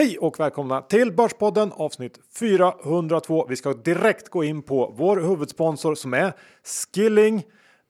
Hej 0.00 0.18
och 0.18 0.40
välkomna 0.40 0.82
till 0.82 1.12
Börspodden 1.12 1.72
avsnitt 1.72 2.18
402. 2.38 3.46
Vi 3.48 3.56
ska 3.56 3.72
direkt 3.72 4.28
gå 4.28 4.44
in 4.44 4.62
på 4.62 4.94
vår 4.96 5.16
huvudsponsor 5.16 5.94
som 5.94 6.14
är 6.14 6.32
Skilling, 6.64 7.42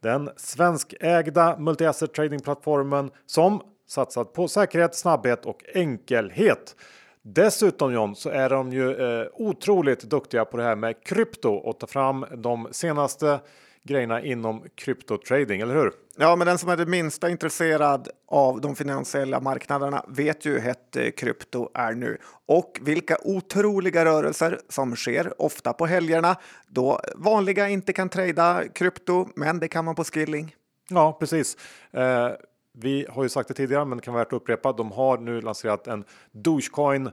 den 0.03 0.31
svenskägda 0.37 1.57
multi-asset 1.57 2.13
tradingplattformen 2.13 3.11
som 3.27 3.63
satsat 3.89 4.33
på 4.33 4.49
säkerhet, 4.49 4.95
snabbhet 4.95 5.47
och 5.47 5.65
enkelhet. 5.75 6.77
Dessutom 7.23 7.93
John 7.93 8.17
så 8.17 8.31
är 8.31 8.51
de 8.51 8.73
ju 8.73 8.95
eh, 8.95 9.27
otroligt 9.35 10.03
duktiga 10.03 10.45
på 10.45 10.57
det 10.57 10.63
här 10.63 10.77
med 10.77 11.05
krypto 11.05 11.51
och 11.51 11.79
ta 11.79 11.87
fram 11.87 12.27
de 12.37 12.69
senaste 12.71 13.41
grejerna 13.85 14.23
inom 14.23 14.65
kryptotrading, 14.75 15.61
eller 15.61 15.75
hur? 15.75 15.93
Ja, 16.17 16.37
men 16.37 16.47
den 16.47 16.59
som 16.59 16.69
är 16.69 16.77
det 16.77 16.87
minsta 16.87 17.31
intresserad 17.31 18.09
av 18.29 18.61
de 18.61 18.77
finansiella 18.77 19.41
marknaderna 19.41 20.05
vet 20.09 20.45
ju 20.45 20.53
hur 20.53 20.61
hett 20.61 20.97
eh, 20.97 21.11
krypto 21.11 21.69
är 21.75 21.93
nu 21.93 22.19
och 22.47 22.79
vilka 22.81 23.17
otroliga 23.25 24.05
rörelser 24.05 24.61
som 24.69 24.97
sker, 24.97 25.43
ofta 25.43 25.73
på 25.73 25.87
helgerna 25.87 26.37
då 26.69 27.01
vanliga 27.15 27.69
inte 27.69 27.93
kan 27.93 28.09
trada 28.09 28.63
krypto, 28.75 29.29
men 29.35 29.59
det 29.59 29.69
kan 29.69 29.85
man 29.85 29.95
på 29.95 30.05
Skilling. 30.05 30.55
Ja, 30.89 31.17
precis. 31.21 31.57
Eh, 31.93 32.31
vi 32.73 33.07
har 33.11 33.23
ju 33.23 33.29
sagt 33.29 33.49
det 33.49 33.55
tidigare, 33.55 33.85
men 33.85 33.99
det 33.99 34.05
kan 34.05 34.15
vara 34.15 34.25
värt 34.25 34.33
att 34.33 34.37
upprepa. 34.37 34.73
De 34.73 34.93
har 34.93 35.19
nu 35.19 35.41
lanserat 35.41 35.87
en 35.87 36.05
Dogecoin 36.33 37.11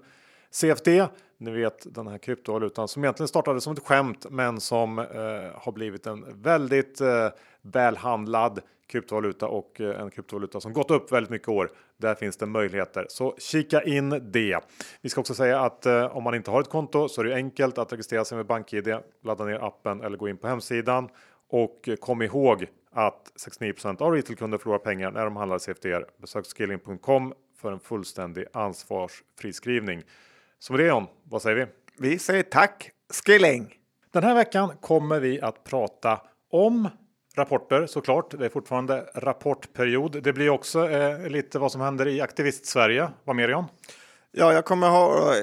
CFD. 0.52 1.08
Ni 1.38 1.52
vet 1.52 1.96
den 1.96 2.08
här 2.08 2.18
kryptovalutan 2.18 2.88
som 2.88 3.04
egentligen 3.04 3.28
startade 3.28 3.62
som 3.62 3.74
ett 3.74 3.80
skämt, 3.80 4.26
men 4.30 4.60
som 4.60 5.00
eh, 5.00 5.06
har 5.56 5.72
blivit 5.72 6.08
en 6.08 6.42
väldigt 6.42 7.02
eh, 7.02 7.30
välhandlad 7.62 8.62
kryptovaluta 8.88 9.48
och 9.48 9.82
eh, 9.82 10.02
en 10.02 10.10
kryptovaluta 10.10 10.62
som 10.62 10.74
gått 10.74 10.92
upp 10.92 11.12
väldigt 11.12 11.30
mycket 11.30 11.48
år. 11.48 11.72
Där 11.98 12.16
finns 12.16 12.38
det 12.38 12.46
möjligheter, 12.46 13.06
så 13.10 13.36
kika 13.38 13.84
in 13.84 14.10
det. 14.10 14.60
Vi 15.02 15.10
ska 15.10 15.22
också 15.22 15.34
säga 15.34 15.60
att 15.60 15.86
eh, 15.86 16.18
om 16.18 16.24
man 16.24 16.36
inte 16.36 16.52
har 16.52 16.62
ett 16.62 16.70
konto 16.70 17.10
så 17.10 17.22
är 17.22 17.26
det 17.26 17.36
enkelt 17.36 17.78
att 17.78 17.94
registrera 17.94 18.26
sig 18.26 18.36
med 18.36 18.46
BankID, 18.46 18.96
ladda 19.24 19.46
ner 19.46 19.64
appen 19.64 20.02
eller 20.02 20.18
gå 20.18 20.30
in 20.30 20.38
på 20.38 20.48
hemsidan 20.48 21.10
och 21.50 21.88
eh, 21.88 21.96
kom 21.96 22.22
ihåg 22.22 22.66
att 22.92 23.32
69% 23.48 24.02
av 24.02 24.14
retailkunder 24.14 24.58
förlorar 24.58 24.80
pengar 24.80 25.12
när 25.12 25.24
de 25.24 25.36
handlar 25.36 25.60
CFDR. 25.60 26.06
Besök 26.22 26.46
skilling.com 26.46 27.34
för 27.62 27.72
en 27.72 27.80
fullständig 27.80 28.46
ansvarsfriskrivning. 28.54 30.02
skrivning 30.02 30.04
med 30.70 30.80
det 30.80 30.88
John, 30.88 31.08
vad 31.24 31.42
säger 31.42 31.56
vi? 31.56 31.66
Vi 31.98 32.20
säger 32.20 32.44
tack 32.44 32.92
Skilling! 33.26 33.74
Den 34.12 34.24
här 34.24 34.36
veckan 34.36 34.72
kommer 34.82 35.20
vi 35.20 35.42
att 35.42 35.64
prata 35.64 36.22
om 36.52 36.90
rapporter 37.36 37.86
såklart. 37.86 38.40
Det 38.40 38.46
är 38.46 38.50
fortfarande 38.50 39.10
rapportperiod. 39.16 40.24
Det 40.24 40.34
blir 40.34 40.50
också 40.50 40.90
eh, 40.90 41.30
lite 41.30 41.60
vad 41.60 41.72
som 41.72 41.82
händer 41.82 42.08
i 42.08 42.22
aktivist 42.22 42.66
Sverige. 42.66 43.10
Vad 43.24 43.36
mer 43.36 43.50
John? 43.50 43.66
Ja, 44.32 44.54
jag 44.54 44.66
kommer 44.66 44.90
ha 44.90 45.34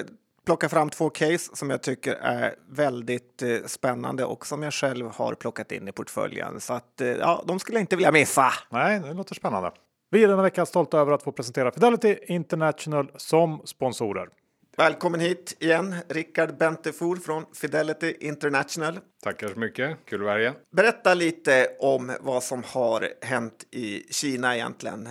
plocka 0.45 0.69
fram 0.69 0.89
två 0.89 1.09
case 1.09 1.55
som 1.55 1.69
jag 1.69 1.81
tycker 1.83 2.13
är 2.13 2.55
väldigt 2.69 3.41
eh, 3.41 3.57
spännande 3.65 4.25
och 4.25 4.45
som 4.45 4.63
jag 4.63 4.73
själv 4.73 5.07
har 5.07 5.33
plockat 5.33 5.71
in 5.71 5.87
i 5.87 5.91
portföljen. 5.91 6.59
Så 6.59 6.73
att 6.73 7.01
eh, 7.01 7.07
ja, 7.07 7.43
de 7.47 7.59
skulle 7.59 7.77
jag 7.77 7.83
inte 7.83 7.95
vilja 7.95 8.11
missa. 8.11 8.51
Nej, 8.69 8.99
det 8.99 9.13
låter 9.13 9.35
spännande. 9.35 9.71
Vi 10.11 10.23
är 10.23 10.27
denna 10.27 10.41
vecka 10.41 10.65
stolta 10.65 10.99
över 10.99 11.11
att 11.11 11.23
få 11.23 11.31
presentera 11.31 11.71
Fidelity 11.71 12.17
International 12.27 13.11
som 13.15 13.61
sponsorer. 13.65 14.29
Välkommen 14.77 15.19
hit 15.19 15.57
igen, 15.59 15.95
Rickard 16.07 16.57
Bentefor 16.57 17.15
från 17.15 17.45
Fidelity 17.53 18.15
International. 18.19 18.99
Tackar 19.23 19.47
så 19.47 19.59
mycket, 19.59 19.97
kul 20.05 20.21
att 20.21 20.25
vara 20.25 20.37
här 20.37 20.53
Berätta 20.71 21.13
lite 21.13 21.67
om 21.79 22.11
vad 22.21 22.43
som 22.43 22.63
har 22.63 23.09
hänt 23.21 23.65
i 23.71 24.13
Kina 24.13 24.55
egentligen 24.55 25.09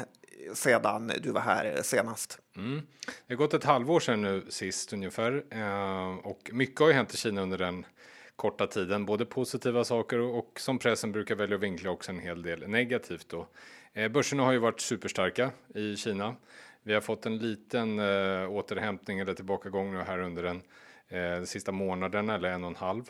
sedan 0.54 1.12
du 1.22 1.30
var 1.30 1.40
här 1.40 1.82
senast. 1.82 2.38
Mm. 2.56 2.82
Det 3.26 3.34
har 3.34 3.36
gått 3.36 3.54
ett 3.54 3.64
halvår 3.64 4.00
sedan 4.00 4.22
nu 4.22 4.44
sist 4.48 4.92
ungefär 4.92 5.44
eh, 5.50 6.26
och 6.26 6.50
mycket 6.52 6.80
har 6.80 6.88
ju 6.88 6.94
hänt 6.94 7.14
i 7.14 7.16
Kina 7.16 7.42
under 7.42 7.58
den 7.58 7.86
korta 8.36 8.66
tiden, 8.66 9.06
både 9.06 9.24
positiva 9.24 9.84
saker 9.84 10.18
och, 10.18 10.60
som 10.60 10.78
pressen 10.78 11.12
brukar 11.12 11.34
välja 11.34 11.56
att 11.56 11.62
vinkla 11.62 11.90
också 11.90 12.12
en 12.12 12.20
hel 12.20 12.42
del 12.42 12.68
negativt 12.68 13.28
då. 13.28 13.48
Eh, 13.92 14.08
börserna 14.08 14.42
har 14.42 14.52
ju 14.52 14.58
varit 14.58 14.80
superstarka 14.80 15.50
i 15.74 15.96
Kina. 15.96 16.34
Vi 16.86 16.94
har 16.94 17.00
fått 17.00 17.26
en 17.26 17.38
liten 17.38 17.98
eh, 17.98 18.50
återhämtning 18.50 19.18
eller 19.18 19.34
tillbakagång 19.34 19.92
nu 19.92 19.98
här 19.98 20.18
under 20.18 20.42
den, 20.42 20.62
eh, 21.08 21.40
de 21.40 21.46
sista 21.46 21.72
månaden 21.72 22.30
eller 22.30 22.48
en 22.48 22.64
och 22.64 22.70
en 22.70 22.76
halv. 22.76 23.02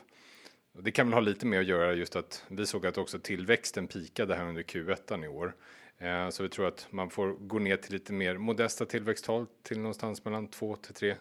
Det 0.72 0.90
kan 0.90 1.06
väl 1.06 1.14
ha 1.14 1.20
lite 1.20 1.46
med 1.46 1.60
att 1.60 1.66
göra 1.66 1.92
just 1.92 2.16
att 2.16 2.44
vi 2.48 2.66
såg 2.66 2.86
att 2.86 2.98
också 2.98 3.18
tillväxten 3.18 3.86
pikade 3.86 4.34
här 4.34 4.48
under 4.48 4.62
Q1 4.62 5.24
i 5.24 5.28
år. 5.28 5.54
Eh, 5.98 6.28
så 6.28 6.42
vi 6.42 6.48
tror 6.48 6.68
att 6.68 6.86
man 6.90 7.10
får 7.10 7.32
gå 7.32 7.58
ner 7.58 7.76
till 7.76 7.92
lite 7.92 8.12
mer 8.12 8.36
modesta 8.36 8.86
tillväxttal 8.86 9.46
till 9.62 9.78
någonstans 9.78 10.24
mellan 10.24 10.48
2 10.48 10.76
till 10.76 10.94
3 10.94 11.14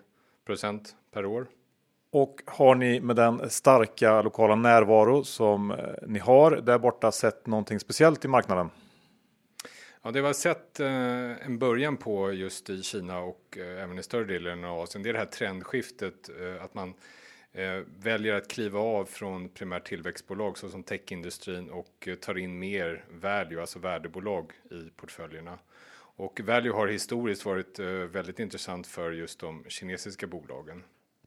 procent 0.45 0.95
per 1.11 1.25
år. 1.25 1.47
Och 2.11 2.41
har 2.45 2.75
ni 2.75 2.99
med 2.99 3.15
den 3.15 3.49
starka 3.49 4.21
lokala 4.21 4.55
närvaro 4.55 5.23
som 5.23 5.71
eh, 5.71 5.77
ni 6.07 6.19
har 6.19 6.51
där 6.51 6.79
borta 6.79 7.11
sett 7.11 7.47
någonting 7.47 7.79
speciellt 7.79 8.25
i 8.25 8.27
marknaden? 8.27 8.69
Ja, 10.05 10.11
det 10.11 10.21
vi 10.21 10.27
har 10.27 10.33
sett 10.33 10.79
eh, 10.79 11.45
en 11.45 11.59
början 11.59 11.97
på 11.97 12.33
just 12.33 12.69
i 12.69 12.83
Kina 12.83 13.19
och 13.19 13.57
eh, 13.57 13.83
även 13.83 13.99
i 13.99 14.03
större 14.03 14.23
delen 14.23 14.63
av 14.63 14.79
Asien. 14.79 15.03
Det 15.03 15.09
är 15.09 15.13
det 15.13 15.19
här 15.19 15.25
trendskiftet 15.25 16.29
eh, 16.39 16.63
att 16.63 16.73
man 16.73 16.93
eh, 17.51 17.81
väljer 17.97 18.33
att 18.33 18.47
kliva 18.47 18.79
av 18.79 19.05
från 19.05 19.49
primärt 19.49 19.87
tillväxtbolag 19.87 20.57
såsom 20.57 20.83
techindustrin 20.83 21.69
och 21.69 22.07
eh, 22.07 22.15
tar 22.15 22.37
in 22.37 22.59
mer 22.59 23.05
value, 23.09 23.61
alltså 23.61 23.79
värdebolag 23.79 24.51
i 24.71 24.89
portföljerna. 24.95 25.59
Och 26.15 26.39
value 26.43 26.73
har 26.73 26.87
historiskt 26.87 27.45
varit 27.45 27.79
eh, 27.79 27.87
väldigt 27.87 28.39
intressant 28.39 28.87
för 28.87 29.11
just 29.11 29.39
de 29.39 29.65
kinesiska 29.67 30.27
bolagen. 30.27 30.83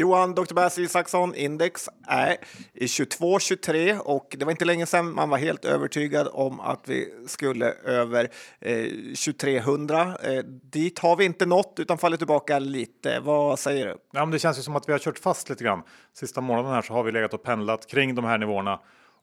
Johan, 0.00 0.34
Dr. 0.34 0.54
Bass 0.54 0.78
Isaksson, 0.78 1.34
index 1.34 1.88
är 2.06 2.36
i 2.72 2.86
22-23 2.86 3.98
och 3.98 4.36
det 4.38 4.44
var 4.44 4.50
inte 4.50 4.64
länge 4.64 4.86
sedan 4.86 5.14
man 5.14 5.30
var 5.30 5.38
helt 5.38 5.64
övertygad 5.64 6.28
om 6.32 6.60
att 6.60 6.88
vi 6.88 7.14
skulle 7.26 7.72
över 7.72 8.28
eh, 8.60 8.86
2300. 9.24 10.16
Eh, 10.22 10.44
dit 10.44 10.98
har 10.98 11.16
vi 11.16 11.24
inte 11.24 11.46
nått 11.46 11.74
utan 11.78 11.98
faller 11.98 12.16
tillbaka 12.16 12.58
lite. 12.58 13.20
Vad 13.20 13.58
säger 13.58 13.86
du? 13.86 13.96
Ja, 14.12 14.20
men 14.20 14.30
det 14.30 14.38
känns 14.38 14.58
ju 14.58 14.62
som 14.62 14.76
att 14.76 14.88
vi 14.88 14.92
har 14.92 14.98
kört 14.98 15.18
fast 15.18 15.48
lite 15.48 15.64
grann. 15.64 15.82
Sista 16.12 16.40
månaden 16.40 16.72
här 16.72 16.82
så 16.82 16.92
har 16.92 17.02
vi 17.02 17.12
legat 17.12 17.34
och 17.34 17.42
pendlat 17.42 17.86
kring 17.86 18.14
de 18.14 18.24
här 18.24 18.38
nivåerna 18.38 18.80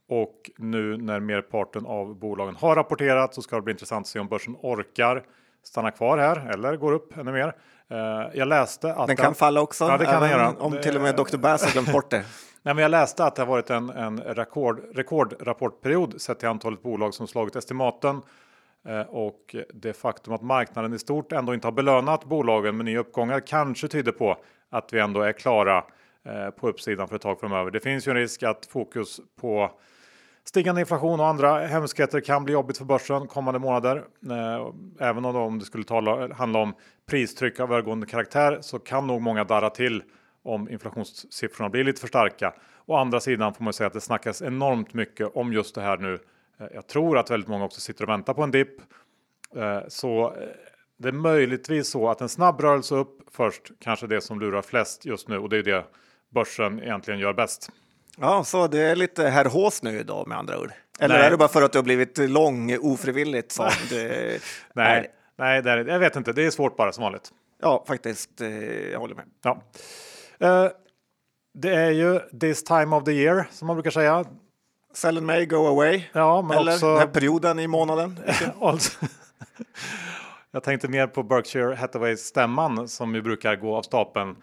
och 0.09 0.51
nu 0.57 0.97
när 0.97 1.19
merparten 1.19 1.85
av 1.85 2.19
bolagen 2.19 2.55
har 2.55 2.75
rapporterat 2.75 3.33
så 3.33 3.41
ska 3.41 3.55
det 3.55 3.61
bli 3.61 3.71
intressant 3.71 4.03
att 4.03 4.07
se 4.07 4.19
om 4.19 4.27
börsen 4.27 4.55
orkar 4.61 5.23
stanna 5.63 5.91
kvar 5.91 6.17
här 6.17 6.53
eller 6.53 6.77
går 6.77 6.91
upp 6.91 7.17
ännu 7.17 7.31
mer. 7.31 7.55
Eh, 7.89 7.97
jag 8.33 8.47
läste 8.47 8.93
att 8.93 9.07
den 9.07 9.15
kan 9.15 9.35
falla 9.35 9.61
också, 9.61 9.85
ja, 9.85 9.97
det 9.97 10.05
kan 10.05 10.15
även 10.15 10.29
göra. 10.29 10.53
om 10.59 10.77
till 10.81 10.95
och 10.95 11.01
med 11.01 11.15
Dr. 11.15 11.37
Bass 11.37 11.63
har 11.63 11.71
glömt 11.71 11.91
bort 11.91 12.09
det. 12.09 12.25
Nej, 12.61 12.75
men 12.75 12.81
jag 12.81 12.91
läste 12.91 13.25
att 13.25 13.35
det 13.35 13.41
har 13.41 13.47
varit 13.47 13.69
en, 13.69 13.89
en 13.89 14.19
rekord, 14.19 14.81
rekordrapportperiod 14.95 16.21
sett 16.21 16.39
till 16.39 16.47
antalet 16.47 16.81
bolag 16.81 17.13
som 17.13 17.27
slagit 17.27 17.55
estimaten 17.55 18.21
eh, 18.87 19.01
och 19.01 19.55
det 19.73 19.93
faktum 19.93 20.33
att 20.33 20.41
marknaden 20.41 20.93
i 20.93 20.99
stort 20.99 21.31
ändå 21.31 21.53
inte 21.53 21.67
har 21.67 21.71
belönat 21.71 22.25
bolagen 22.25 22.77
med 22.77 22.85
nya 22.85 22.99
uppgångar 22.99 23.39
kanske 23.39 23.87
tyder 23.87 24.11
på 24.11 24.37
att 24.69 24.93
vi 24.93 24.99
ändå 24.99 25.21
är 25.21 25.31
klara 25.31 25.77
eh, 26.25 26.49
på 26.49 26.69
uppsidan 26.69 27.07
för 27.07 27.15
ett 27.15 27.21
tag 27.21 27.39
framöver. 27.39 27.71
Det 27.71 27.79
finns 27.79 28.07
ju 28.07 28.09
en 28.09 28.17
risk 28.17 28.43
att 28.43 28.65
fokus 28.65 29.19
på 29.41 29.71
Stigande 30.47 30.81
inflation 30.81 31.19
och 31.19 31.27
andra 31.27 31.59
hemskheter 31.59 32.21
kan 32.21 32.43
bli 32.43 32.53
jobbigt 32.53 32.77
för 32.77 32.85
börsen 32.85 33.27
kommande 33.27 33.59
månader. 33.59 33.97
Eh, 34.29 34.73
även 34.99 35.25
om 35.25 35.59
det 35.59 35.65
skulle 35.65 35.83
tala, 35.83 36.33
handla 36.33 36.59
om 36.59 36.73
pristryck 37.09 37.59
av 37.59 37.71
övergående 37.71 38.05
karaktär 38.05 38.57
så 38.61 38.79
kan 38.79 39.07
nog 39.07 39.21
många 39.21 39.43
darra 39.43 39.69
till 39.69 40.03
om 40.43 40.69
inflationssiffrorna 40.69 41.69
blir 41.69 41.83
lite 41.83 42.01
för 42.01 42.07
starka. 42.07 42.53
Å 42.85 42.95
andra 42.95 43.19
sidan 43.19 43.53
får 43.53 43.63
man 43.63 43.73
säga 43.73 43.87
att 43.87 43.93
det 43.93 44.01
snackas 44.01 44.41
enormt 44.41 44.93
mycket 44.93 45.35
om 45.35 45.53
just 45.53 45.75
det 45.75 45.81
här 45.81 45.97
nu. 45.97 46.19
Eh, 46.59 46.67
jag 46.73 46.87
tror 46.87 47.17
att 47.17 47.31
väldigt 47.31 47.49
många 47.49 47.65
också 47.65 47.81
sitter 47.81 48.03
och 48.03 48.09
väntar 48.09 48.33
på 48.33 48.43
en 48.43 48.51
dipp. 48.51 48.81
Eh, 49.55 49.79
så 49.87 50.33
det 50.97 51.07
är 51.07 51.13
möjligtvis 51.13 51.89
så 51.89 52.09
att 52.09 52.21
en 52.21 52.29
snabb 52.29 52.61
rörelse 52.61 52.95
upp 52.95 53.19
först 53.31 53.71
kanske 53.79 54.07
det 54.07 54.21
som 54.21 54.39
lurar 54.39 54.61
flest 54.61 55.05
just 55.05 55.27
nu 55.27 55.37
och 55.37 55.49
det 55.49 55.57
är 55.57 55.63
det 55.63 55.85
börsen 56.29 56.83
egentligen 56.83 57.19
gör 57.19 57.33
bäst. 57.33 57.71
Ja, 58.21 58.43
så 58.43 58.67
det 58.67 58.81
är 58.81 58.95
lite 58.95 59.29
herr 59.29 59.45
Hås 59.45 59.83
nu 59.83 59.99
idag 59.99 60.27
med 60.27 60.37
andra 60.37 60.59
ord. 60.59 60.71
Eller 60.99 61.15
nej. 61.17 61.25
är 61.25 61.31
det 61.31 61.37
bara 61.37 61.49
för 61.49 61.61
att 61.61 61.71
du 61.71 61.77
har 61.77 61.83
blivit 61.83 62.17
lång 62.17 62.77
ofrivilligt? 62.81 63.51
Som 63.51 63.69
det 63.89 64.41
nej, 64.73 65.11
nej 65.37 65.61
det 65.61 65.71
är, 65.71 65.85
jag 65.85 65.99
vet 65.99 66.15
inte. 66.15 66.33
Det 66.33 66.45
är 66.45 66.51
svårt 66.51 66.77
bara 66.77 66.91
som 66.91 67.01
vanligt. 67.01 67.31
Ja, 67.61 67.85
faktiskt. 67.87 68.41
Eh, 68.41 68.49
jag 68.91 68.99
håller 68.99 69.15
med. 69.15 69.25
Ja. 69.43 69.61
Eh, 70.39 70.71
det 71.53 71.75
är 71.75 71.91
ju 71.91 72.19
this 72.39 72.63
time 72.63 72.95
of 72.95 73.03
the 73.03 73.11
year 73.11 73.47
som 73.51 73.67
man 73.67 73.75
brukar 73.75 73.91
säga. 73.91 74.25
Sell 74.93 75.17
and 75.17 75.25
May, 75.25 75.45
go 75.45 75.67
away. 75.67 76.03
Ja, 76.13 76.41
men 76.41 76.57
Eller 76.57 76.73
också... 76.73 76.87
den 76.87 76.99
här 76.99 77.07
perioden 77.07 77.59
i 77.59 77.67
månaden. 77.67 78.19
alltså, 78.61 79.05
jag 80.51 80.63
tänkte 80.63 80.87
mer 80.87 81.07
på 81.07 81.23
Berkshire 81.23 81.75
Hathaways 81.75 82.19
stämman 82.19 82.87
som 82.87 83.15
ju 83.15 83.21
brukar 83.21 83.55
gå 83.55 83.75
av 83.75 83.81
stapeln 83.81 84.35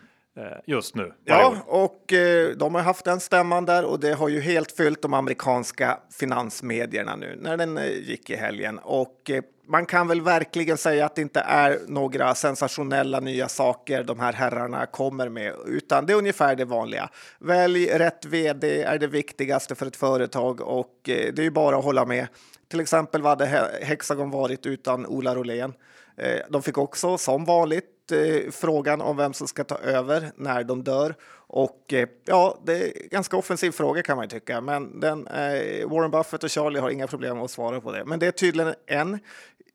just 0.66 0.94
nu. 0.94 1.12
Ja, 1.24 1.56
och 1.66 2.12
eh, 2.12 2.50
de 2.50 2.74
har 2.74 2.82
haft 2.82 3.04
den 3.04 3.20
stämman 3.20 3.64
där 3.64 3.84
och 3.84 4.00
det 4.00 4.12
har 4.14 4.28
ju 4.28 4.40
helt 4.40 4.72
fyllt 4.72 5.02
de 5.02 5.14
amerikanska 5.14 5.98
finansmedierna 6.18 7.16
nu 7.16 7.38
när 7.40 7.56
den 7.56 7.78
eh, 7.78 7.86
gick 7.86 8.30
i 8.30 8.36
helgen. 8.36 8.78
Och 8.78 9.30
eh, 9.30 9.42
man 9.66 9.86
kan 9.86 10.08
väl 10.08 10.20
verkligen 10.20 10.76
säga 10.76 11.06
att 11.06 11.14
det 11.16 11.22
inte 11.22 11.40
är 11.40 11.78
några 11.86 12.34
sensationella 12.34 13.20
nya 13.20 13.48
saker 13.48 14.02
de 14.04 14.20
här 14.20 14.32
herrarna 14.32 14.86
kommer 14.86 15.28
med, 15.28 15.52
utan 15.66 16.06
det 16.06 16.12
är 16.12 16.16
ungefär 16.16 16.56
det 16.56 16.64
vanliga. 16.64 17.08
Välj 17.38 17.86
rätt 17.86 18.24
vd 18.24 18.82
är 18.82 18.98
det 18.98 19.06
viktigaste 19.06 19.74
för 19.74 19.86
ett 19.86 19.96
företag 19.96 20.60
och 20.60 21.08
eh, 21.08 21.32
det 21.34 21.42
är 21.42 21.44
ju 21.44 21.50
bara 21.50 21.76
att 21.76 21.84
hålla 21.84 22.04
med. 22.04 22.26
Till 22.70 22.80
exempel 22.80 23.22
vad 23.22 23.30
hade 23.30 23.46
He- 23.46 23.84
Hexagon 23.84 24.30
varit 24.30 24.66
utan 24.66 25.06
Ola 25.06 25.34
Rolén? 25.34 25.72
Eh, 26.16 26.40
De 26.50 26.62
fick 26.62 26.78
också 26.78 27.18
som 27.18 27.44
vanligt 27.44 27.84
eh, 28.12 28.50
frågan 28.50 29.00
om 29.00 29.16
vem 29.16 29.32
som 29.32 29.48
ska 29.48 29.64
ta 29.64 29.78
över 29.78 30.32
när 30.36 30.64
de 30.64 30.84
dör. 30.84 31.14
Och 31.46 31.92
eh, 31.92 32.08
ja, 32.24 32.58
det 32.64 32.72
är 32.72 33.02
en 33.02 33.08
ganska 33.10 33.36
offensiv 33.36 33.70
fråga 33.70 34.02
kan 34.02 34.16
man 34.16 34.28
tycka, 34.28 34.60
men 34.60 35.00
den, 35.00 35.26
eh, 35.26 35.88
Warren 35.88 36.10
Buffett 36.10 36.44
och 36.44 36.50
Charlie 36.50 36.80
har 36.80 36.90
inga 36.90 37.06
problem 37.06 37.40
att 37.40 37.50
svara 37.50 37.80
på 37.80 37.92
det. 37.92 38.04
Men 38.04 38.18
det 38.18 38.26
är 38.26 38.30
tydligen 38.30 38.74
en 38.86 39.18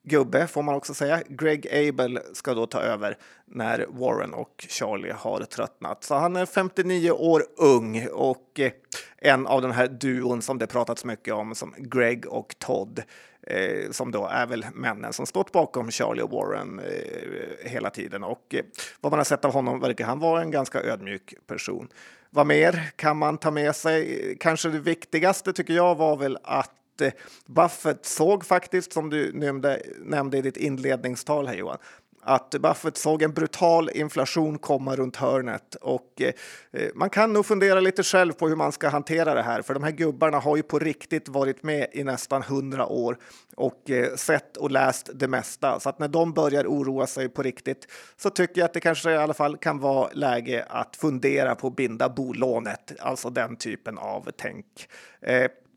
gubbe, 0.02 0.46
får 0.46 0.62
man 0.62 0.74
också 0.74 0.94
säga. 0.94 1.22
Greg 1.28 1.88
Abel 1.88 2.20
ska 2.32 2.54
då 2.54 2.66
ta 2.66 2.80
över 2.80 3.16
när 3.46 3.86
Warren 3.88 4.34
och 4.34 4.66
Charlie 4.68 5.12
har 5.12 5.40
tröttnat. 5.40 6.04
Så 6.04 6.14
han 6.14 6.36
är 6.36 6.46
59 6.46 7.10
år 7.10 7.44
ung 7.56 8.08
och 8.12 8.60
eh, 8.60 8.72
en 9.18 9.46
av 9.46 9.62
den 9.62 9.72
här 9.72 9.86
duon 9.86 10.42
som 10.42 10.58
det 10.58 10.66
pratats 10.66 11.04
mycket 11.04 11.34
om, 11.34 11.54
som 11.54 11.74
Greg 11.78 12.26
och 12.26 12.54
Todd 12.58 13.02
eh, 13.46 13.90
som 13.90 14.10
då 14.10 14.26
är 14.26 14.46
väl 14.46 14.66
männen 14.74 15.12
som 15.12 15.26
stått 15.26 15.52
bakom 15.52 15.90
Charlie 15.90 16.22
och 16.22 16.30
Warren 16.30 16.78
eh, 16.78 17.70
hela 17.70 17.90
tiden. 17.90 18.24
Och 18.24 18.54
eh, 18.54 18.64
vad 19.00 19.12
man 19.12 19.18
har 19.18 19.24
sett 19.24 19.44
av 19.44 19.52
honom 19.52 19.80
verkar 19.80 20.04
han 20.04 20.18
vara 20.18 20.42
en 20.42 20.50
ganska 20.50 20.82
ödmjuk 20.82 21.34
person. 21.46 21.88
Vad 22.30 22.46
mer 22.46 22.90
kan 22.96 23.16
man 23.16 23.38
ta 23.38 23.50
med 23.50 23.76
sig? 23.76 24.36
Kanske 24.40 24.68
det 24.68 24.78
viktigaste 24.78 25.52
tycker 25.52 25.74
jag 25.74 25.94
var 25.94 26.16
väl 26.16 26.38
att 26.42 27.00
eh, 27.00 27.12
Buffett 27.46 28.06
såg 28.06 28.44
faktiskt, 28.44 28.92
som 28.92 29.10
du 29.10 29.32
nämnde, 29.32 29.82
nämnde 29.98 30.38
i 30.38 30.42
ditt 30.42 30.56
inledningstal 30.56 31.46
här 31.46 31.54
Johan, 31.54 31.78
att 32.22 32.50
Buffett 32.50 32.96
såg 32.96 33.22
en 33.22 33.32
brutal 33.32 33.90
inflation 33.94 34.58
komma 34.58 34.96
runt 34.96 35.16
hörnet 35.16 35.74
och 35.74 36.20
eh, 36.20 36.32
eh, 36.72 36.88
man 36.94 37.10
kan 37.10 37.32
nog 37.32 37.46
fundera 37.46 37.80
lite 37.80 38.02
själv 38.02 38.32
på 38.32 38.48
hur 38.48 38.56
man 38.56 38.72
ska 38.72 38.88
hantera 38.88 39.34
det 39.34 39.42
här, 39.42 39.62
för 39.62 39.74
de 39.74 39.82
här 39.82 39.90
gubbarna 39.90 40.38
har 40.38 40.56
ju 40.56 40.62
på 40.62 40.78
riktigt 40.78 41.28
varit 41.28 41.62
med 41.62 41.86
i 41.92 42.04
nästan 42.04 42.42
hundra 42.42 42.86
år 42.86 43.18
och 43.56 43.90
eh, 43.90 44.14
sett 44.14 44.56
och 44.56 44.70
läst 44.70 45.10
det 45.14 45.28
mesta. 45.28 45.80
Så 45.80 45.88
att 45.88 45.98
när 45.98 46.08
de 46.08 46.32
börjar 46.32 46.64
oroa 46.66 47.06
sig 47.06 47.28
på 47.28 47.42
riktigt 47.42 47.86
så 48.16 48.30
tycker 48.30 48.60
jag 48.60 48.64
att 48.64 48.74
det 48.74 48.80
kanske 48.80 49.10
i 49.10 49.16
alla 49.16 49.34
fall 49.34 49.56
kan 49.56 49.78
vara 49.78 50.10
läge 50.12 50.66
att 50.68 50.96
fundera 50.96 51.54
på 51.54 51.66
att 51.66 51.76
binda 51.76 52.08
bolånet, 52.08 52.92
alltså 53.00 53.30
den 53.30 53.56
typen 53.56 53.98
av 53.98 54.30
tänk. 54.36 54.66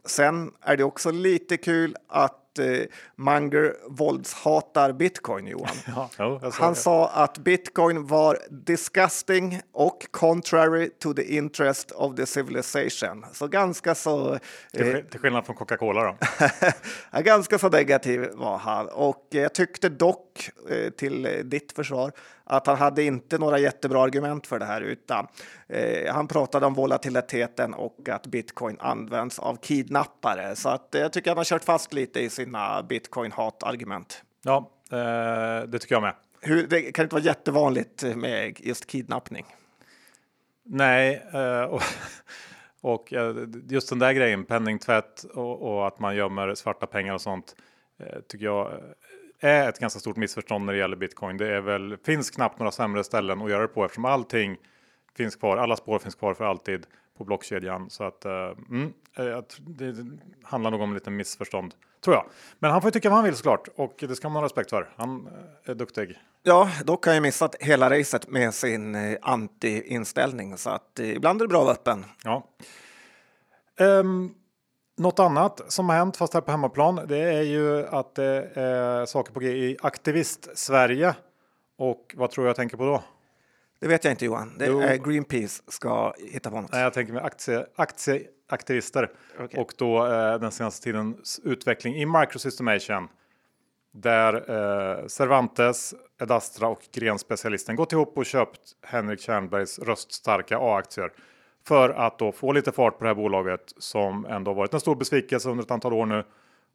Sen 0.06 0.52
är 0.62 0.78
det 0.78 0.84
också 0.84 1.12
lite 1.12 1.58
kul 1.58 1.96
att 2.08 2.43
eh, 2.60 2.86
Munger 3.16 3.76
våldshatar 3.90 4.92
bitcoin, 4.94 5.48
Johan. 5.48 5.76
Ja, 5.96 6.10
jo, 6.20 6.40
såg 6.42 6.52
Han 6.54 6.74
det. 6.74 6.80
sa 6.80 7.08
att 7.10 7.38
bitcoin 7.38 8.08
var 8.08 8.38
disgusting 8.50 9.62
och 9.72 10.08
contrary 10.12 10.90
to 11.00 11.14
the 11.14 11.36
interest 11.36 11.92
of 11.92 12.16
the 12.16 12.26
civilization. 12.26 13.26
Så 13.34 13.48
ganska 13.48 13.96
så, 13.96 14.40
Till, 14.72 14.82
eh, 14.82 14.94
skill- 14.94 15.10
till 15.10 15.20
skillnad 15.20 15.46
från 15.46 15.56
Coca-Cola 15.56 16.04
då. 16.04 16.16
ganska 17.22 17.60
så 17.60 17.70
negativ 17.70 18.28
var 18.34 18.58
han. 18.58 18.88
Och 18.90 19.28
jag 19.30 19.54
tyckte 19.54 19.90
dock, 19.90 20.50
eh, 20.70 20.90
till 20.90 21.26
eh, 21.26 21.32
ditt 21.32 21.72
försvar, 21.72 22.12
att 22.46 22.68
han 22.68 22.78
hade 22.78 23.04
inte 23.04 23.38
några 23.38 23.60
jättebra 23.60 24.04
argument 24.04 24.48
för 24.48 24.60
det 24.60 24.66
här, 24.66 24.82
utan 24.82 25.28
eh, 25.68 26.14
han 26.14 26.28
pratade 26.28 26.66
om 26.66 26.74
volatiliteten 26.74 27.74
och 27.74 28.10
att 28.10 28.28
bitcoin 28.28 28.78
används 28.80 29.40
av 29.40 29.56
kidnappare. 29.56 30.56
Så 30.56 30.70
att, 30.70 30.96
eh, 30.96 31.02
jag 31.02 31.14
tycker 31.14 31.32
att 31.32 31.36
han 31.36 31.38
har 31.38 31.46
kört 31.46 31.64
fast 31.64 31.94
lite 31.94 32.20
i 32.20 32.30
sina 32.30 32.82
bitcoin-hatargument. 32.82 34.24
Ja, 34.44 34.72
eh, 34.92 35.68
det 35.68 35.80
tycker 35.80 35.96
jag 35.96 36.02
med. 36.02 36.14
Hur, 36.42 36.68
det 36.68 36.92
kan 36.92 37.04
inte 37.04 37.16
vara 37.16 37.26
jättevanligt 37.26 38.04
med 38.16 38.60
just 38.60 38.88
kidnappning. 38.88 39.46
Nej, 40.64 41.28
eh, 41.34 41.64
och, 41.64 41.82
och 42.82 43.14
eh, 43.14 43.36
just 43.70 43.90
den 43.90 44.00
där 44.00 44.14
grejen, 44.14 44.46
penningtvätt 44.46 45.24
och, 45.24 45.62
och 45.62 45.88
att 45.88 46.00
man 46.00 46.16
gömmer 46.16 46.56
svarta 46.56 46.86
pengar 46.86 47.14
och 47.14 47.22
sånt, 47.22 47.56
eh, 48.00 48.20
tycker 48.28 48.46
jag 48.46 48.82
är 49.44 49.70
ett 49.70 49.80
ganska 49.80 50.00
stort 50.00 50.16
missförstånd 50.16 50.66
när 50.66 50.74
det 50.74 50.80
gäller 50.80 50.96
bitcoin. 50.96 51.38
Det 51.38 51.56
är 51.56 51.62
väl, 51.62 51.98
finns 52.06 52.30
knappt 52.30 52.60
några 52.60 52.72
sämre 52.72 53.04
ställen 53.04 53.42
att 53.42 53.50
göra 53.50 53.62
det 53.62 53.68
på 53.68 53.86
eftersom 53.86 54.06
allting 54.06 54.58
finns 55.18 55.36
kvar, 55.36 55.58
alla 55.58 55.76
spår 55.76 56.00
finns 56.00 56.16
kvar 56.16 56.34
för 56.34 56.46
alltid 56.46 56.86
på 57.18 57.24
blockkedjan. 57.24 57.90
Så 57.90 58.04
att 58.04 58.26
eh, 58.26 58.52
mm, 58.70 58.94
eh, 59.18 59.42
det 59.60 59.96
handlar 60.44 60.72
nog 60.72 60.82
om 60.82 60.90
en 60.90 60.94
liten 60.94 61.16
missförstånd, 61.16 61.74
tror 62.04 62.16
jag. 62.16 62.26
Men 62.60 62.72
han 62.72 62.82
får 62.82 62.92
tycka 62.92 63.10
vad 63.10 63.16
han 63.16 63.26
vill 63.26 63.36
såklart 63.36 63.68
och 63.76 63.96
det 64.00 64.16
ska 64.16 64.30
man 64.30 64.36
ha 64.36 64.46
respekt 64.46 64.70
för. 64.70 64.90
Han 64.96 65.28
eh, 65.28 65.72
är 65.72 65.76
duktig. 65.76 66.20
Ja, 66.44 66.72
dock 66.86 67.06
har 67.06 67.14
jag 67.14 67.22
missat 67.22 67.56
hela 67.60 67.90
racet 67.90 68.30
med 68.30 68.54
sin 68.54 68.96
anti-inställning, 69.22 70.58
så 70.58 70.70
att 70.70 71.00
ibland 71.00 71.42
är 71.42 71.46
det 71.46 71.50
bra 71.50 71.60
att 71.60 71.66
vara 71.66 71.76
öppen. 71.76 72.06
Ja. 72.24 72.48
Um, 73.80 74.36
något 74.98 75.20
annat 75.20 75.62
som 75.68 75.90
har 75.90 75.96
hänt, 75.96 76.18
fast 76.18 76.34
här 76.34 76.42
på 76.42 76.52
hemmaplan, 76.52 77.02
det 77.08 77.18
är 77.18 77.42
ju 77.42 77.88
att 77.88 78.16
det 78.16 78.52
är 78.56 79.06
saker 79.06 79.34
på 79.34 79.40
G 79.40 79.48
i 79.50 79.78
aktivist-Sverige. 79.82 81.16
Och 81.78 82.16
vad 82.18 82.32
tror 82.32 82.48
jag 82.48 82.56
tänker 82.56 82.78
på 82.78 82.86
då? 82.86 83.04
Det 83.80 83.88
vet 83.88 84.04
jag 84.04 84.14
inte 84.14 84.26
Johan. 84.26 84.56
Det 84.60 84.66
Jo. 84.66 84.82
är 84.82 84.98
Greenpeace 84.98 85.64
ska 85.68 86.14
hitta 86.32 86.50
på 86.50 86.62
något. 86.62 86.72
Nej, 86.72 86.82
jag 86.82 86.94
tänker 86.94 87.14
med 87.14 87.24
aktie, 87.26 87.66
aktieaktivister 87.76 89.12
Okej. 89.40 89.60
och 89.60 89.74
då 89.78 90.06
eh, 90.06 90.40
den 90.40 90.52
senaste 90.52 90.84
tidens 90.84 91.40
utveckling 91.44 91.96
i 91.96 92.06
microsystemation. 92.06 93.08
Där 93.94 94.34
eh, 94.34 95.08
Cervantes, 95.08 95.94
Edastra 96.22 96.68
och 96.68 96.82
Grenspecialisten 96.94 97.76
gått 97.76 97.92
ihop 97.92 98.18
och 98.18 98.26
köpt 98.26 98.60
Henrik 98.82 99.20
Kärnbergs 99.20 99.80
röststarka 99.80 100.58
A-aktier 100.58 101.12
för 101.68 101.90
att 101.90 102.20
då 102.20 102.32
få 102.32 102.52
lite 102.52 102.72
fart 102.72 102.98
på 102.98 103.04
det 103.04 103.10
här 103.10 103.16
bolaget 103.16 103.74
som 103.78 104.26
ändå 104.26 104.52
har 104.52 104.56
varit 104.56 104.74
en 104.74 104.80
stor 104.80 104.96
besvikelse 104.96 105.50
under 105.50 105.64
ett 105.64 105.72
antal 105.72 105.94
år 105.94 106.06
nu. 106.06 106.24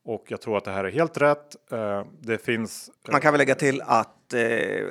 Och 0.04 0.24
jag 0.28 0.40
tror 0.40 0.56
att 0.56 0.64
det 0.64 0.70
här 0.70 0.84
är 0.84 0.90
helt 0.90 1.16
rätt. 1.16 1.72
Eh, 1.72 2.04
det 2.20 2.38
finns 2.38 2.90
Man 3.10 3.20
kan 3.20 3.32
väl 3.32 3.38
lägga 3.38 3.54
till 3.54 3.82
att 3.82 4.34
eh, 4.34 4.40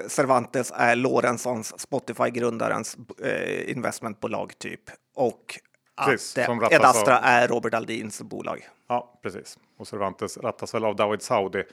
Cervantes 0.08 0.74
är 0.76 0.96
Lorentzons, 0.96 1.80
Spotify-grundarens 1.80 2.98
eh, 3.24 3.72
investmentbolag 3.72 4.58
typ. 4.58 4.82
Och 5.16 5.60
Precis, 6.06 6.38
att 6.38 6.72
Edastra 6.72 7.18
av- 7.18 7.24
är 7.24 7.48
Robert 7.48 7.74
Aldins 7.74 8.22
bolag. 8.22 8.68
Ja, 8.88 9.20
precis. 9.24 9.58
Och 9.78 9.88
Cervantes 9.88 10.38
rattas 10.38 10.76
väl 10.76 10.86
av 10.86 10.96
Dawid 10.96 11.22
Saudi 11.22 11.64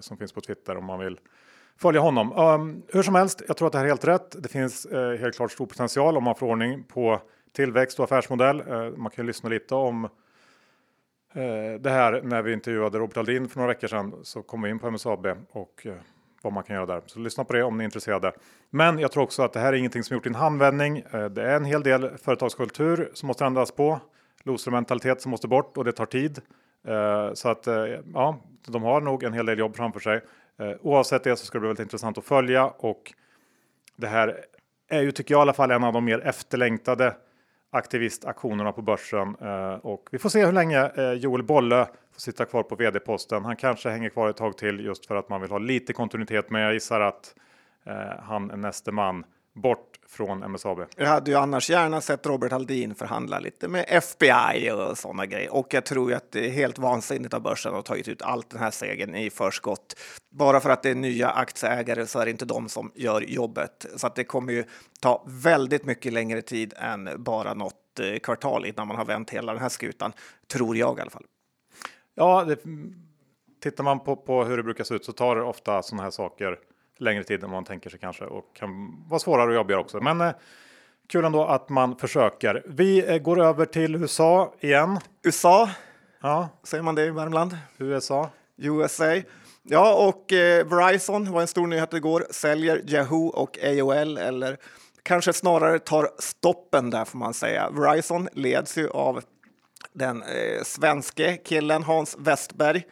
som 0.00 0.16
finns 0.16 0.32
på 0.32 0.40
Twitter 0.40 0.76
om 0.76 0.84
man 0.84 0.98
vill 0.98 1.18
följa 1.76 2.00
honom. 2.00 2.32
Um, 2.32 2.82
hur 2.88 3.02
som 3.02 3.14
helst, 3.14 3.42
jag 3.48 3.56
tror 3.56 3.66
att 3.66 3.72
det 3.72 3.78
här 3.78 3.84
är 3.84 3.88
helt 3.88 4.04
rätt. 4.04 4.42
Det 4.42 4.48
finns 4.48 4.86
helt 5.20 5.36
klart 5.36 5.52
stor 5.52 5.66
potential 5.66 6.16
om 6.16 6.24
man 6.24 6.34
får 6.34 6.46
ordning 6.46 6.84
på 6.84 7.20
tillväxt 7.52 7.98
och 7.98 8.04
affärsmodell. 8.04 8.60
Eh, 8.60 8.90
man 8.96 9.10
kan 9.10 9.24
ju 9.24 9.26
lyssna 9.26 9.48
lite 9.48 9.74
om 9.74 10.04
eh, 10.04 11.80
det 11.80 11.90
här 11.90 12.22
när 12.22 12.42
vi 12.42 12.52
intervjuade 12.52 12.98
Robert 12.98 13.16
Aldin 13.16 13.48
för 13.48 13.56
några 13.56 13.68
veckor 13.68 13.88
sedan 13.88 14.14
så 14.22 14.42
kom 14.42 14.62
vi 14.62 14.70
in 14.70 14.78
på 14.78 14.90
MSAB 14.90 15.26
och 15.50 15.86
eh, 15.86 15.94
vad 16.42 16.52
man 16.52 16.62
kan 16.62 16.76
göra 16.76 16.86
där. 16.86 17.02
Så 17.06 17.18
lyssna 17.18 17.44
på 17.44 17.52
det 17.52 17.62
om 17.62 17.78
ni 17.78 17.84
är 17.84 17.86
intresserade. 17.86 18.32
Men 18.70 18.98
jag 18.98 19.12
tror 19.12 19.22
också 19.22 19.42
att 19.42 19.52
det 19.52 19.60
här 19.60 19.72
är 19.72 19.76
ingenting 19.76 20.02
som 20.04 20.14
är 20.14 20.16
gjort 20.16 20.26
i 20.26 20.28
en 20.28 20.34
handvändning. 20.34 21.02
Det 21.30 21.42
är 21.42 21.56
en 21.56 21.64
hel 21.64 21.82
del 21.82 22.18
företagskultur 22.18 23.10
som 23.14 23.26
måste 23.26 23.44
ändras 23.44 23.70
på. 23.70 24.00
Losermentalitet 24.42 25.20
som 25.20 25.30
måste 25.30 25.48
bort 25.48 25.76
och 25.76 25.84
det 25.84 25.92
tar 25.92 26.06
tid. 26.06 26.40
Så 27.34 27.48
att 27.48 27.66
ja, 28.14 28.38
de 28.66 28.82
har 28.82 29.00
nog 29.00 29.22
en 29.22 29.32
hel 29.32 29.46
del 29.46 29.58
jobb 29.58 29.76
framför 29.76 30.00
sig. 30.00 30.20
Oavsett 30.80 31.24
det 31.24 31.36
så 31.36 31.46
ska 31.46 31.58
det 31.58 31.60
bli 31.60 31.68
väldigt 31.68 31.84
intressant 31.84 32.18
att 32.18 32.24
följa 32.24 32.66
och 32.66 33.12
det 33.96 34.06
här 34.06 34.44
är 34.88 35.02
ju, 35.02 35.12
tycker 35.12 35.34
jag 35.34 35.40
i 35.40 35.42
alla 35.42 35.52
fall, 35.52 35.70
en 35.70 35.84
av 35.84 35.92
de 35.92 36.04
mer 36.04 36.20
efterlängtade 36.20 37.14
aktivistaktionerna 37.70 38.72
på 38.72 38.82
börsen. 38.82 39.36
Eh, 39.40 39.72
Och 39.72 40.08
vi 40.10 40.18
får 40.18 40.28
se 40.28 40.44
hur 40.46 40.52
länge 40.52 40.90
eh, 40.96 41.12
Joel 41.12 41.42
Bolle 41.42 41.86
får 42.12 42.20
sitta 42.20 42.44
kvar 42.44 42.62
på 42.62 42.76
vd-posten. 42.76 43.44
Han 43.44 43.56
kanske 43.56 43.90
hänger 43.90 44.08
kvar 44.08 44.28
ett 44.28 44.36
tag 44.36 44.58
till 44.58 44.80
just 44.80 45.06
för 45.06 45.16
att 45.16 45.28
man 45.28 45.40
vill 45.40 45.50
ha 45.50 45.58
lite 45.58 45.92
kontinuitet. 45.92 46.50
Men 46.50 46.62
jag 46.62 46.72
gissar 46.72 47.00
att 47.00 47.34
eh, 47.86 48.22
han 48.22 48.50
är 48.50 48.56
näste 48.56 48.92
man 48.92 49.24
bort 49.60 49.90
från 50.10 50.52
MSAB. 50.52 50.78
Jag 50.96 51.06
hade 51.06 51.30
ju 51.30 51.36
annars 51.36 51.70
gärna 51.70 52.00
sett 52.00 52.26
Robert 52.26 52.52
Halldin 52.52 52.94
förhandla 52.94 53.38
lite 53.38 53.68
med 53.68 53.84
FBI 53.88 54.70
och 54.70 54.98
sådana 54.98 55.26
grejer. 55.26 55.54
Och 55.54 55.74
jag 55.74 55.84
tror 55.84 56.10
ju 56.10 56.16
att 56.16 56.32
det 56.32 56.46
är 56.46 56.50
helt 56.50 56.78
vansinnigt 56.78 57.34
av 57.34 57.42
börsen 57.42 57.70
att 57.70 57.76
ha 57.76 57.82
tagit 57.82 58.08
ut 58.08 58.22
allt 58.22 58.50
den 58.50 58.60
här 58.60 58.70
segern 58.70 59.14
i 59.14 59.30
förskott. 59.30 59.94
Bara 60.30 60.60
för 60.60 60.70
att 60.70 60.82
det 60.82 60.90
är 60.90 60.94
nya 60.94 61.30
aktieägare 61.30 62.06
så 62.06 62.18
är 62.18 62.24
det 62.24 62.30
inte 62.30 62.44
de 62.44 62.68
som 62.68 62.92
gör 62.94 63.20
jobbet. 63.20 63.86
Så 63.96 64.06
att 64.06 64.14
det 64.14 64.24
kommer 64.24 64.52
ju 64.52 64.64
ta 65.00 65.24
väldigt 65.26 65.84
mycket 65.84 66.12
längre 66.12 66.42
tid 66.42 66.74
än 66.76 67.10
bara 67.18 67.54
något 67.54 68.00
eh, 68.00 68.18
kvartal 68.18 68.66
innan 68.66 68.88
man 68.88 68.96
har 68.96 69.04
vänt 69.04 69.30
hela 69.30 69.52
den 69.52 69.62
här 69.62 69.68
skutan, 69.68 70.12
tror 70.52 70.76
jag 70.76 70.98
i 70.98 71.00
alla 71.00 71.10
fall. 71.10 71.26
Ja, 72.14 72.44
det, 72.44 72.58
tittar 73.62 73.84
man 73.84 74.00
på, 74.00 74.16
på 74.16 74.44
hur 74.44 74.56
det 74.56 74.62
brukar 74.62 74.84
se 74.84 74.94
ut 74.94 75.04
så 75.04 75.12
tar 75.12 75.36
det 75.36 75.42
ofta 75.42 75.82
sådana 75.82 76.02
här 76.02 76.10
saker 76.10 76.58
längre 77.00 77.24
tid 77.24 77.44
än 77.44 77.50
man 77.50 77.64
tänker 77.64 77.90
sig 77.90 77.98
kanske 78.00 78.24
och 78.24 78.44
kan 78.54 79.02
vara 79.08 79.18
svårare 79.18 79.48
och 79.48 79.54
jobbigare 79.54 79.80
också. 79.80 80.00
Men 80.00 80.20
eh, 80.20 80.32
kul 81.08 81.24
ändå 81.24 81.44
att 81.44 81.68
man 81.68 81.96
försöker. 81.96 82.62
Vi 82.66 83.10
eh, 83.12 83.18
går 83.18 83.40
över 83.40 83.64
till 83.64 83.96
USA 83.96 84.54
igen. 84.60 84.98
USA, 85.22 85.70
Ja, 86.22 86.48
säger 86.62 86.82
man 86.82 86.94
det 86.94 87.04
i 87.04 87.10
Värmland? 87.10 87.56
USA. 87.78 88.30
USA. 88.56 89.04
Ja, 89.62 90.08
och 90.08 90.32
eh, 90.32 90.66
Verizon 90.66 91.32
var 91.32 91.40
en 91.40 91.46
stor 91.46 91.66
nyhet 91.66 91.94
igår, 91.94 92.26
säljer 92.30 92.82
Yahoo 92.86 93.26
och 93.28 93.58
AOL, 93.64 94.18
eller 94.18 94.56
kanske 95.02 95.32
snarare 95.32 95.78
tar 95.78 96.08
stoppen 96.18 96.90
där 96.90 97.04
får 97.04 97.18
man 97.18 97.34
säga. 97.34 97.70
Verizon 97.70 98.28
leds 98.32 98.78
ju 98.78 98.88
av 98.90 99.22
den 99.92 100.22
eh, 100.22 100.62
svenske 100.64 101.36
killen 101.36 101.82
Hans 101.82 102.16
Westberg 102.18 102.82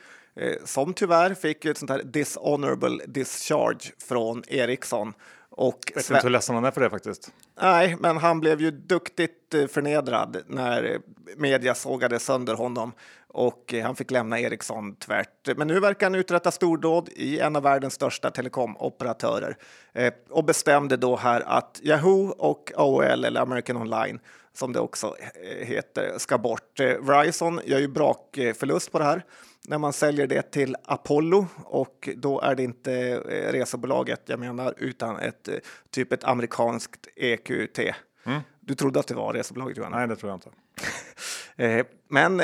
som 0.64 0.94
tyvärr 0.94 1.34
fick 1.34 1.64
ett 1.64 1.78
sånt 1.78 1.90
här 1.90 2.02
dishonorable 2.02 3.04
discharge 3.06 3.92
från 4.08 4.42
Ericsson. 4.48 5.12
Och 5.58 5.78
Jag 5.86 5.96
vet 5.96 6.10
inte 6.10 6.22
hur 6.22 6.30
ledsen 6.30 6.54
han 6.54 6.64
är 6.64 6.70
för 6.70 6.80
det 6.80 6.90
faktiskt. 6.90 7.32
Nej, 7.60 7.96
men 8.00 8.16
han 8.16 8.40
blev 8.40 8.60
ju 8.60 8.70
duktigt 8.70 9.54
eh, 9.54 9.66
förnedrad 9.66 10.36
när 10.46 10.84
eh, 10.84 10.98
media 11.36 11.74
sågade 11.74 12.18
sönder 12.18 12.54
honom 12.54 12.92
och 13.28 13.74
eh, 13.74 13.84
han 13.84 13.96
fick 13.96 14.10
lämna 14.10 14.40
Ericsson 14.40 14.96
tvärt. 14.96 15.56
Men 15.56 15.68
nu 15.68 15.80
verkar 15.80 16.06
han 16.06 16.14
uträtta 16.14 16.50
stordåd 16.50 17.08
i 17.16 17.38
en 17.38 17.56
av 17.56 17.62
världens 17.62 17.94
största 17.94 18.30
telekomoperatörer 18.30 19.56
eh, 19.92 20.12
och 20.30 20.44
bestämde 20.44 20.96
då 20.96 21.16
här 21.16 21.40
att 21.40 21.80
Yahoo 21.82 22.34
och 22.38 22.72
AOL 22.76 23.24
eller 23.24 23.40
American 23.40 23.76
Online 23.76 24.20
som 24.52 24.72
det 24.72 24.80
också 24.80 25.16
eh, 25.42 25.66
heter 25.66 26.18
ska 26.18 26.38
bort. 26.38 26.80
Eh, 26.80 26.96
Verizon 27.00 27.60
gör 27.64 27.78
ju 27.78 27.88
brakförlust 27.88 28.92
på 28.92 28.98
det 28.98 29.04
här 29.04 29.24
när 29.66 29.78
man 29.78 29.92
säljer 29.92 30.26
det 30.26 30.42
till 30.42 30.76
Apollo 30.84 31.46
och 31.64 32.08
då 32.16 32.40
är 32.40 32.54
det 32.54 32.62
inte 32.62 32.92
eh, 32.94 33.52
resebolaget 33.52 34.22
jag 34.26 34.40
menar 34.40 34.74
utan 34.76 35.18
ett 35.18 35.48
eh, 35.48 35.54
typ 35.90 36.12
ett 36.12 36.24
amerikanskt 36.24 37.08
EQT. 37.16 37.78
Du 38.60 38.74
trodde 38.74 39.00
att 39.00 39.06
det 39.06 39.14
var 39.14 39.32
resebolaget 39.32 39.76
Johan? 39.76 39.92
Nej, 39.92 40.08
det 40.08 40.16
tror 40.16 40.30
jag 40.30 40.36
inte. 40.36 40.50
Eh, 41.60 41.86
men 42.08 42.42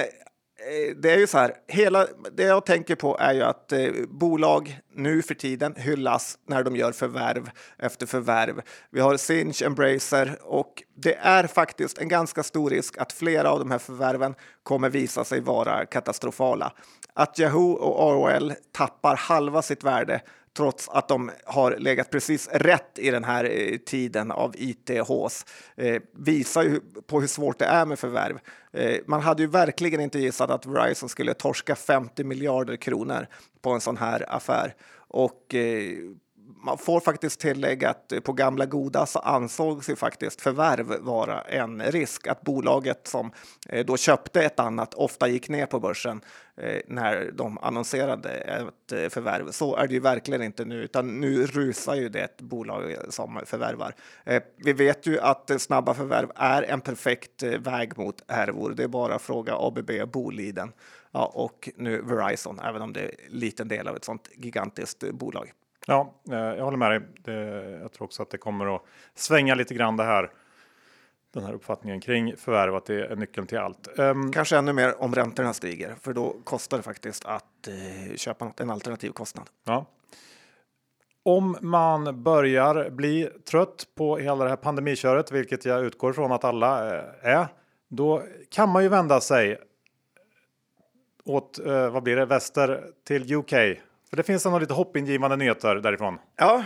Eh, 0.64 0.96
det 0.96 1.12
är 1.12 1.18
ju 1.18 1.26
så 1.26 1.38
här, 1.38 1.54
hela, 1.68 2.06
det 2.32 2.42
jag 2.42 2.66
tänker 2.66 2.94
på 2.94 3.18
är 3.18 3.34
ju 3.34 3.42
att 3.42 3.72
eh, 3.72 3.88
bolag 4.08 4.80
nu 4.94 5.22
för 5.22 5.34
tiden 5.34 5.74
hyllas 5.76 6.38
när 6.46 6.62
de 6.62 6.76
gör 6.76 6.92
förvärv 6.92 7.50
efter 7.78 8.06
förvärv. 8.06 8.62
Vi 8.90 9.00
har 9.00 9.16
Sinch, 9.16 9.62
Embracer 9.62 10.38
och 10.42 10.82
det 10.96 11.14
är 11.14 11.46
faktiskt 11.46 11.98
en 11.98 12.08
ganska 12.08 12.42
stor 12.42 12.70
risk 12.70 12.98
att 12.98 13.12
flera 13.12 13.50
av 13.50 13.58
de 13.58 13.70
här 13.70 13.78
förvärven 13.78 14.34
kommer 14.62 14.88
visa 14.88 15.24
sig 15.24 15.40
vara 15.40 15.86
katastrofala. 15.86 16.72
Att 17.14 17.38
Yahoo 17.38 17.72
och 17.72 18.10
AOL 18.10 18.52
tappar 18.72 19.16
halva 19.16 19.62
sitt 19.62 19.84
värde 19.84 20.20
trots 20.56 20.88
att 20.88 21.08
de 21.08 21.30
har 21.44 21.76
legat 21.76 22.10
precis 22.10 22.48
rätt 22.52 22.98
i 22.98 23.10
den 23.10 23.24
här 23.24 23.44
eh, 23.44 23.76
tiden 23.78 24.30
av 24.30 24.54
ITHs, 24.56 25.44
Eh, 25.76 26.02
visar 26.12 26.62
ju 26.62 26.80
på 27.06 27.20
hur 27.20 27.28
svårt 27.28 27.58
det 27.58 27.64
är 27.64 27.86
med 27.86 27.98
förvärv. 27.98 28.38
Eh, 28.72 28.96
man 29.06 29.20
hade 29.20 29.42
ju 29.42 29.48
verkligen 29.48 30.00
inte 30.00 30.18
gissat 30.18 30.50
att 30.50 30.66
Verizon 30.66 31.08
skulle 31.08 31.34
torska 31.34 31.76
50 31.76 32.24
miljarder 32.24 32.76
kronor 32.76 33.26
på 33.62 33.70
en 33.70 33.80
sån 33.80 33.96
här 33.96 34.34
affär. 34.34 34.74
Och 34.96 35.54
eh, 35.54 35.94
man 36.64 36.78
får 36.78 37.00
faktiskt 37.00 37.40
tillägga 37.40 37.90
att 37.90 38.12
på 38.24 38.32
gamla 38.32 38.66
goda 38.66 39.06
så 39.06 39.18
ansågs 39.18 39.90
ju 39.90 39.96
faktiskt 39.96 40.40
förvärv 40.40 41.00
vara 41.00 41.40
en 41.40 41.82
risk. 41.82 42.26
Att 42.26 42.42
bolaget 42.42 43.06
som 43.06 43.32
eh, 43.68 43.86
då 43.86 43.96
köpte 43.96 44.42
ett 44.42 44.60
annat 44.60 44.94
ofta 44.94 45.28
gick 45.28 45.48
ner 45.48 45.66
på 45.66 45.80
börsen 45.80 46.20
eh, 46.56 46.80
när 46.86 47.30
de 47.32 47.58
annonserade 47.58 48.30
ett 48.30 48.92
eh, 48.92 49.08
förvärv. 49.08 49.50
Så 49.50 49.76
är 49.76 49.86
det 49.86 49.94
ju 49.94 50.00
verkligen 50.00 50.42
inte 50.42 50.64
nu, 50.64 50.82
utan 50.82 51.20
nu 51.20 51.46
rusar 51.46 51.94
ju 51.94 52.08
det 52.08 52.20
ett 52.20 52.40
bolag 52.40 52.96
som 53.08 53.40
förvärvar. 53.46 53.94
Vi 54.56 54.72
vet 54.72 55.06
ju 55.06 55.20
att 55.20 55.50
snabba 55.58 55.94
förvärv 55.94 56.30
är 56.34 56.62
en 56.62 56.80
perfekt 56.80 57.42
väg 57.42 57.98
mot 57.98 58.30
härvor. 58.30 58.70
Det 58.70 58.82
är 58.82 58.88
bara 58.88 59.14
att 59.14 59.22
fråga 59.22 59.56
ABB 59.56 59.90
Boliden 60.12 60.72
ja, 61.12 61.26
och 61.34 61.70
nu 61.76 62.02
Verizon, 62.02 62.60
även 62.60 62.82
om 62.82 62.92
det 62.92 63.00
är 63.00 63.14
en 63.30 63.38
liten 63.38 63.68
del 63.68 63.88
av 63.88 63.96
ett 63.96 64.04
sånt 64.04 64.28
gigantiskt 64.36 65.10
bolag. 65.12 65.52
Ja, 65.86 66.14
eh, 66.30 66.38
jag 66.38 66.64
håller 66.64 66.76
med 66.76 66.90
dig. 66.90 67.00
Det, 67.16 67.32
jag 67.82 67.92
tror 67.92 68.04
också 68.04 68.22
att 68.22 68.30
det 68.30 68.38
kommer 68.38 68.76
att 68.76 68.82
svänga 69.14 69.54
lite 69.54 69.74
grann 69.74 69.96
det 69.96 70.04
här. 70.04 70.30
Den 71.34 71.44
här 71.44 71.52
uppfattningen 71.52 72.00
kring 72.00 72.36
förvärv, 72.36 72.74
att 72.74 72.86
det 72.86 73.06
är 73.06 73.16
nyckeln 73.16 73.46
till 73.46 73.58
allt. 73.58 73.98
Ehm, 73.98 74.32
Kanske 74.32 74.56
ännu 74.56 74.72
mer 74.72 75.02
om 75.02 75.14
räntorna 75.14 75.52
stiger, 75.52 75.94
för 76.00 76.12
då 76.12 76.36
kostar 76.44 76.76
det 76.76 76.82
faktiskt 76.82 77.24
att 77.24 77.68
eh, 77.68 78.16
köpa 78.16 78.44
något, 78.44 78.60
en 78.60 78.70
alternativ 78.70 79.10
kostnad. 79.10 79.50
Ja. 79.64 79.86
Om 81.22 81.56
man 81.60 82.22
börjar 82.22 82.90
bli 82.90 83.28
trött 83.50 83.86
på 83.94 84.16
hela 84.16 84.44
det 84.44 84.50
här 84.50 84.56
pandemiköret, 84.56 85.32
vilket 85.32 85.64
jag 85.64 85.84
utgår 85.84 86.12
från 86.12 86.32
att 86.32 86.44
alla 86.44 86.96
eh, 86.96 87.04
är, 87.22 87.46
då 87.88 88.22
kan 88.50 88.68
man 88.68 88.82
ju 88.82 88.88
vända 88.88 89.20
sig 89.20 89.58
åt, 91.24 91.58
eh, 91.58 91.90
vad 91.90 92.02
blir 92.02 92.16
det, 92.16 92.24
väster 92.26 92.84
till 93.04 93.34
UK. 93.34 93.52
Det 94.10 94.22
finns 94.22 94.46
ändå 94.46 94.58
lite 94.58 94.74
hoppingivande 94.74 95.36
nyheter 95.36 95.76
därifrån. 95.76 96.18
Ja, 96.36 96.64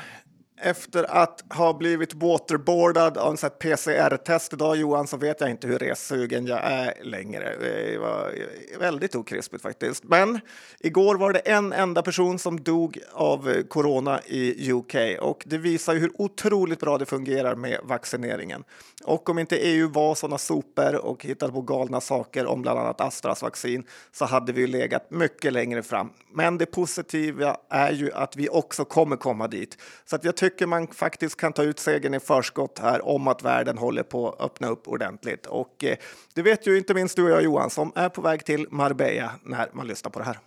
efter 0.60 1.04
att 1.10 1.44
ha 1.50 1.72
blivit 1.72 2.14
waterboardad 2.14 3.18
av 3.18 3.30
en 3.42 3.50
PCR-test 3.50 4.52
idag 4.52 4.76
Johan 4.76 5.06
så 5.06 5.16
vet 5.16 5.40
jag 5.40 5.50
inte 5.50 5.66
hur 5.66 5.78
ressugen 5.78 6.46
jag 6.46 6.60
är 6.64 6.94
längre. 7.02 7.56
Det 7.60 7.98
var 7.98 8.34
väldigt 8.78 9.14
okrispigt 9.14 9.62
faktiskt. 9.62 10.04
Men 10.04 10.40
igår 10.80 11.14
var 11.14 11.32
det 11.32 11.38
en 11.38 11.72
enda 11.72 12.02
person 12.02 12.38
som 12.38 12.60
dog 12.60 12.98
av 13.12 13.62
corona 13.68 14.20
i 14.26 14.72
UK 14.72 14.94
och 15.20 15.44
det 15.46 15.58
visar 15.58 15.94
ju 15.94 16.00
hur 16.00 16.12
otroligt 16.14 16.80
bra 16.80 16.98
det 16.98 17.06
fungerar 17.06 17.54
med 17.54 17.80
vaccineringen. 17.82 18.64
Och 19.04 19.28
om 19.28 19.38
inte 19.38 19.56
EU 19.56 19.88
var 19.88 20.14
sådana 20.14 20.38
sopor 20.38 20.94
och 20.94 21.24
hittade 21.24 21.52
på 21.52 21.60
galna 21.60 22.00
saker 22.00 22.46
om 22.46 22.62
bland 22.62 22.78
annat 22.78 23.00
Astras 23.00 23.42
vaccin 23.42 23.84
så 24.12 24.24
hade 24.24 24.52
vi 24.52 24.60
ju 24.60 24.66
legat 24.66 25.10
mycket 25.10 25.52
längre 25.52 25.82
fram. 25.82 26.10
Men 26.32 26.58
det 26.58 26.66
positiva 26.66 27.56
är 27.70 27.92
ju 27.92 28.12
att 28.12 28.36
vi 28.36 28.48
också 28.48 28.84
kommer 28.84 29.16
komma 29.16 29.48
dit. 29.48 29.78
Så 30.04 30.16
att 30.16 30.24
jag 30.24 30.36
tycker 30.36 30.47
tycker 30.50 30.66
man 30.66 30.86
faktiskt 30.86 31.36
kan 31.36 31.52
ta 31.52 31.62
ut 31.62 31.78
segern 31.78 32.14
i 32.14 32.20
förskott 32.20 32.78
här 32.78 33.08
om 33.08 33.28
att 33.28 33.42
världen 33.42 33.78
håller 33.78 34.02
på 34.02 34.30
att 34.30 34.40
öppna 34.40 34.68
upp 34.68 34.88
ordentligt. 34.88 35.46
Och 35.46 35.84
eh, 35.84 35.96
det 36.34 36.42
vet 36.42 36.66
ju 36.66 36.78
inte 36.78 36.94
minst 36.94 37.16
du 37.16 37.24
och 37.24 37.30
jag 37.30 37.42
Johan 37.42 37.70
som 37.70 37.92
är 37.94 38.08
på 38.08 38.20
väg 38.20 38.44
till 38.44 38.66
Marbella 38.70 39.30
när 39.42 39.68
man 39.72 39.86
lyssnar 39.86 40.10
på 40.10 40.18
det 40.18 40.24
här. 40.24 40.38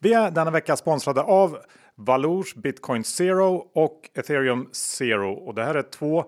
Vi 0.00 0.12
är 0.12 0.30
denna 0.30 0.50
vecka 0.50 0.76
sponsrade 0.76 1.22
av 1.22 1.58
Valours 1.94 2.54
Bitcoin 2.54 3.04
Zero 3.04 3.66
och 3.72 4.10
Ethereum 4.14 4.68
Zero. 4.72 5.32
Och 5.32 5.54
det 5.54 5.64
här 5.64 5.74
är 5.74 5.82
två 5.82 6.24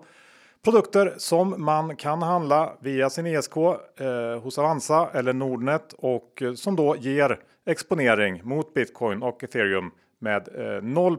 produkter 0.63 1.13
som 1.17 1.55
man 1.57 1.95
kan 1.95 2.21
handla 2.21 2.73
via 2.79 3.09
sin 3.09 3.25
ESK 3.25 3.57
eh, 3.57 4.39
hos 4.41 4.57
Avanza 4.57 5.09
eller 5.13 5.33
Nordnet 5.33 5.93
och 5.97 6.41
eh, 6.41 6.53
som 6.53 6.75
då 6.75 6.95
ger 6.95 7.39
exponering 7.65 8.41
mot 8.43 8.73
Bitcoin 8.73 9.23
och 9.23 9.43
Ethereum 9.43 9.91
med 10.25 10.75
eh, 10.75 10.81
0 10.83 11.17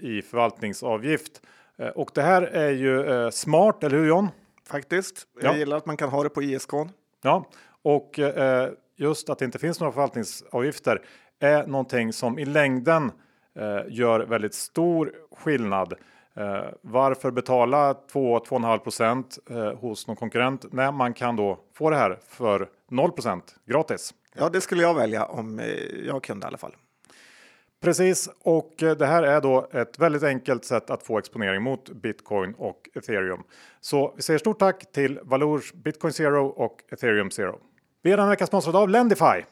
i 0.00 0.22
förvaltningsavgift. 0.22 1.40
Eh, 1.78 1.88
och 1.88 2.10
det 2.14 2.22
här 2.22 2.42
är 2.42 2.70
ju 2.70 3.06
eh, 3.10 3.30
smart, 3.30 3.84
eller 3.84 3.98
hur 3.98 4.06
John? 4.08 4.28
Faktiskt. 4.68 5.26
Jag 5.40 5.54
Ja. 5.54 5.58
gillar 5.58 5.76
att 5.76 5.86
man 5.86 5.96
kan 5.96 6.08
ha 6.08 6.22
det 6.22 6.28
på 6.28 6.42
ISK. 6.42 6.70
Ja, 7.22 7.44
och 7.82 8.18
eh, 8.18 8.70
just 8.96 9.30
att 9.30 9.38
det 9.38 9.44
inte 9.44 9.58
finns 9.58 9.80
några 9.80 9.92
förvaltningsavgifter 9.92 11.02
är 11.40 11.66
någonting 11.66 12.12
som 12.12 12.38
i 12.38 12.44
längden 12.44 13.12
eh, 13.58 13.80
gör 13.88 14.20
väldigt 14.20 14.54
stor 14.54 15.12
skillnad. 15.36 15.94
Eh, 16.36 16.64
varför 16.80 17.30
betala 17.30 17.92
2-2,5 18.12 18.78
procent 18.78 19.38
eh, 19.50 19.72
hos 19.72 20.06
någon 20.06 20.16
konkurrent 20.16 20.72
när 20.72 20.92
man 20.92 21.14
kan 21.14 21.36
då 21.36 21.58
få 21.74 21.90
det 21.90 21.96
här 21.96 22.18
för 22.28 22.68
0 22.90 23.12
procent 23.12 23.54
gratis? 23.66 24.14
Ja, 24.36 24.48
det 24.48 24.60
skulle 24.60 24.82
jag 24.82 24.94
välja 24.94 25.24
om 25.24 25.58
eh, 25.58 25.66
jag 26.06 26.22
kunde 26.22 26.46
i 26.46 26.48
alla 26.48 26.58
fall. 26.58 26.74
Precis, 27.84 28.30
och 28.42 28.82
eh, 28.82 28.96
det 28.96 29.06
här 29.06 29.22
är 29.22 29.40
då 29.40 29.68
ett 29.72 29.98
väldigt 29.98 30.22
enkelt 30.22 30.64
sätt 30.64 30.90
att 30.90 31.02
få 31.02 31.18
exponering 31.18 31.62
mot 31.62 31.90
Bitcoin 31.90 32.54
och 32.58 32.88
Ethereum. 32.94 33.42
Så 33.80 34.12
vi 34.16 34.22
säger 34.22 34.38
stort 34.38 34.58
tack 34.58 34.92
till 34.92 35.20
Valors 35.22 35.72
Bitcoin 35.72 36.12
Zero 36.12 36.46
och 36.46 36.78
Ethereum 36.92 37.30
Zero. 37.30 37.58
Vi 38.02 38.12
är 38.12 38.16
den 38.16 38.24
här 38.24 38.30
veckan 38.30 38.46
sponsrade 38.46 38.78
av 38.78 38.88
Lendify. 38.88 39.42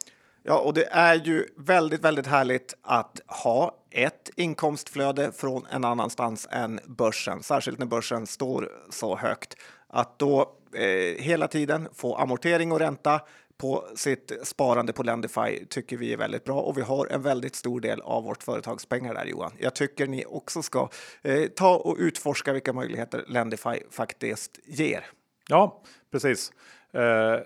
Ja, 0.42 0.58
och 0.58 0.74
det 0.74 0.84
är 0.84 1.14
ju 1.14 1.46
väldigt, 1.56 2.04
väldigt 2.04 2.26
härligt 2.26 2.74
att 2.82 3.20
ha 3.26 3.76
ett 3.90 4.30
inkomstflöde 4.36 5.32
från 5.32 5.66
en 5.70 5.84
annanstans 5.84 6.48
än 6.50 6.80
börsen, 6.86 7.42
särskilt 7.42 7.78
när 7.78 7.86
börsen 7.86 8.26
står 8.26 8.68
så 8.90 9.16
högt. 9.16 9.56
Att 9.88 10.18
då 10.18 10.52
eh, 10.74 11.22
hela 11.22 11.48
tiden 11.48 11.88
få 11.94 12.16
amortering 12.16 12.72
och 12.72 12.78
ränta 12.78 13.20
på 13.62 13.84
sitt 13.94 14.32
sparande 14.42 14.92
på 14.92 15.02
Lendify 15.02 15.64
tycker 15.68 15.96
vi 15.96 16.12
är 16.12 16.16
väldigt 16.16 16.44
bra 16.44 16.60
och 16.60 16.78
vi 16.78 16.82
har 16.82 17.06
en 17.06 17.22
väldigt 17.22 17.54
stor 17.54 17.80
del 17.80 18.00
av 18.00 18.24
vårt 18.24 18.42
företagspengar 18.42 19.14
där 19.14 19.24
Johan. 19.24 19.52
Jag 19.58 19.74
tycker 19.74 20.06
ni 20.06 20.24
också 20.28 20.62
ska 20.62 20.88
eh, 21.22 21.46
ta 21.46 21.76
och 21.76 21.96
utforska 21.98 22.52
vilka 22.52 22.72
möjligheter 22.72 23.24
Lendify 23.28 23.82
faktiskt 23.90 24.58
ger. 24.64 25.04
Ja, 25.48 25.82
precis. 26.12 26.52
Eh, 26.92 27.00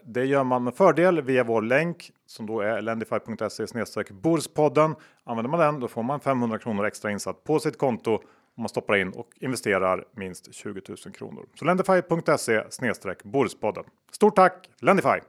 det 0.04 0.24
gör 0.24 0.44
man 0.44 0.64
med 0.64 0.74
fördel 0.74 1.22
via 1.22 1.44
vår 1.44 1.62
länk 1.62 2.10
som 2.26 2.46
då 2.46 2.60
är 2.60 2.82
lendify.se 2.82 4.04
Borspodden. 4.10 4.94
Använder 5.24 5.50
man 5.50 5.60
den 5.60 5.80
då 5.80 5.88
får 5.88 6.02
man 6.02 6.20
500 6.20 6.58
kronor 6.58 6.86
extra 6.86 7.10
insatt 7.10 7.44
på 7.44 7.60
sitt 7.60 7.78
konto 7.78 8.12
om 8.12 8.62
man 8.62 8.68
stoppar 8.68 8.96
in 8.96 9.12
och 9.12 9.28
investerar 9.40 10.04
minst 10.16 10.54
20 10.54 10.80
000 10.88 10.96
kronor. 10.96 11.46
Så 11.58 11.64
lendify.se 11.64 12.62
Borspodden. 13.24 13.84
Stort 14.10 14.36
tack 14.36 14.70
Lendify! 14.80 15.20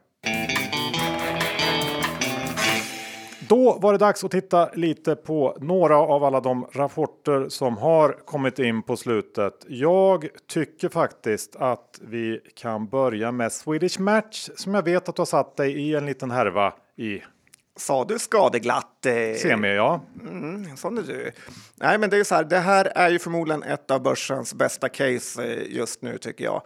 Då 3.48 3.78
var 3.82 3.92
det 3.92 3.98
dags 3.98 4.24
att 4.24 4.32
titta 4.32 4.70
lite 4.74 5.16
på 5.16 5.58
några 5.62 5.98
av 5.98 6.24
alla 6.24 6.40
de 6.40 6.68
rapporter 6.74 7.50
som 7.50 7.78
har 7.78 8.12
kommit 8.26 8.60
in 8.60 8.84
på 8.84 8.98
slutet. 8.98 9.54
Jag 9.68 10.28
tycker 10.48 10.90
faktiskt 10.90 11.56
att 11.56 12.00
vi 12.02 12.40
kan 12.56 12.88
börja 12.88 13.32
med 13.32 13.52
Swedish 13.52 14.00
Match 14.00 14.50
som 14.56 14.74
jag 14.74 14.84
vet 14.84 15.10
att 15.10 15.16
du 15.16 15.22
har 15.22 15.26
satt 15.26 15.58
dig 15.58 15.72
i 15.72 15.96
en 15.96 16.06
liten 16.06 16.32
härva 16.32 16.74
i. 16.98 17.22
Sa 17.76 18.06
du 18.06 18.20
skadeglatt? 18.20 19.06
Eh... 19.06 19.38
Semi, 19.38 19.76
ja. 19.76 20.02
Mm, 20.22 20.78
sån 20.78 20.98
är 20.98 21.02
du. 21.02 21.32
Nej, 21.76 21.98
men 21.98 22.10
det 22.10 22.18
är 22.18 22.24
så 22.24 22.36
här. 22.36 22.44
Det 22.44 22.60
här 22.60 22.86
är 22.96 23.10
ju 23.10 23.20
förmodligen 23.20 23.64
ett 23.64 23.92
av 23.92 24.02
börsens 24.02 24.54
bästa 24.54 24.90
case 24.90 25.44
eh, 25.44 25.76
just 25.76 26.02
nu 26.02 26.18
tycker 26.18 26.44
jag. 26.44 26.62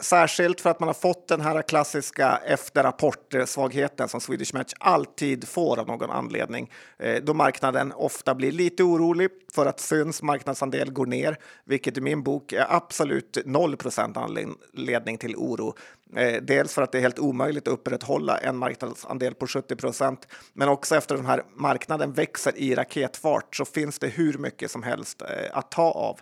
Särskilt 0.00 0.60
för 0.60 0.70
att 0.70 0.80
man 0.80 0.88
har 0.88 0.94
fått 0.94 1.28
den 1.28 1.40
här 1.40 1.62
klassiska 1.62 2.40
efterrapportsvagheten 2.46 4.08
som 4.08 4.20
Swedish 4.20 4.54
Match 4.54 4.72
alltid 4.80 5.48
får 5.48 5.78
av 5.78 5.86
någon 5.86 6.10
anledning. 6.10 6.70
Eh, 6.98 7.22
då 7.22 7.34
marknaden 7.34 7.92
ofta 7.92 8.34
blir 8.34 8.52
lite 8.52 8.82
orolig 8.82 9.30
för 9.52 9.66
att 9.66 9.80
Syns 9.80 10.22
marknadsandel 10.22 10.92
går 10.92 11.06
ner, 11.06 11.38
vilket 11.64 11.98
i 11.98 12.00
min 12.00 12.22
bok 12.22 12.52
är 12.52 12.66
absolut 12.68 13.38
0 13.44 13.76
procent 13.76 14.16
anledning 14.16 15.18
till 15.18 15.36
oro. 15.36 15.76
Eh, 16.16 16.42
dels 16.42 16.74
för 16.74 16.82
att 16.82 16.92
det 16.92 16.98
är 16.98 17.02
helt 17.02 17.18
omöjligt 17.18 17.68
att 17.68 17.74
upprätthålla 17.74 18.38
en 18.38 18.56
marknadsandel 18.56 19.34
på 19.34 19.46
70 19.46 19.76
procent, 19.76 20.28
men 20.52 20.68
också 20.68 20.96
efter 20.96 21.16
den 21.16 21.26
här 21.26 21.42
marknaden 21.54 22.12
växer 22.12 22.58
i 22.58 22.74
raketfart 22.74 23.56
så 23.56 23.64
finns 23.64 23.98
det 23.98 24.08
hur 24.08 24.38
mycket 24.38 24.70
som 24.70 24.82
helst 24.82 25.22
eh, 25.22 25.58
att 25.58 25.70
ta 25.70 25.90
av. 25.90 26.20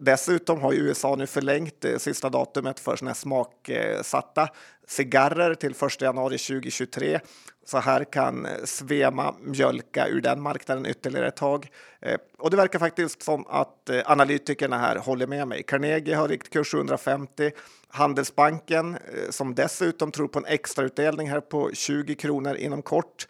Dessutom 0.00 0.60
har 0.60 0.72
USA 0.72 1.16
nu 1.16 1.26
förlängt 1.26 1.84
eh, 1.84 1.98
sista 1.98 2.28
datumet 2.30 2.80
för 2.80 2.96
sina 2.96 3.14
smaksatta 3.14 4.48
cigarrer 4.86 5.54
till 5.54 5.70
1 5.70 6.00
januari 6.00 6.38
2023. 6.38 7.20
Så 7.66 7.78
här 7.78 8.04
kan 8.04 8.46
eh, 8.46 8.52
Svema 8.64 9.34
mjölka 9.40 10.08
ur 10.08 10.20
den 10.20 10.40
marknaden 10.40 10.86
ytterligare 10.86 11.28
ett 11.28 11.36
tag. 11.36 11.68
Eh, 12.00 12.18
och 12.38 12.50
det 12.50 12.56
verkar 12.56 12.78
faktiskt 12.78 13.22
som 13.22 13.46
att 13.46 13.90
analytikerna 14.04 14.78
här 14.78 14.96
håller 14.96 15.26
med 15.26 15.48
mig. 15.48 15.62
Carnegie 15.62 16.16
har 16.16 16.28
riktkurs 16.28 16.72
750. 16.72 17.50
Handelsbanken, 17.88 18.98
som 19.30 19.54
dessutom 19.54 20.12
tror 20.12 20.28
på 20.28 20.38
en 20.38 20.44
extrautdelning 20.44 21.30
här 21.30 21.40
på 21.40 21.70
20 21.72 22.14
kronor 22.14 22.54
inom 22.54 22.82
kort 22.82 23.26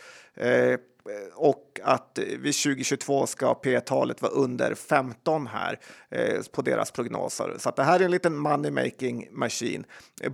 Eh, 1.11 1.35
och 1.35 1.81
att 1.83 2.19
eh, 2.19 2.25
vid 2.25 2.55
2022 2.55 3.27
ska 3.27 3.55
P-talet 3.55 4.23
vara 4.23 4.33
under 4.33 4.75
15 4.75 5.47
här 5.47 5.79
eh, 6.11 6.43
på 6.53 6.63
deras 6.63 6.91
prognoser. 6.91 7.55
Så 7.59 7.69
att 7.69 7.77
det 7.77 7.83
här 7.83 8.01
är 8.01 8.05
en 8.05 8.11
liten 8.11 8.37
money 8.37 8.71
making 8.71 9.29
machine. 9.31 9.85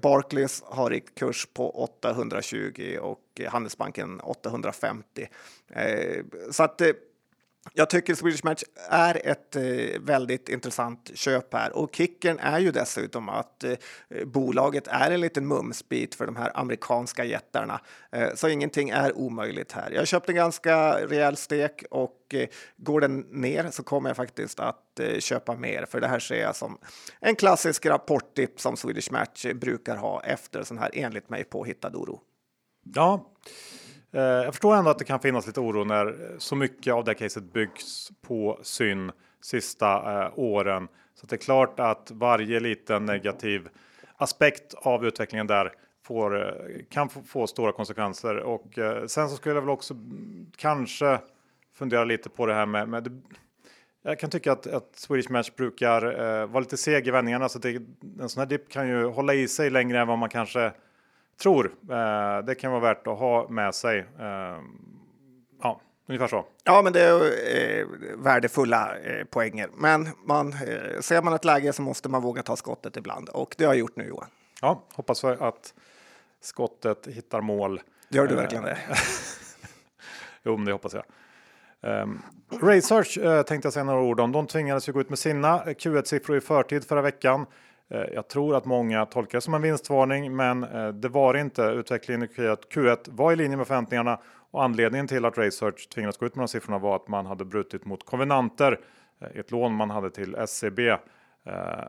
Barclays 0.02 0.62
har 0.66 0.90
riktkurs 0.90 1.46
på 1.52 1.70
820 1.70 2.98
och 3.00 3.40
Handelsbanken 3.48 4.20
850. 4.20 5.28
Eh, 5.70 6.24
så 6.50 6.62
att 6.62 6.80
eh, 6.80 6.90
jag 7.74 7.90
tycker 7.90 8.14
Swedish 8.14 8.44
Match 8.44 8.62
är 8.90 9.26
ett 9.26 9.56
eh, 9.56 10.00
väldigt 10.00 10.48
intressant 10.48 11.10
köp 11.14 11.54
här 11.54 11.76
och 11.76 11.94
kicken 11.94 12.38
är 12.38 12.58
ju 12.58 12.70
dessutom 12.70 13.28
att 13.28 13.64
eh, 13.64 13.74
bolaget 14.26 14.88
är 14.88 15.10
en 15.10 15.20
liten 15.20 15.46
mumsbit 15.46 16.14
för 16.14 16.26
de 16.26 16.36
här 16.36 16.52
amerikanska 16.54 17.24
jättarna. 17.24 17.80
Eh, 18.12 18.34
så 18.34 18.48
ingenting 18.48 18.90
är 18.90 19.18
omöjligt 19.18 19.72
här. 19.72 19.90
Jag 19.90 20.06
köpte 20.06 20.32
en 20.32 20.36
ganska 20.36 21.06
rejäl 21.06 21.36
stek 21.36 21.84
och 21.90 22.34
eh, 22.34 22.48
går 22.76 23.00
den 23.00 23.20
ner 23.20 23.70
så 23.70 23.82
kommer 23.82 24.10
jag 24.10 24.16
faktiskt 24.16 24.60
att 24.60 25.00
eh, 25.00 25.18
köpa 25.18 25.54
mer 25.54 25.86
för 25.86 26.00
det 26.00 26.08
här 26.08 26.18
ser 26.18 26.42
jag 26.42 26.56
som 26.56 26.78
en 27.20 27.36
klassisk 27.36 27.86
rapporttipp 27.86 28.60
som 28.60 28.76
Swedish 28.76 29.12
Match 29.12 29.46
brukar 29.54 29.96
ha 29.96 30.22
efter 30.22 30.62
sån 30.62 30.78
här 30.78 30.90
enligt 30.92 31.28
mig 31.28 31.44
påhittad 31.44 31.90
oro. 31.94 32.20
Ja, 32.94 33.32
Eh, 34.12 34.22
jag 34.22 34.54
förstår 34.54 34.76
ändå 34.76 34.90
att 34.90 34.98
det 34.98 35.04
kan 35.04 35.20
finnas 35.20 35.46
lite 35.46 35.60
oro 35.60 35.84
när 35.84 36.34
så 36.38 36.56
mycket 36.56 36.94
av 36.94 37.04
det 37.04 37.14
caset 37.14 37.52
byggs 37.52 38.10
på 38.22 38.58
syn 38.62 39.12
sista 39.40 40.22
eh, 40.22 40.32
åren. 40.34 40.88
Så 41.14 41.26
det 41.26 41.36
är 41.36 41.38
klart 41.38 41.80
att 41.80 42.10
varje 42.10 42.60
liten 42.60 43.06
negativ 43.06 43.68
aspekt 44.16 44.74
av 44.74 45.06
utvecklingen 45.06 45.46
där 45.46 45.72
får, 46.04 46.46
eh, 46.46 46.52
kan 46.90 47.08
få, 47.08 47.22
få, 47.22 47.46
stora 47.46 47.72
konsekvenser. 47.72 48.36
Och 48.36 48.78
eh, 48.78 49.06
sen 49.06 49.28
så 49.28 49.36
skulle 49.36 49.54
jag 49.54 49.62
väl 49.62 49.70
också 49.70 49.94
kanske 50.56 51.18
fundera 51.74 52.04
lite 52.04 52.28
på 52.28 52.46
det 52.46 52.54
här 52.54 52.66
med, 52.66 52.88
med 52.88 53.22
jag 54.02 54.18
kan 54.18 54.30
tycka 54.30 54.52
att, 54.52 54.66
att 54.66 54.96
Swedish 54.96 55.30
Match 55.30 55.50
brukar 55.56 56.02
eh, 56.02 56.46
vara 56.46 56.60
lite 56.60 56.76
seg 56.76 57.08
i 57.08 57.10
vändningarna 57.10 57.48
så 57.48 57.58
det, 57.58 57.82
en 58.20 58.28
sån 58.28 58.40
här 58.40 58.46
dipp 58.46 58.68
kan 58.68 58.88
ju 58.88 59.04
hålla 59.04 59.34
i 59.34 59.48
sig 59.48 59.70
längre 59.70 60.00
än 60.00 60.08
vad 60.08 60.18
man 60.18 60.28
kanske 60.28 60.72
tror. 61.38 61.74
Eh, 61.90 62.44
det 62.44 62.54
kan 62.54 62.70
vara 62.70 62.80
värt 62.80 63.06
att 63.06 63.18
ha 63.18 63.48
med 63.48 63.74
sig. 63.74 63.98
Eh, 63.98 64.58
ja, 65.62 65.80
ungefär 66.06 66.26
så. 66.26 66.44
Ja, 66.64 66.82
men 66.82 66.92
det 66.92 67.00
är 67.00 67.80
eh, 67.80 67.86
värdefulla 68.16 68.96
poänger. 69.30 69.68
Men 69.76 70.08
man, 70.24 70.52
ser 71.00 71.22
man 71.22 71.32
ett 71.32 71.44
läge 71.44 71.72
så 71.72 71.82
måste 71.82 72.08
man 72.08 72.22
våga 72.22 72.42
ta 72.42 72.56
skottet 72.56 72.96
ibland 72.96 73.28
och 73.28 73.54
det 73.58 73.64
har 73.64 73.72
jag 73.72 73.80
gjort 73.80 73.96
nu 73.96 74.04
Johan. 74.04 74.28
Ja, 74.62 74.82
hoppas 74.94 75.24
att 75.24 75.74
skottet 76.40 77.06
hittar 77.06 77.40
mål. 77.40 77.80
Gör 78.08 78.26
du 78.26 78.34
verkligen 78.34 78.64
det? 78.64 78.78
jo, 80.42 80.56
men 80.56 80.66
det 80.66 80.72
hoppas 80.72 80.94
jag. 80.94 81.04
Um, 81.80 82.22
Research 82.62 83.18
uh, 83.18 83.42
tänkte 83.42 83.66
jag 83.66 83.72
säga 83.72 83.84
några 83.84 84.00
ord 84.02 84.20
om. 84.20 84.32
De 84.32 84.46
tvingades 84.46 84.88
ju 84.88 84.92
gå 84.92 85.00
ut 85.00 85.08
med 85.08 85.18
sina 85.18 85.64
Q1-siffror 85.64 86.36
i 86.36 86.40
förtid 86.40 86.84
förra 86.84 87.02
veckan. 87.02 87.46
Eh, 87.90 88.04
jag 88.14 88.28
tror 88.28 88.56
att 88.56 88.64
många 88.64 89.06
tolkar 89.06 89.38
det 89.38 89.42
som 89.42 89.54
en 89.54 89.62
vinstvarning, 89.62 90.36
men 90.36 90.64
eh, 90.64 90.88
det 90.88 91.08
var 91.08 91.32
det 91.32 91.40
inte. 91.40 91.62
Utvecklingen 91.62 92.22
i 92.22 92.26
Q1 92.26 92.98
var 93.10 93.32
i 93.32 93.36
linje 93.36 93.56
med 93.56 93.66
förväntningarna 93.66 94.20
och 94.50 94.64
anledningen 94.64 95.06
till 95.06 95.24
att 95.24 95.38
Research 95.38 95.88
tvingades 95.88 96.16
gå 96.16 96.26
ut 96.26 96.34
med 96.34 96.42
de 96.42 96.48
siffrorna 96.48 96.78
var 96.78 96.96
att 96.96 97.08
man 97.08 97.26
hade 97.26 97.44
brutit 97.44 97.84
mot 97.84 98.06
konvenanter 98.06 98.72
i 98.72 99.24
eh, 99.24 99.40
ett 99.40 99.50
lån 99.50 99.74
man 99.74 99.90
hade 99.90 100.10
till 100.10 100.36
SEB. 100.48 100.80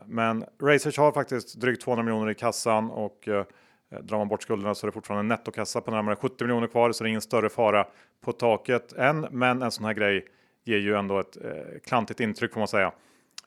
Men 0.06 0.44
Research 0.62 0.98
har 0.98 1.12
faktiskt 1.12 1.60
drygt 1.60 1.82
200 1.82 2.02
miljoner 2.04 2.30
i 2.30 2.34
kassan 2.34 2.90
och 2.90 3.28
drar 4.00 4.18
man 4.18 4.28
bort 4.28 4.42
skulderna 4.42 4.74
så 4.74 4.86
är 4.86 4.88
det 4.88 4.92
fortfarande 4.92 5.20
en 5.20 5.28
nettokassa 5.28 5.80
på 5.80 5.90
närmare 5.90 6.16
70 6.16 6.44
miljoner 6.44 6.66
kvar, 6.66 6.92
så 6.92 7.04
det 7.04 7.08
är 7.08 7.10
ingen 7.10 7.20
större 7.20 7.48
fara 7.48 7.86
på 8.24 8.32
taket 8.32 8.92
än. 8.92 9.26
Men 9.30 9.62
en 9.62 9.70
sån 9.70 9.84
här 9.84 9.92
grej 9.92 10.26
ger 10.64 10.78
ju 10.78 10.94
ändå 10.94 11.18
ett 11.18 11.36
klantigt 11.84 12.20
intryck 12.20 12.52
får 12.52 12.60
man 12.60 12.68
säga. 12.68 12.92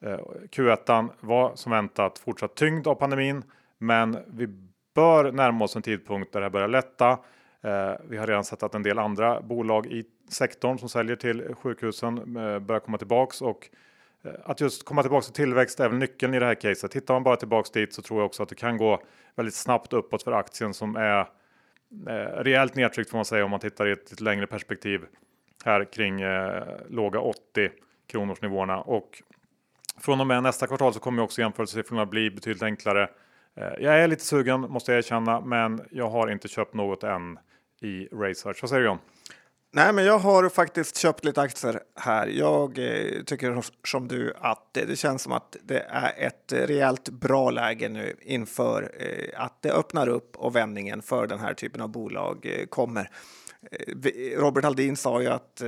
Eh, 0.04 0.20
Q1 0.52 1.10
var 1.20 1.56
som 1.56 1.72
väntat 1.72 2.20
fortsatt 2.20 2.56
tyngd 2.56 2.88
av 2.88 2.96
pandemin, 2.96 3.44
men 3.78 4.18
vi 4.28 4.48
bör 4.96 5.32
närma 5.32 5.66
oss 5.66 5.76
en 5.76 5.82
tidpunkt 5.82 6.34
där 6.34 6.40
det 6.40 6.46
här 6.46 6.52
börjar 6.52 6.68
lätta. 6.68 7.10
Eh, 7.62 7.92
vi 8.10 8.18
har 8.18 8.28
redan 8.28 8.44
sett 8.44 8.64
att 8.64 8.76
en 8.76 8.84
del 8.84 9.00
andra 9.00 9.42
bolag 9.42 9.86
i 9.86 10.04
sektorn 10.30 10.80
som 10.80 10.90
säljer 10.90 11.16
till 11.16 11.56
sjukhusen 11.56 12.18
eh, 12.18 12.60
börjar 12.60 12.80
komma 12.80 12.98
tillbaks 12.98 13.42
och 13.42 13.70
att 14.46 14.62
just 14.62 14.86
komma 14.86 15.02
tillbaka 15.02 15.24
till 15.24 15.34
tillväxt 15.34 15.80
är 15.80 15.90
väl 15.90 15.98
nyckeln 15.98 16.34
i 16.34 16.40
det 16.40 16.46
här 16.46 16.56
caset. 16.56 16.92
Tittar 16.92 17.14
man 17.14 17.24
bara 17.24 17.36
tillbaks 17.36 17.72
dit 17.72 17.94
så 17.94 18.02
tror 18.02 18.20
jag 18.20 18.26
också 18.26 18.44
att 18.44 18.50
det 18.50 18.56
kan 18.56 18.78
gå 18.78 19.04
väldigt 19.36 19.56
snabbt 19.56 19.94
uppåt 19.94 20.24
för 20.24 20.32
aktien 20.32 20.74
som 20.74 20.96
är 20.96 21.28
rejält 22.44 22.76
nedtryckt 22.76 23.10
får 23.10 23.18
man 23.18 23.26
säga 23.26 23.46
om 23.46 23.52
man 23.52 23.60
tittar 23.60 23.88
i 23.88 23.92
ett, 23.92 24.12
lite 24.12 24.24
längre 24.24 24.48
perspektiv 24.48 25.06
här 25.66 25.86
kring 25.86 26.22
låga 26.90 27.20
80 27.20 27.70
kronors 28.08 28.42
nivåerna 28.42 28.82
och 28.82 29.22
från 30.00 30.22
och 30.22 30.28
med 30.28 30.44
nästa 30.44 30.68
kvartal 30.68 30.94
så 30.94 31.00
kommer 31.00 31.24
också 31.24 31.42
jämförelsesiffrorna 31.42 32.06
bli 32.06 32.32
betydligt 32.32 32.64
enklare. 32.64 33.10
Eh, 33.58 33.64
jag 33.80 34.00
är 34.00 34.08
lite 34.08 34.26
sugen 34.26 34.62
måste 34.62 34.92
jag 34.92 34.98
erkänna, 34.98 35.42
men 35.42 35.82
jag 35.92 36.10
har 36.10 36.32
inte 36.32 36.48
köpt 36.48 36.74
något 36.74 37.04
än 37.04 37.40
i 37.82 38.08
Research. 38.12 38.58
Vad 38.62 38.70
säger 38.70 38.82
du 38.82 38.88
John? 38.88 39.00
Nej, 39.76 39.94
men 39.94 40.06
jag 40.06 40.20
har 40.20 40.50
faktiskt 40.50 40.98
köpt 40.98 41.26
lite 41.26 41.42
aktier 41.42 41.80
här. 41.96 42.28
Jag 42.28 42.80
eh, 42.80 43.24
tycker 43.24 43.64
som 43.88 44.08
du 44.08 44.34
att 44.42 44.74
det, 44.74 44.86
det, 44.86 44.96
känns 44.96 45.22
som 45.22 45.32
att 45.32 45.58
det 45.64 45.80
är 45.80 46.28
ett 46.28 46.54
rejält 46.54 47.10
bra 47.10 47.50
läge 47.50 47.90
nu 47.90 48.16
inför 48.22 48.92
eh, 49.00 49.44
att 49.44 49.62
det 49.62 49.72
öppnar 49.72 50.08
upp 50.08 50.36
och 50.36 50.56
vändningen 50.56 51.02
för 51.02 51.28
den 51.28 51.40
här 51.40 51.54
typen 51.54 51.82
av 51.82 51.90
bolag 51.90 52.46
eh, 52.46 52.66
kommer. 52.66 53.10
Robert 54.36 54.66
Aldin 54.66 54.98
sa 54.98 55.22
ju 55.22 55.28
att 55.28 55.62
eh, 55.62 55.68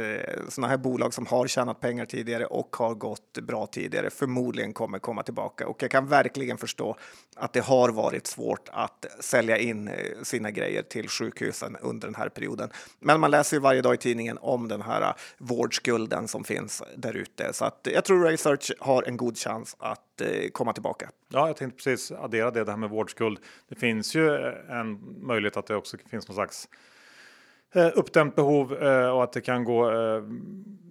sådana 0.49 0.67
här 0.67 0.77
bolag 0.77 1.13
som 1.13 1.25
har 1.25 1.47
tjänat 1.47 1.79
pengar 1.79 2.05
tidigare 2.05 2.45
och 2.45 2.75
har 2.75 2.95
gått 2.95 3.37
bra 3.41 3.67
tidigare 3.67 4.09
förmodligen 4.09 4.73
kommer 4.73 4.99
komma 4.99 5.23
tillbaka. 5.23 5.67
Och 5.67 5.83
jag 5.83 5.91
kan 5.91 6.07
verkligen 6.07 6.57
förstå 6.57 6.97
att 7.35 7.53
det 7.53 7.59
har 7.59 7.89
varit 7.89 8.27
svårt 8.27 8.69
att 8.71 9.05
sälja 9.19 9.57
in 9.57 9.87
eh, 9.87 9.93
sina 10.23 10.51
grejer 10.51 10.81
till 10.81 11.09
sjukhusen 11.09 11.77
under 11.81 12.07
den 12.07 12.15
här 12.15 12.29
perioden. 12.29 12.69
Men 12.99 13.19
man 13.19 13.31
läser 13.31 13.57
ju 13.57 13.61
varje 13.61 13.81
dag 13.81 13.93
i 13.93 13.97
tidningen 13.97 14.37
om 14.41 14.67
den 14.67 14.81
här 14.81 15.01
eh, 15.01 15.13
vårdskulden 15.37 16.27
som 16.27 16.43
finns 16.43 16.83
där 16.97 17.13
ute. 17.13 17.53
Så 17.53 17.65
att 17.65 17.87
jag 17.93 18.05
tror 18.05 18.25
Research 18.25 18.71
har 18.79 19.03
en 19.03 19.17
god 19.17 19.37
chans 19.37 19.75
att 19.79 20.21
eh, 20.21 20.49
komma 20.51 20.73
tillbaka. 20.73 21.09
Ja, 21.29 21.47
jag 21.47 21.57
tänkte 21.57 21.75
precis 21.75 22.11
addera 22.11 22.51
det, 22.51 22.63
det 22.63 22.71
här 22.71 22.77
med 22.77 22.89
vårdskuld. 22.89 23.39
Det 23.69 23.75
finns 23.75 24.15
ju 24.15 24.35
en 24.69 24.99
möjlighet 25.21 25.57
att 25.57 25.67
det 25.67 25.75
också 25.75 25.97
finns 26.09 26.27
någon 26.27 26.35
slags 26.35 26.69
Eh, 27.75 27.91
uppdämt 27.95 28.35
behov 28.35 28.83
eh, 28.83 29.09
och 29.09 29.23
att 29.23 29.33
det 29.33 29.41
kan 29.41 29.63
gå 29.63 29.91
eh, 29.91 30.23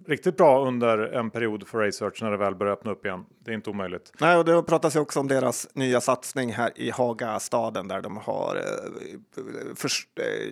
riktigt 0.07 0.37
bra 0.37 0.67
under 0.67 0.97
en 0.97 1.29
period 1.29 1.67
för 1.67 1.79
research 1.79 2.21
när 2.21 2.31
det 2.31 2.37
väl 2.37 2.55
börjar 2.55 2.73
öppna 2.73 2.91
upp 2.91 3.05
igen. 3.05 3.25
Det 3.39 3.51
är 3.51 3.55
inte 3.55 3.69
omöjligt. 3.69 4.13
Nej, 4.19 4.37
och 4.37 4.45
det 4.45 4.63
pratas 4.63 4.95
ju 4.95 4.99
också 4.99 5.19
om 5.19 5.27
deras 5.27 5.67
nya 5.73 6.01
satsning 6.01 6.53
här 6.53 6.71
i 6.75 6.89
Hagastaden 6.89 7.87
där 7.87 8.01
de 8.01 8.17
har 8.17 8.61
för, 9.75 9.89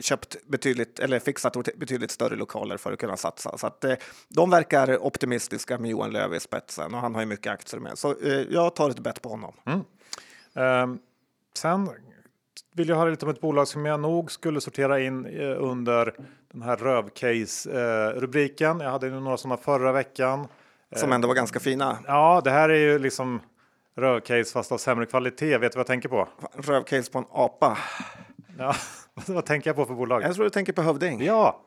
köpt 0.01 0.35
betydligt 0.47 0.99
eller 0.99 1.19
fixat 1.19 1.57
betydligt 1.75 2.11
större 2.11 2.35
lokaler 2.35 2.77
för 2.77 2.91
att 2.91 2.99
kunna 2.99 3.17
satsa. 3.17 3.57
Så 3.57 3.67
att 3.67 3.85
de 4.29 4.49
verkar 4.49 5.05
optimistiska 5.05 5.77
med 5.77 5.91
Johan 5.91 6.11
Löv 6.11 6.33
i 6.33 6.39
spetsen 6.39 6.93
och 6.93 6.99
han 6.99 7.15
har 7.15 7.21
ju 7.21 7.27
mycket 7.27 7.51
aktier 7.51 7.79
med. 7.79 7.97
Så 7.97 8.15
jag 8.49 8.75
tar 8.75 8.89
ett 8.89 8.99
bett 8.99 9.21
på 9.21 9.29
honom. 9.29 9.53
Mm. 9.65 10.83
Um, 10.83 10.99
sen 11.53 11.89
vill 12.73 12.89
jag 12.89 12.95
höra 12.95 13.09
lite 13.09 13.25
om 13.25 13.31
ett 13.31 13.41
bolag 13.41 13.67
som 13.67 13.85
jag 13.85 13.99
nog 13.99 14.31
skulle 14.31 14.61
sortera 14.61 14.99
in 14.99 15.25
eh, 15.25 15.63
under 15.63 16.13
den 16.51 16.61
här 16.61 16.77
rövcase-rubriken. 16.77 18.79
Jag 18.79 18.89
hade 18.89 19.07
ju 19.07 19.19
några 19.19 19.37
sådana 19.37 19.57
förra 19.57 19.91
veckan. 19.91 20.47
Som 20.95 21.11
ändå 21.11 21.27
var 21.27 21.35
ganska 21.35 21.59
fina. 21.59 21.97
Ja, 22.07 22.41
det 22.43 22.51
här 22.51 22.69
är 22.69 22.79
ju 22.79 22.99
liksom 22.99 23.41
rövcase 23.95 24.53
fast 24.53 24.71
av 24.71 24.77
sämre 24.77 25.05
kvalitet. 25.05 25.57
Vet 25.57 25.71
du 25.71 25.75
vad 25.75 25.79
jag 25.79 25.87
tänker 25.87 26.09
på? 26.09 26.27
Rövcase 26.53 27.11
på 27.11 27.17
en 27.17 27.25
apa. 27.31 27.77
Ja, 28.57 28.75
vad 29.27 29.45
tänker 29.45 29.69
jag 29.69 29.75
på 29.75 29.85
för 29.85 29.93
bolag? 29.93 30.23
Jag 30.23 30.35
tror 30.35 30.43
du 30.43 30.49
tänker 30.49 30.73
på 30.73 30.81
Hövding. 30.81 31.23
Ja. 31.23 31.61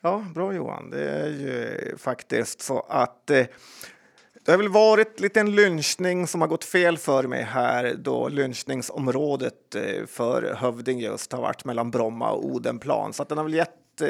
Ja, 0.00 0.24
bra 0.34 0.52
Johan. 0.52 0.90
Det 0.90 1.10
är 1.10 1.28
ju 1.28 1.94
faktiskt 1.98 2.60
så 2.60 2.86
att 2.88 3.30
eh, 3.30 3.46
det 4.44 4.50
har 4.50 4.58
väl 4.58 4.68
varit 4.68 5.20
lite 5.20 5.40
en 5.40 5.54
lynchning 5.54 6.26
som 6.26 6.40
har 6.40 6.48
gått 6.48 6.64
fel 6.64 6.98
för 6.98 7.22
mig 7.22 7.42
här 7.42 7.94
då 7.98 8.28
lynchningsområdet 8.28 9.74
eh, 9.74 10.06
för 10.06 10.54
Hövding 10.54 11.00
just 11.00 11.32
har 11.32 11.40
varit 11.40 11.64
mellan 11.64 11.90
Bromma 11.90 12.30
och 12.30 12.44
Odenplan. 12.44 13.12
Så 13.12 13.22
att 13.22 13.28
den 13.28 13.38
har 13.38 13.44
väl 13.44 13.54
gett 13.54 14.00
eh, 14.00 14.08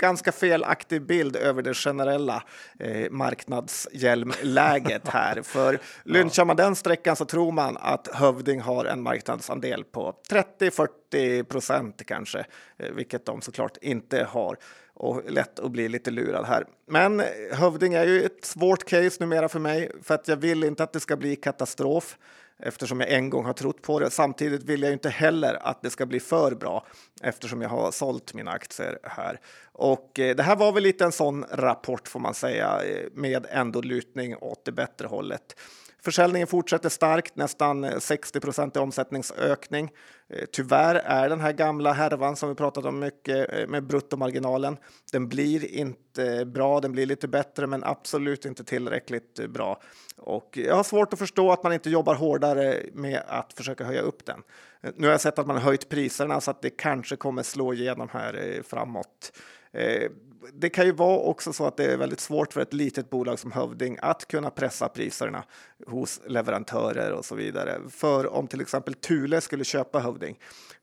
ganska 0.00 0.32
felaktig 0.32 1.02
bild 1.02 1.36
över 1.36 1.62
det 1.62 1.74
generella 1.74 2.42
eh, 2.78 3.10
marknadshjälmläget 3.10 5.08
här. 5.08 5.42
För 5.44 5.78
lynchar 6.04 6.44
man 6.44 6.56
den 6.56 6.76
sträckan 6.76 7.16
så 7.16 7.24
tror 7.24 7.52
man 7.52 7.76
att 7.80 8.08
Hövding 8.14 8.60
har 8.60 8.84
en 8.84 9.02
marknadsandel 9.02 9.84
på 9.84 10.14
30-40 10.30 11.42
procent 11.42 12.02
kanske, 12.06 12.38
eh, 12.78 12.90
vilket 12.92 13.26
de 13.26 13.40
såklart 13.40 13.76
inte 13.80 14.24
har 14.30 14.56
och 14.94 15.30
lätt 15.30 15.58
att 15.58 15.70
bli 15.70 15.88
lite 15.88 16.10
lurad 16.10 16.44
här. 16.46 16.64
Men 16.86 17.22
Hövding 17.52 17.94
är 17.94 18.04
ju 18.04 18.22
ett 18.22 18.44
svårt 18.44 18.84
case 18.84 19.16
numera 19.20 19.48
för 19.48 19.58
mig 19.58 19.90
för 20.02 20.14
att 20.14 20.28
jag 20.28 20.36
vill 20.36 20.64
inte 20.64 20.82
att 20.82 20.92
det 20.92 21.00
ska 21.00 21.16
bli 21.16 21.36
katastrof 21.36 22.16
eftersom 22.58 23.00
jag 23.00 23.12
en 23.12 23.30
gång 23.30 23.44
har 23.44 23.52
trott 23.52 23.82
på 23.82 24.00
det. 24.00 24.10
Samtidigt 24.10 24.62
vill 24.62 24.82
jag 24.82 24.92
inte 24.92 25.08
heller 25.08 25.54
att 25.68 25.82
det 25.82 25.90
ska 25.90 26.06
bli 26.06 26.20
för 26.20 26.54
bra 26.54 26.86
eftersom 27.22 27.62
jag 27.62 27.68
har 27.68 27.90
sålt 27.90 28.34
mina 28.34 28.50
aktier 28.50 28.98
här. 29.02 29.40
Och 29.78 30.18
eh, 30.18 30.36
det 30.36 30.42
här 30.42 30.56
var 30.56 30.72
väl 30.72 30.82
lite 30.82 31.04
en 31.04 31.12
sån 31.12 31.44
rapport 31.50 32.08
får 32.08 32.20
man 32.20 32.34
säga 32.34 32.82
eh, 32.84 33.06
med 33.14 33.46
ändå 33.50 33.80
lutning 33.80 34.36
åt 34.36 34.64
det 34.64 34.72
bättre 34.72 35.06
hållet. 35.06 35.56
Försäljningen 36.02 36.46
fortsätter 36.46 36.88
starkt, 36.88 37.36
nästan 37.36 37.84
eh, 37.84 37.98
60 37.98 38.40
i 38.74 38.78
omsättningsökning. 38.78 39.90
Tyvärr 40.52 40.94
är 40.94 41.28
den 41.28 41.40
här 41.40 41.52
gamla 41.52 41.92
härvan 41.92 42.36
som 42.36 42.48
vi 42.48 42.54
pratat 42.54 42.84
om 42.84 42.98
mycket 42.98 43.68
med 43.68 43.86
bruttomarginalen. 43.86 44.76
Den 45.12 45.28
blir 45.28 45.74
inte 45.74 46.44
bra, 46.46 46.80
den 46.80 46.92
blir 46.92 47.06
lite 47.06 47.28
bättre, 47.28 47.66
men 47.66 47.84
absolut 47.84 48.44
inte 48.44 48.64
tillräckligt 48.64 49.48
bra. 49.48 49.80
Och 50.16 50.58
jag 50.58 50.74
har 50.74 50.82
svårt 50.82 51.12
att 51.12 51.18
förstå 51.18 51.52
att 51.52 51.62
man 51.62 51.72
inte 51.72 51.90
jobbar 51.90 52.14
hårdare 52.14 52.82
med 52.92 53.22
att 53.26 53.52
försöka 53.52 53.84
höja 53.84 54.00
upp 54.00 54.26
den. 54.26 54.42
Eh, 54.80 54.92
nu 54.96 55.06
har 55.06 55.12
jag 55.12 55.20
sett 55.20 55.38
att 55.38 55.46
man 55.46 55.56
har 55.56 55.62
höjt 55.62 55.88
priserna 55.88 56.40
så 56.40 56.50
att 56.50 56.62
det 56.62 56.70
kanske 56.70 57.16
kommer 57.16 57.42
slå 57.42 57.74
igenom 57.74 58.08
här 58.12 58.54
eh, 58.56 58.62
framåt. 58.62 59.32
Eh, 59.72 60.10
det 60.52 60.68
kan 60.68 60.86
ju 60.86 60.92
vara 60.92 61.18
också 61.18 61.52
så 61.52 61.66
att 61.66 61.76
det 61.76 61.84
är 61.84 61.96
väldigt 61.96 62.20
svårt 62.20 62.52
för 62.52 62.60
ett 62.60 62.72
litet 62.72 63.10
bolag 63.10 63.38
som 63.38 63.52
Hövding 63.52 63.98
att 64.02 64.28
kunna 64.28 64.50
pressa 64.50 64.88
priserna 64.88 65.44
hos 65.86 66.20
leverantörer 66.26 67.12
och 67.12 67.24
så 67.24 67.34
vidare. 67.34 67.78
För 67.90 68.32
om 68.32 68.46
till 68.46 68.60
exempel 68.60 68.94
Thule 68.94 69.40
skulle 69.40 69.64
köpa 69.64 69.98
Hövding 69.98 70.38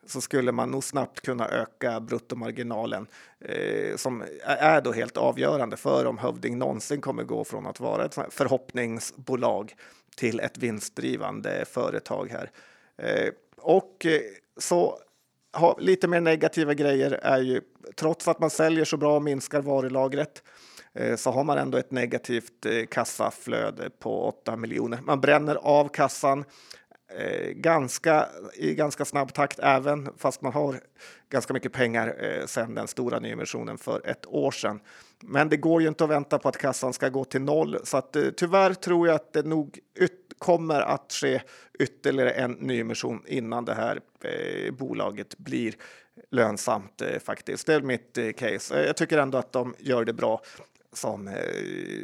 så 0.05 0.21
skulle 0.21 0.51
man 0.51 0.71
nog 0.71 0.83
snabbt 0.83 1.21
kunna 1.21 1.47
öka 1.47 1.99
bruttomarginalen 1.99 3.07
eh, 3.39 3.95
som 3.95 4.23
är 4.45 4.81
då 4.81 4.91
helt 4.91 5.17
avgörande 5.17 5.77
för 5.77 6.05
om 6.05 6.17
Hövding 6.17 6.57
någonsin 6.57 7.01
kommer 7.01 7.23
gå 7.23 7.43
från 7.43 7.67
att 7.67 7.79
vara 7.79 8.05
ett 8.05 8.17
förhoppningsbolag 8.29 9.73
till 10.15 10.39
ett 10.39 10.57
vinstdrivande 10.57 11.65
företag 11.65 12.29
här. 12.31 12.51
Eh, 12.97 13.29
och 13.63 14.05
eh, 14.05 14.21
så 14.57 14.97
ha, 15.53 15.77
lite 15.79 16.07
mer 16.07 16.21
negativa 16.21 16.73
grejer 16.73 17.11
är 17.11 17.39
ju 17.39 17.61
trots 17.95 18.27
att 18.27 18.39
man 18.39 18.49
säljer 18.49 18.85
så 18.85 18.97
bra 18.97 19.15
och 19.15 19.23
minskar 19.23 19.61
varulagret 19.61 20.43
eh, 20.93 21.15
så 21.15 21.31
har 21.31 21.43
man 21.43 21.57
ändå 21.57 21.77
ett 21.77 21.91
negativt 21.91 22.65
eh, 22.65 22.85
kassaflöde 22.85 23.89
på 23.99 24.27
8 24.27 24.55
miljoner. 24.55 24.99
Man 25.03 25.21
bränner 25.21 25.55
av 25.55 25.87
kassan 25.87 26.45
ganska, 27.51 28.27
i 28.55 28.73
ganska 28.75 29.05
snabb 29.05 29.33
takt 29.33 29.59
även 29.59 30.09
fast 30.17 30.41
man 30.41 30.53
har 30.53 30.79
ganska 31.33 31.53
mycket 31.53 31.73
pengar 31.73 32.15
eh, 32.19 32.45
sedan 32.45 32.75
den 32.75 32.87
stora 32.87 33.19
nyemissionen 33.19 33.77
för 33.77 34.01
ett 34.07 34.25
år 34.25 34.51
sedan. 34.51 34.79
Men 35.21 35.49
det 35.49 35.57
går 35.57 35.81
ju 35.81 35.87
inte 35.87 36.03
att 36.03 36.09
vänta 36.09 36.39
på 36.39 36.49
att 36.49 36.57
kassan 36.57 36.93
ska 36.93 37.09
gå 37.09 37.25
till 37.25 37.41
noll 37.41 37.77
så 37.83 37.97
att 37.97 38.15
eh, 38.15 38.23
tyvärr 38.37 38.73
tror 38.73 39.07
jag 39.07 39.15
att 39.15 39.33
det 39.33 39.45
nog 39.45 39.79
ytterligare 39.99 40.22
kommer 40.43 40.81
att 40.81 41.11
ske 41.13 41.41
ytterligare 41.79 42.31
en 42.31 42.51
nyemission 42.51 43.23
innan 43.27 43.65
det 43.65 43.73
här 43.73 43.99
eh, 44.21 44.73
bolaget 44.73 45.37
blir 45.37 45.75
lönsamt 46.31 47.01
eh, 47.01 47.19
faktiskt. 47.19 47.67
Det 47.67 47.73
är 47.73 47.81
mitt 47.81 48.17
eh, 48.17 48.31
case. 48.31 48.85
Jag 48.85 48.97
tycker 48.97 49.17
ändå 49.17 49.37
att 49.37 49.51
de 49.51 49.75
gör 49.79 50.05
det 50.05 50.13
bra 50.13 50.41
som 50.93 51.29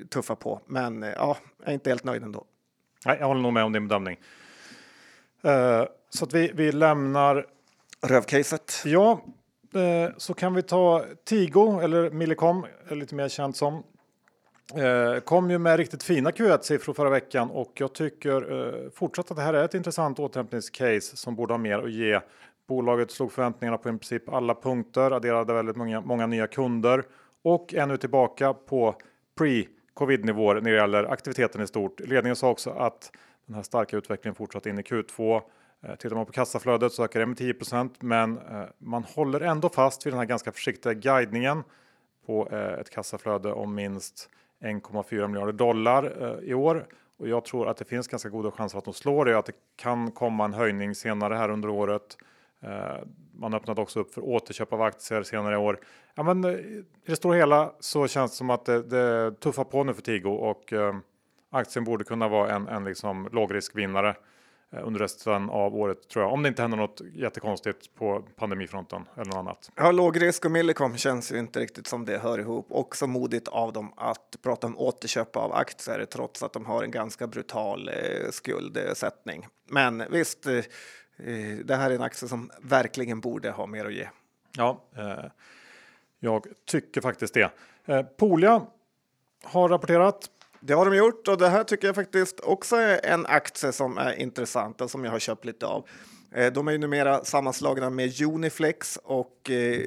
tuffar 0.10 0.36
på, 0.36 0.62
men 0.66 1.02
ja, 1.02 1.38
jag 1.60 1.70
är 1.70 1.74
inte 1.74 1.90
helt 1.90 2.04
nöjd 2.04 2.24
ändå. 2.24 2.46
Nej, 3.06 3.18
jag 3.20 3.28
håller 3.28 3.42
nog 3.42 3.54
med 3.54 3.64
om 3.64 3.74
din 3.74 3.88
bedömning. 3.88 4.20
Uh, 5.46 5.86
så 6.10 6.26
att 6.26 6.34
vi, 6.34 6.52
vi 6.54 6.72
lämnar 6.72 7.46
rövcaset. 8.02 8.82
Ja, 8.86 9.22
uh, 9.76 10.10
så 10.18 10.34
kan 10.34 10.54
vi 10.54 10.62
ta 10.62 11.06
Tigo 11.26 11.80
eller 11.80 12.10
Millicom, 12.10 12.66
lite 12.90 13.16
mer 13.16 13.30
känt 13.30 13.58
som. 13.58 13.84
Eh, 14.76 15.20
kom 15.20 15.52
ju 15.52 15.58
med 15.58 15.78
riktigt 15.78 16.04
fina 16.04 16.32
Q1-siffror 16.32 16.94
förra 16.94 17.10
veckan 17.10 17.50
och 17.50 17.72
jag 17.76 17.94
tycker 17.94 18.52
eh, 18.52 18.90
fortsatt 18.90 19.32
att 19.32 19.38
det 19.38 19.44
här 19.44 19.54
är 19.54 19.64
ett 19.64 19.74
intressant 19.74 20.20
återhämtningscase 20.20 21.18
som 21.18 21.36
borde 21.36 21.54
ha 21.54 21.58
mer 21.58 21.80
att 21.80 21.92
ge. 21.92 22.20
Bolaget 22.68 23.12
slog 23.12 23.32
förväntningarna 23.32 23.78
på 23.78 23.90
i 23.90 23.92
princip 23.92 24.30
alla 24.30 24.56
punkter, 24.56 25.12
adderade 25.12 25.54
väldigt 25.54 25.76
många, 25.76 26.02
många 26.02 26.28
nya 26.28 26.48
kunder 26.48 27.04
och 27.44 27.74
är 27.74 27.86
nu 27.86 27.98
tillbaka 27.98 28.54
på 28.54 28.96
pre-covid 29.40 30.26
nivåer 30.26 30.56
när 30.56 30.72
det 30.72 30.78
gäller 30.78 31.04
aktiviteten 31.04 31.62
i 31.62 31.68
stort. 31.68 32.00
Ledningen 32.00 32.36
sa 32.36 32.50
också 32.50 32.70
att 32.70 33.12
den 33.46 33.56
här 33.56 33.64
starka 33.64 33.98
utvecklingen 33.98 34.36
fortsatt 34.36 34.66
in 34.66 34.80
i 34.80 34.82
Q2. 34.82 35.42
Eh, 35.84 35.96
tittar 35.96 36.16
man 36.16 36.26
på 36.26 36.32
kassaflödet 36.32 36.92
så 36.92 37.04
ökar 37.04 37.20
det 37.20 37.26
med 37.26 37.38
10% 37.38 37.90
men 38.00 38.38
eh, 38.38 38.64
man 38.78 39.04
håller 39.04 39.42
ändå 39.42 39.70
fast 39.70 40.06
vid 40.06 40.14
den 40.14 40.20
här 40.20 40.26
ganska 40.26 40.52
försiktiga 40.52 40.94
guidningen 40.94 41.64
på 42.26 42.50
eh, 42.52 42.74
ett 42.74 42.90
kassaflöde 42.90 43.52
om 43.52 43.76
minst 43.76 44.30
1,4 44.60 45.28
miljarder 45.28 45.54
dollar 45.54 46.04
eh, 46.22 46.50
i 46.50 46.54
år. 46.54 46.88
Och 47.18 47.28
jag 47.28 47.46
tror 47.46 47.68
att 47.68 47.78
det 47.78 47.86
finns 47.86 48.08
ganska 48.08 48.30
goda 48.30 48.52
chanser 48.52 48.78
att 48.78 48.86
de 48.86 48.94
slår 48.94 49.26
det 49.26 49.34
och 49.34 49.40
att 49.40 49.46
det 49.46 49.54
kan 49.76 50.12
komma 50.12 50.46
en 50.46 50.54
höjning 50.54 50.96
senare 50.96 51.36
här 51.36 51.50
under 51.50 51.70
året. 51.70 52.18
Eh, 52.62 52.98
man 53.34 53.54
öppnade 53.54 53.82
också 53.82 54.00
upp 54.00 54.14
för 54.14 54.26
återköp 54.26 54.74
av 54.74 54.82
aktier 54.82 55.24
senare 55.24 55.54
i 55.54 55.58
år. 55.58 55.80
Ja, 56.16 56.24
men 56.24 56.44
eh, 56.44 56.52
I 56.52 56.84
det 57.06 57.16
stora 57.16 57.38
hela 57.38 57.74
så 57.80 58.08
känns 58.08 58.32
det 58.32 58.38
som 58.38 58.50
att 58.50 58.66
det, 58.66 58.84
det 58.84 59.32
tuffar 59.40 59.64
på 59.64 59.84
nu 59.84 59.94
för 59.94 60.02
Tigo 60.02 60.30
och 60.30 60.74
aktien 61.50 61.86
borde 61.86 62.04
kunna 62.04 62.28
vara 62.28 62.56
en, 62.56 62.68
en 62.68 62.84
liksom 62.84 63.30
lågriskvinnare 63.32 64.16
eh, 64.72 64.88
under 64.88 65.00
resten 65.00 65.50
av 65.50 65.76
året 65.76 66.10
tror 66.10 66.26
jag. 66.26 66.34
Om 66.34 66.44
det 66.44 66.50
inte 66.50 66.62
händer 66.62 66.78
något 66.78 67.02
jättekonstigt 67.14 67.96
på 67.96 68.24
pandemifronten 68.36 69.06
eller 69.16 69.26
något 69.26 69.36
annat. 69.36 69.72
Ja, 69.76 69.92
låg 69.92 70.22
risk 70.22 70.46
och 70.46 70.52
Millicom 70.52 70.98
känns 70.98 71.32
ju 71.32 71.40
inte 71.40 71.60
riktigt 71.60 71.88
som 71.88 72.06
det 72.06 72.18
hör 72.18 72.40
ihop. 72.40 72.68
Också 72.70 73.08
modigt 73.08 73.48
av 73.48 73.74
dem 73.74 73.94
att 73.96 74.38
prata 74.44 74.68
om 74.68 74.78
återköp 74.78 75.36
av 75.36 75.54
aktier 75.54 76.06
trots 76.06 76.44
att 76.44 76.54
de 76.54 76.66
har 76.66 76.84
en 76.84 76.92
ganska 76.92 77.28
brutal 77.28 77.90
eh, 77.90 78.30
skuldsättning. 78.32 79.48
Men 79.70 80.04
visst, 80.12 80.46
eh, 80.46 80.56
eh 80.56 81.58
det 81.64 81.76
här 81.76 81.92
är 81.92 81.96
en 81.96 82.02
aktie 82.02 82.30
som 82.30 82.52
verkligen 82.62 83.20
borde 83.20 83.52
ha 83.52 83.66
mer 83.66 83.86
att 83.86 83.94
ge. 83.94 84.08
Ja, 84.58 84.84
eh, 84.98 85.26
jag 86.20 86.46
tycker 86.66 87.02
faktiskt 87.02 87.34
det. 87.34 87.52
Eh, 87.86 88.02
Polia 88.02 88.62
har 89.44 89.70
rapporterat. 89.70 90.30
Det 90.62 90.74
har 90.74 90.86
de 90.86 90.98
gjort 90.98 91.28
och 91.28 91.38
det 91.38 91.50
här 91.50 91.64
tycker 91.64 91.88
jag 91.88 91.96
faktiskt 91.96 92.40
också 92.40 92.76
är 92.76 93.06
en 93.06 93.26
aktie 93.26 93.72
som 93.72 93.98
är 93.98 94.14
intressant 94.14 94.82
och 94.82 94.92
som 94.92 95.04
jag 95.04 95.12
har 95.12 95.20
köpt 95.20 95.46
lite 95.46 95.66
av. 95.66 95.88
Eh, 96.32 96.54
de 96.54 96.68
är 96.68 96.72
ju 96.72 96.78
numera 96.78 97.24
sammanslagna 97.24 97.90
med 97.90 98.22
Uniflex 98.22 99.00
och 99.04 99.50
eh, 99.50 99.84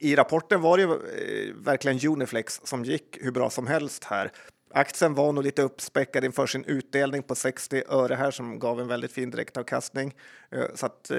i 0.00 0.16
rapporten 0.16 0.60
var 0.60 0.78
det 0.78 0.82
eh, 0.82 1.54
verkligen 1.54 2.12
Uniflex 2.12 2.60
som 2.64 2.84
gick 2.84 3.18
hur 3.20 3.30
bra 3.30 3.50
som 3.50 3.66
helst 3.66 4.04
här. 4.04 4.32
Aktien 4.74 5.14
var 5.14 5.32
nog 5.32 5.44
lite 5.44 5.62
uppspäckad 5.62 6.24
inför 6.24 6.46
sin 6.46 6.64
utdelning 6.64 7.22
på 7.22 7.34
60 7.34 7.82
öre 7.88 8.14
här 8.14 8.30
som 8.30 8.58
gav 8.58 8.80
en 8.80 8.88
väldigt 8.88 9.12
fin 9.12 9.30
direktavkastning. 9.30 10.14
Så 10.74 10.86
att, 10.86 11.10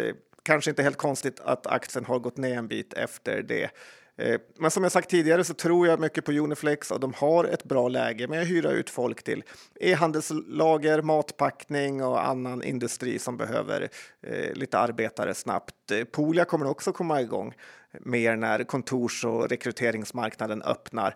kanske 0.44 0.70
inte 0.72 0.84
helt 0.84 0.98
konstigt 0.98 1.40
att 1.40 1.68
aktien 1.68 2.06
har 2.06 2.20
gått 2.20 2.38
ner 2.38 2.58
en 2.58 2.68
bit 2.68 2.94
efter 2.94 3.42
det. 3.42 3.70
Eh, 4.18 4.40
men 4.56 4.72
som 4.72 4.84
jag 4.84 4.92
sagt 4.92 5.10
tidigare 5.10 5.44
så 5.44 5.54
tror 5.54 5.88
jag 5.88 6.00
mycket 6.00 6.26
på 6.26 6.32
Uniflex 6.32 6.92
och 6.92 7.00
de 7.00 7.14
har 7.14 7.46
ett 7.46 7.64
bra 7.64 7.88
läge 7.88 8.28
med 8.28 8.42
att 8.42 8.48
hyra 8.48 8.72
ut 8.72 8.90
folk 8.90 9.24
till 9.24 9.44
e-handelslager, 9.80 11.02
matpackning 11.02 12.04
och 12.04 12.28
annan 12.28 12.64
industri 12.64 13.20
som 13.20 13.38
behöver 13.38 13.90
eh, 14.22 14.54
lite 14.54 14.80
arbetare 14.80 15.34
snabbt. 15.34 15.92
Eh, 15.92 16.04
Polia 16.04 16.46
kommer 16.46 16.68
också 16.68 16.92
komma 16.92 17.22
igång 17.22 17.54
mer 18.00 18.36
när 18.36 18.64
kontors 18.64 19.26
och 19.26 19.50
rekryteringsmarknaden 19.50 20.62
öppnar. 20.62 21.16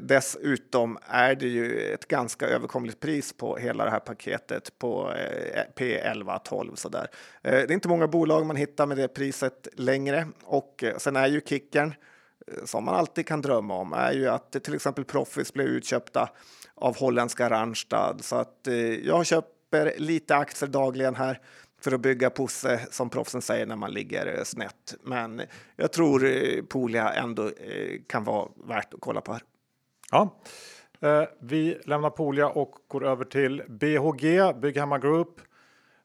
Dessutom 0.00 0.98
är 1.06 1.34
det 1.34 1.46
ju 1.46 1.92
ett 1.94 2.08
ganska 2.08 2.46
överkomligt 2.46 3.00
pris 3.00 3.32
på 3.32 3.56
hela 3.56 3.84
det 3.84 3.90
här 3.90 4.00
paketet 4.00 4.78
på 4.78 5.12
P11, 5.76 6.40
12 6.44 6.74
sådär. 6.74 7.06
Det 7.42 7.48
är 7.48 7.72
inte 7.72 7.88
många 7.88 8.08
bolag 8.08 8.46
man 8.46 8.56
hittar 8.56 8.86
med 8.86 8.96
det 8.96 9.08
priset 9.08 9.68
längre 9.72 10.28
och 10.44 10.84
sen 10.98 11.16
är 11.16 11.26
ju 11.26 11.40
kickern 11.40 11.94
som 12.64 12.84
man 12.84 12.94
alltid 12.94 13.26
kan 13.26 13.42
drömma 13.42 13.74
om 13.74 13.92
är 13.92 14.12
ju 14.12 14.28
att 14.28 14.52
till 14.64 14.74
exempel 14.74 15.04
Proffice 15.04 15.52
blev 15.52 15.66
utköpta 15.66 16.28
av 16.74 16.96
holländska 16.96 17.50
Randstad. 17.50 18.16
Så 18.20 18.36
att 18.36 18.66
eh, 18.66 18.74
jag 18.94 19.26
köper 19.26 19.94
lite 19.98 20.36
aktier 20.36 20.68
dagligen 20.68 21.14
här 21.14 21.40
för 21.80 21.92
att 21.92 22.00
bygga 22.00 22.30
pusse 22.30 22.80
som 22.90 23.10
proffsen 23.10 23.42
säger 23.42 23.66
när 23.66 23.76
man 23.76 23.92
ligger 23.92 24.38
eh, 24.38 24.44
snett. 24.44 24.94
Men 25.02 25.42
jag 25.76 25.92
tror 25.92 26.24
eh, 26.24 26.62
Polia 26.62 27.12
ändå 27.12 27.46
eh, 27.46 28.00
kan 28.06 28.24
vara 28.24 28.48
värt 28.66 28.94
att 28.94 29.00
kolla 29.00 29.20
på 29.20 29.32
här. 29.32 29.42
Ja, 30.10 30.40
eh, 31.00 31.24
vi 31.40 31.78
lämnar 31.84 32.10
Polia 32.10 32.48
och 32.48 32.74
går 32.88 33.06
över 33.06 33.24
till 33.24 33.62
BHG, 33.68 34.60
Bygghemma 34.60 34.98
Group 34.98 35.40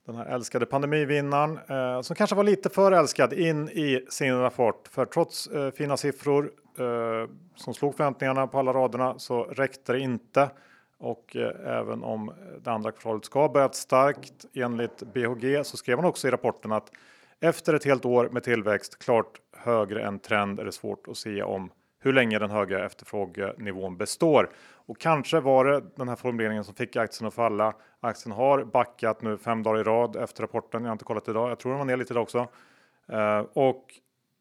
den 0.06 0.16
här 0.16 0.26
älskade 0.26 0.66
pandemivinnaren 0.66 1.60
eh, 1.68 2.02
som 2.02 2.16
kanske 2.16 2.36
var 2.36 2.44
lite 2.44 2.70
för 2.70 2.92
älskad 2.92 3.34
in 3.34 3.70
i 3.70 4.06
sin 4.10 4.40
rapport. 4.40 4.88
För 4.88 5.06
trots 5.06 5.48
eh, 5.48 5.72
fina 5.72 5.98
siffror 5.98 6.52
eh, 6.80 7.30
som 7.56 7.74
slog 7.74 7.96
förväntningarna 7.96 8.48
på 8.48 8.60
alla 8.60 8.74
raderna 8.74 9.20
så 9.20 9.44
räckte 9.44 9.94
det 9.94 10.00
inte. 10.00 10.50
Och 10.98 11.36
eh, 11.36 11.80
även 11.80 12.04
om 12.04 12.32
det 12.64 12.72
andra 12.72 12.92
kvartalet 12.92 13.26
ska 13.26 13.40
ha 13.40 13.50
börjat 13.50 13.76
starkt 13.76 14.46
enligt 14.54 15.04
BHG 15.14 15.66
så 15.66 15.78
skrev 15.78 15.98
han 15.98 16.06
också 16.06 16.28
i 16.28 16.32
rapporten 16.32 16.72
att 16.72 16.92
efter 17.40 17.74
ett 17.74 17.86
helt 17.86 18.06
år 18.06 18.30
med 18.32 18.44
tillväxt 18.44 19.00
klart 19.00 19.42
högre 19.58 20.04
än 20.04 20.20
trend 20.20 20.60
är 20.60 20.66
det 20.66 20.72
svårt 20.72 21.08
att 21.08 21.18
se 21.18 21.44
om 21.44 21.70
hur 22.06 22.14
länge 22.14 22.40
den 22.40 22.52
höga 22.52 22.86
efterfrågenivån 22.86 23.98
består. 23.98 24.50
Och 24.74 25.00
kanske 25.00 25.40
var 25.40 25.66
det 25.66 25.84
den 25.96 26.10
här 26.10 26.16
formuleringen 26.16 26.64
som 26.64 26.76
fick 26.76 26.96
aktien 26.96 27.28
att 27.28 27.34
falla. 27.34 27.74
Aktien 28.00 28.36
har 28.36 28.64
backat 28.64 29.22
nu 29.22 29.38
fem 29.38 29.64
dagar 29.64 29.80
i 29.80 29.84
rad 29.84 30.16
efter 30.16 30.42
rapporten. 30.42 30.82
Jag 30.82 30.90
har 30.90 30.94
inte 30.94 31.06
kollat 31.06 31.28
idag. 31.28 31.50
Jag 31.50 31.60
tror 31.60 31.72
den 31.72 31.80
var 31.80 31.86
ner 31.86 31.98
lite 31.98 32.14
idag 32.14 32.24
också. 32.24 32.48
Uh, 33.14 33.40
och 33.54 33.86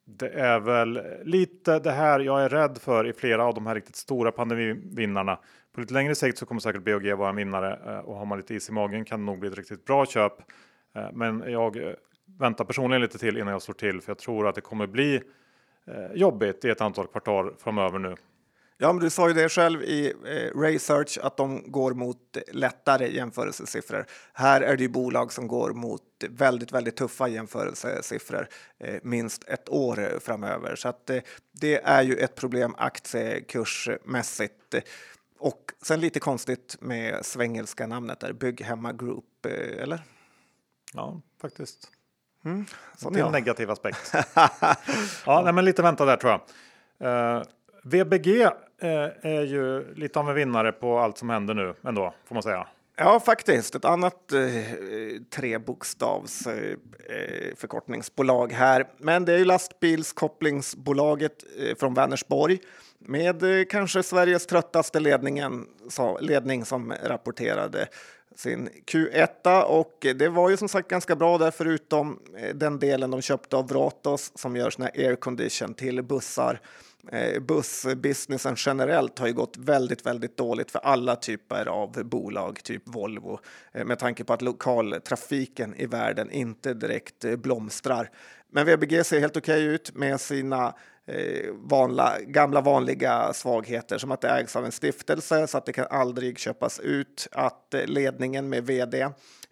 det 0.04 0.28
är 0.28 0.60
väl 0.60 1.00
lite 1.24 1.78
det 1.78 1.90
här 1.90 2.20
jag 2.20 2.44
är 2.44 2.48
rädd 2.48 2.78
för 2.78 3.06
i 3.06 3.12
flera 3.12 3.44
av 3.44 3.54
de 3.54 3.66
här 3.66 3.74
riktigt 3.74 3.96
stora 3.96 4.32
pandemivinnarna. 4.32 5.38
På 5.74 5.80
lite 5.80 5.94
längre 5.94 6.14
sikt 6.14 6.38
så 6.38 6.46
kommer 6.46 6.60
säkert 6.60 6.84
BOG 6.84 7.12
vara 7.12 7.28
en 7.28 7.36
vinnare 7.36 7.80
eh, 7.86 7.98
och 7.98 8.16
har 8.16 8.24
man 8.24 8.38
lite 8.38 8.54
is 8.54 8.68
i 8.68 8.72
magen 8.72 9.04
kan 9.04 9.20
det 9.20 9.26
nog 9.26 9.38
bli 9.38 9.48
ett 9.48 9.58
riktigt 9.58 9.84
bra 9.84 10.06
köp. 10.06 10.32
Eh, 10.94 11.08
men 11.12 11.44
jag 11.46 11.94
väntar 12.38 12.64
personligen 12.64 13.02
lite 13.02 13.18
till 13.18 13.36
innan 13.36 13.52
jag 13.52 13.62
slår 13.62 13.74
till 13.74 14.00
för 14.00 14.10
jag 14.10 14.18
tror 14.18 14.48
att 14.48 14.54
det 14.54 14.60
kommer 14.60 14.86
bli 14.86 15.22
jobbigt 16.14 16.64
i 16.64 16.70
ett 16.70 16.80
antal 16.80 17.06
kvartal 17.06 17.54
framöver 17.58 17.98
nu. 17.98 18.16
Ja, 18.78 18.92
men 18.92 19.02
du 19.02 19.10
sa 19.10 19.28
ju 19.28 19.34
det 19.34 19.48
själv 19.48 19.82
i 19.82 20.12
eh, 20.24 20.60
Research 20.60 21.18
att 21.22 21.36
de 21.36 21.70
går 21.70 21.94
mot 21.94 22.36
lättare 22.52 23.14
jämförelsesiffror. 23.14 24.06
Här 24.32 24.60
är 24.60 24.76
det 24.76 24.82
ju 24.82 24.88
bolag 24.88 25.32
som 25.32 25.48
går 25.48 25.72
mot 25.72 26.02
väldigt, 26.28 26.72
väldigt 26.72 26.96
tuffa 26.96 27.28
jämförelsesiffror 27.28 28.48
eh, 28.78 29.00
minst 29.02 29.48
ett 29.48 29.68
år 29.68 30.18
framöver. 30.20 30.76
Så 30.76 30.88
att 30.88 31.10
eh, 31.10 31.22
det 31.52 31.82
är 31.84 32.02
ju 32.02 32.14
ett 32.14 32.34
problem 32.34 32.74
aktiekursmässigt. 32.78 34.74
Och 35.38 35.72
sen 35.82 36.00
lite 36.00 36.20
konstigt 36.20 36.76
med 36.80 37.26
svengelska 37.26 37.86
namnet 37.86 38.20
där, 38.20 38.32
Bygghemma 38.32 38.92
Group, 38.92 39.46
eh, 39.46 39.82
eller? 39.82 40.02
Ja, 40.92 41.20
faktiskt. 41.40 41.90
Mm, 42.44 42.64
sån 42.96 43.16
en 43.16 43.32
negativ 43.32 43.70
aspekt. 43.70 44.14
ja, 45.26 45.42
nej, 45.44 45.52
men 45.52 45.64
lite 45.64 45.82
vänta 45.82 46.04
där 46.04 46.16
tror 46.16 46.32
jag. 46.32 46.40
Uh, 47.38 47.42
VBG 47.84 48.42
eh, 48.42 48.50
är 49.22 49.42
ju 49.42 49.94
lite 49.94 50.18
av 50.18 50.28
en 50.28 50.34
vinnare 50.34 50.72
på 50.72 50.98
allt 50.98 51.18
som 51.18 51.30
händer 51.30 51.54
nu 51.54 51.74
ändå, 51.84 52.14
får 52.24 52.34
man 52.34 52.42
säga. 52.42 52.66
Ja, 52.96 53.20
faktiskt. 53.20 53.74
Ett 53.74 53.84
annat 53.84 54.32
eh, 54.32 55.20
trebokstavs 55.30 56.46
eh, 56.46 56.76
eh, 57.08 57.54
förkortningsbolag 57.56 58.52
här. 58.52 58.84
Men 58.98 59.24
det 59.24 59.32
är 59.32 59.38
ju 59.38 59.44
lastbilskopplingsbolaget 59.44 61.44
eh, 61.58 61.76
från 61.76 61.94
Vänersborg 61.94 62.58
med 62.98 63.42
eh, 63.42 63.64
kanske 63.70 64.02
Sveriges 64.02 64.46
tröttaste 64.46 65.00
ledningen, 65.00 65.66
så, 65.88 66.18
ledning 66.18 66.64
som 66.64 66.94
rapporterade 67.02 67.88
sin 68.34 68.68
Q1 68.86 69.62
och 69.62 70.06
det 70.14 70.28
var 70.28 70.50
ju 70.50 70.56
som 70.56 70.68
sagt 70.68 70.88
ganska 70.88 71.16
bra 71.16 71.38
där 71.38 71.50
förutom 71.50 72.20
eh, 72.36 72.54
den 72.54 72.78
delen 72.78 73.10
de 73.10 73.22
köpte 73.22 73.56
av 73.56 73.68
Vratos 73.68 74.32
som 74.34 74.56
gör 74.56 74.70
såna 74.70 74.88
aircondition 74.94 75.74
till 75.74 76.02
bussar 76.02 76.60
eh, 77.12 77.40
bussbusinessen 77.40 78.54
generellt 78.58 79.18
har 79.18 79.26
ju 79.26 79.32
gått 79.32 79.56
väldigt, 79.56 80.06
väldigt 80.06 80.36
dåligt 80.36 80.70
för 80.70 80.78
alla 80.78 81.16
typer 81.16 81.66
av 81.66 82.04
bolag, 82.04 82.62
typ 82.62 82.82
Volvo, 82.84 83.38
eh, 83.72 83.84
med 83.84 83.98
tanke 83.98 84.24
på 84.24 84.32
att 84.32 84.42
lokaltrafiken 84.42 85.74
i 85.74 85.86
världen 85.86 86.30
inte 86.30 86.74
direkt 86.74 87.24
blomstrar. 87.38 88.10
Men 88.50 88.66
VBG 88.66 89.04
ser 89.04 89.20
helt 89.20 89.36
okej 89.36 89.64
okay 89.64 89.74
ut 89.74 89.94
med 89.94 90.20
sina 90.20 90.74
Eh, 91.06 91.50
vanla, 91.52 92.20
gamla 92.20 92.60
vanliga 92.60 93.32
svagheter 93.32 93.98
som 93.98 94.12
att 94.12 94.20
det 94.20 94.28
ägs 94.28 94.56
av 94.56 94.64
en 94.64 94.72
stiftelse 94.72 95.46
så 95.46 95.58
att 95.58 95.66
det 95.66 95.72
kan 95.72 95.86
aldrig 95.90 96.38
köpas 96.38 96.80
ut, 96.80 97.28
att 97.32 97.74
eh, 97.74 97.86
ledningen 97.86 98.48
med 98.48 98.66
vd 98.66 99.08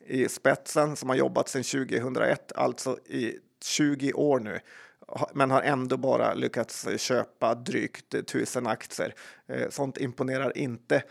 i 0.06 0.28
spetsen 0.28 0.96
som 0.96 1.08
har 1.08 1.16
jobbat 1.16 1.48
sedan 1.48 1.62
2001, 1.62 2.52
alltså 2.54 2.98
i 3.06 3.38
20 3.64 4.12
år 4.12 4.40
nu, 4.40 4.60
men 5.34 5.50
har 5.50 5.62
ändå 5.62 5.96
bara 5.96 6.34
lyckats 6.34 6.86
eh, 6.86 6.96
köpa 6.96 7.54
drygt 7.54 8.26
tusen 8.26 8.66
aktier. 8.66 9.14
Eh, 9.48 9.68
sånt 9.70 9.98
imponerar 9.98 10.58
inte. 10.58 11.02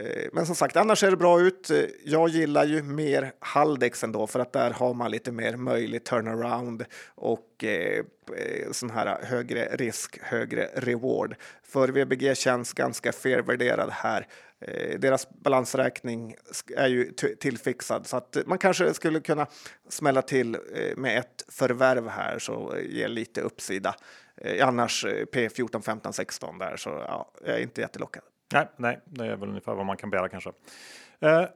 Eh, 0.00 0.28
men 0.32 0.46
som 0.46 0.54
sagt, 0.54 0.76
annars 0.76 0.98
ser 0.98 1.10
det 1.10 1.16
bra 1.16 1.40
ut. 1.40 1.70
Eh, 1.70 1.84
jag 2.04 2.28
gillar 2.28 2.64
ju 2.64 2.82
mer 2.82 3.32
Haldex 3.38 4.04
ändå 4.04 4.26
för 4.26 4.40
att 4.40 4.52
där 4.52 4.70
har 4.70 4.94
man 4.94 5.10
lite 5.10 5.32
mer 5.32 5.56
möjlig 5.56 6.04
turnaround 6.04 6.84
och 7.14 7.64
eh, 7.64 8.04
eh 8.36 8.72
sån 8.72 8.90
här 8.90 9.18
högre 9.22 9.76
risk, 9.76 10.18
högre 10.22 10.68
reward. 10.74 11.34
För 11.62 11.88
VBG 11.88 12.36
känns 12.36 12.72
ganska 12.72 13.12
felvärderad 13.12 13.90
här. 13.92 14.26
Eh, 14.60 14.98
deras 14.98 15.28
balansräkning 15.30 16.36
är 16.76 16.88
ju 16.88 17.12
tillfixad 17.40 18.06
så 18.06 18.16
att 18.16 18.36
man 18.46 18.58
kanske 18.58 18.94
skulle 18.94 19.20
kunna 19.20 19.46
smälla 19.88 20.22
till 20.22 20.54
eh, 20.54 20.96
med 20.96 21.18
ett 21.18 21.44
förvärv 21.48 22.08
här 22.08 22.38
så 22.38 22.76
ger 22.88 23.08
lite 23.08 23.40
uppsida. 23.40 23.94
Eh, 24.36 24.68
annars 24.68 25.04
P14, 25.04 25.82
15, 25.82 26.12
16 26.12 26.58
där 26.58 26.76
så 26.76 26.90
ja, 26.90 27.32
jag 27.44 27.54
är 27.54 27.62
inte 27.62 27.80
jättelockad. 27.80 28.22
Nej, 28.52 28.68
nej, 28.76 29.00
det 29.04 29.26
är 29.26 29.36
väl 29.36 29.48
ungefär 29.48 29.74
vad 29.74 29.86
man 29.86 29.96
kan 29.96 30.10
begära 30.10 30.28
kanske. 30.28 30.52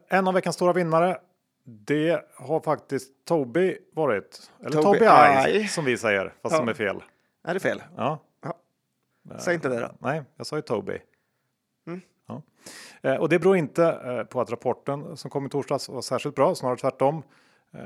en 0.07 0.27
av 0.27 0.33
veckans 0.33 0.55
stora 0.55 0.73
vinnare. 0.73 1.17
Det 1.63 2.25
har 2.35 2.59
faktiskt 2.59 3.25
Toby 3.25 3.77
varit. 3.93 4.51
Eller 4.59 4.81
Toby, 4.81 4.99
Toby 4.99 5.05
Eye, 5.05 5.67
som 5.67 5.85
vi 5.85 5.97
säger, 5.97 6.33
fast 6.41 6.53
ja. 6.53 6.59
som 6.59 6.67
är 6.67 6.73
fel. 6.73 7.03
Är 7.43 7.53
det 7.53 7.59
fel? 7.59 7.83
Ja. 7.97 8.19
ja. 8.43 8.53
Säg 9.39 9.55
inte 9.55 9.69
det 9.69 9.79
då. 9.79 9.89
Nej, 9.99 10.23
jag 10.35 10.45
sa 10.45 10.55
ju 10.55 10.61
Toby. 10.61 10.99
Ja. 12.27 12.41
Eh, 13.01 13.15
och 13.15 13.29
det 13.29 13.39
beror 13.39 13.57
inte 13.57 13.85
eh, 13.85 14.23
på 14.23 14.41
att 14.41 14.51
rapporten 14.51 15.17
som 15.17 15.31
kom 15.31 15.45
i 15.45 15.49
torsdags 15.49 15.89
var 15.89 16.01
särskilt 16.01 16.35
bra, 16.35 16.55
snarare 16.55 16.77
tvärtom. 16.77 17.23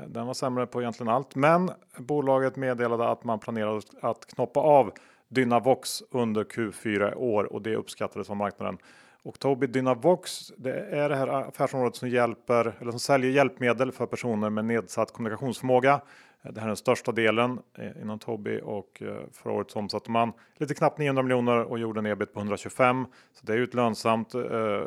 Den 0.06 0.26
var 0.26 0.34
sämre 0.34 0.66
på 0.66 0.80
egentligen 0.80 1.12
allt, 1.12 1.34
men 1.34 1.70
bolaget 1.96 2.56
meddelade 2.56 3.08
att 3.08 3.24
man 3.24 3.38
planerade 3.38 3.80
att 4.00 4.26
knoppa 4.26 4.60
av 4.60 4.92
Dynavox 5.28 6.02
under 6.10 6.44
Q4 6.44 7.12
i 7.12 7.14
år 7.14 7.52
och 7.52 7.62
det 7.62 7.76
uppskattades 7.76 8.30
av 8.30 8.36
marknaden. 8.36 8.78
Och 9.22 9.38
Tobii 9.38 9.68
Dynavox, 9.68 10.52
det 10.56 10.80
är 10.80 11.08
det 11.08 11.16
här 11.16 11.28
affärsområdet 11.28 11.96
som 11.96 12.08
hjälper 12.08 12.72
eller 12.80 12.90
som 12.90 13.00
säljer 13.00 13.30
hjälpmedel 13.30 13.92
för 13.92 14.06
personer 14.06 14.50
med 14.50 14.64
nedsatt 14.64 15.12
kommunikationsförmåga. 15.12 16.00
Det 16.42 16.60
här 16.60 16.66
är 16.66 16.66
den 16.66 16.76
största 16.76 17.12
delen 17.12 17.58
eh, 17.78 18.02
inom 18.02 18.18
Tobii 18.18 18.60
och 18.64 19.02
eh, 19.02 19.16
förra 19.32 19.52
året 19.52 19.70
så 19.70 19.78
omsatte 19.78 20.10
man 20.10 20.32
lite 20.56 20.74
knappt 20.74 20.98
900 20.98 21.22
miljoner 21.22 21.62
och 21.62 21.78
gjorde 21.78 22.00
en 22.00 22.06
ebit 22.06 22.32
på 22.32 22.40
125. 22.40 23.06
Så 23.32 23.46
det 23.46 23.52
är 23.52 23.56
ju 23.56 23.64
ett 23.64 23.74
lönsamt 23.74 24.34
eh, 24.34 24.40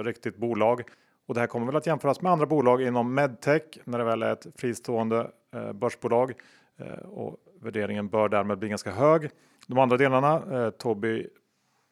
riktigt 0.03 0.37
bolag. 0.37 0.81
Och 1.27 1.33
det 1.33 1.39
här 1.39 1.47
kommer 1.47 1.65
väl 1.65 1.75
att 1.75 1.87
jämföras 1.87 2.21
med 2.21 2.31
andra 2.31 2.45
bolag 2.45 2.81
inom 2.81 3.13
medtech 3.13 3.63
när 3.83 3.97
det 3.97 4.03
väl 4.03 4.23
är 4.23 4.33
ett 4.33 4.47
fristående 4.55 5.31
eh, 5.53 5.73
börsbolag 5.73 6.33
Eh, 6.79 7.09
och 7.09 7.37
värderingen 7.61 8.07
bör 8.07 8.29
därmed 8.29 8.57
bli 8.57 8.69
ganska 8.69 8.91
hög. 8.91 9.29
De 9.67 9.77
andra 9.77 9.97
delarna, 9.97 10.63
eh, 10.65 10.69
Tobii 10.69 11.27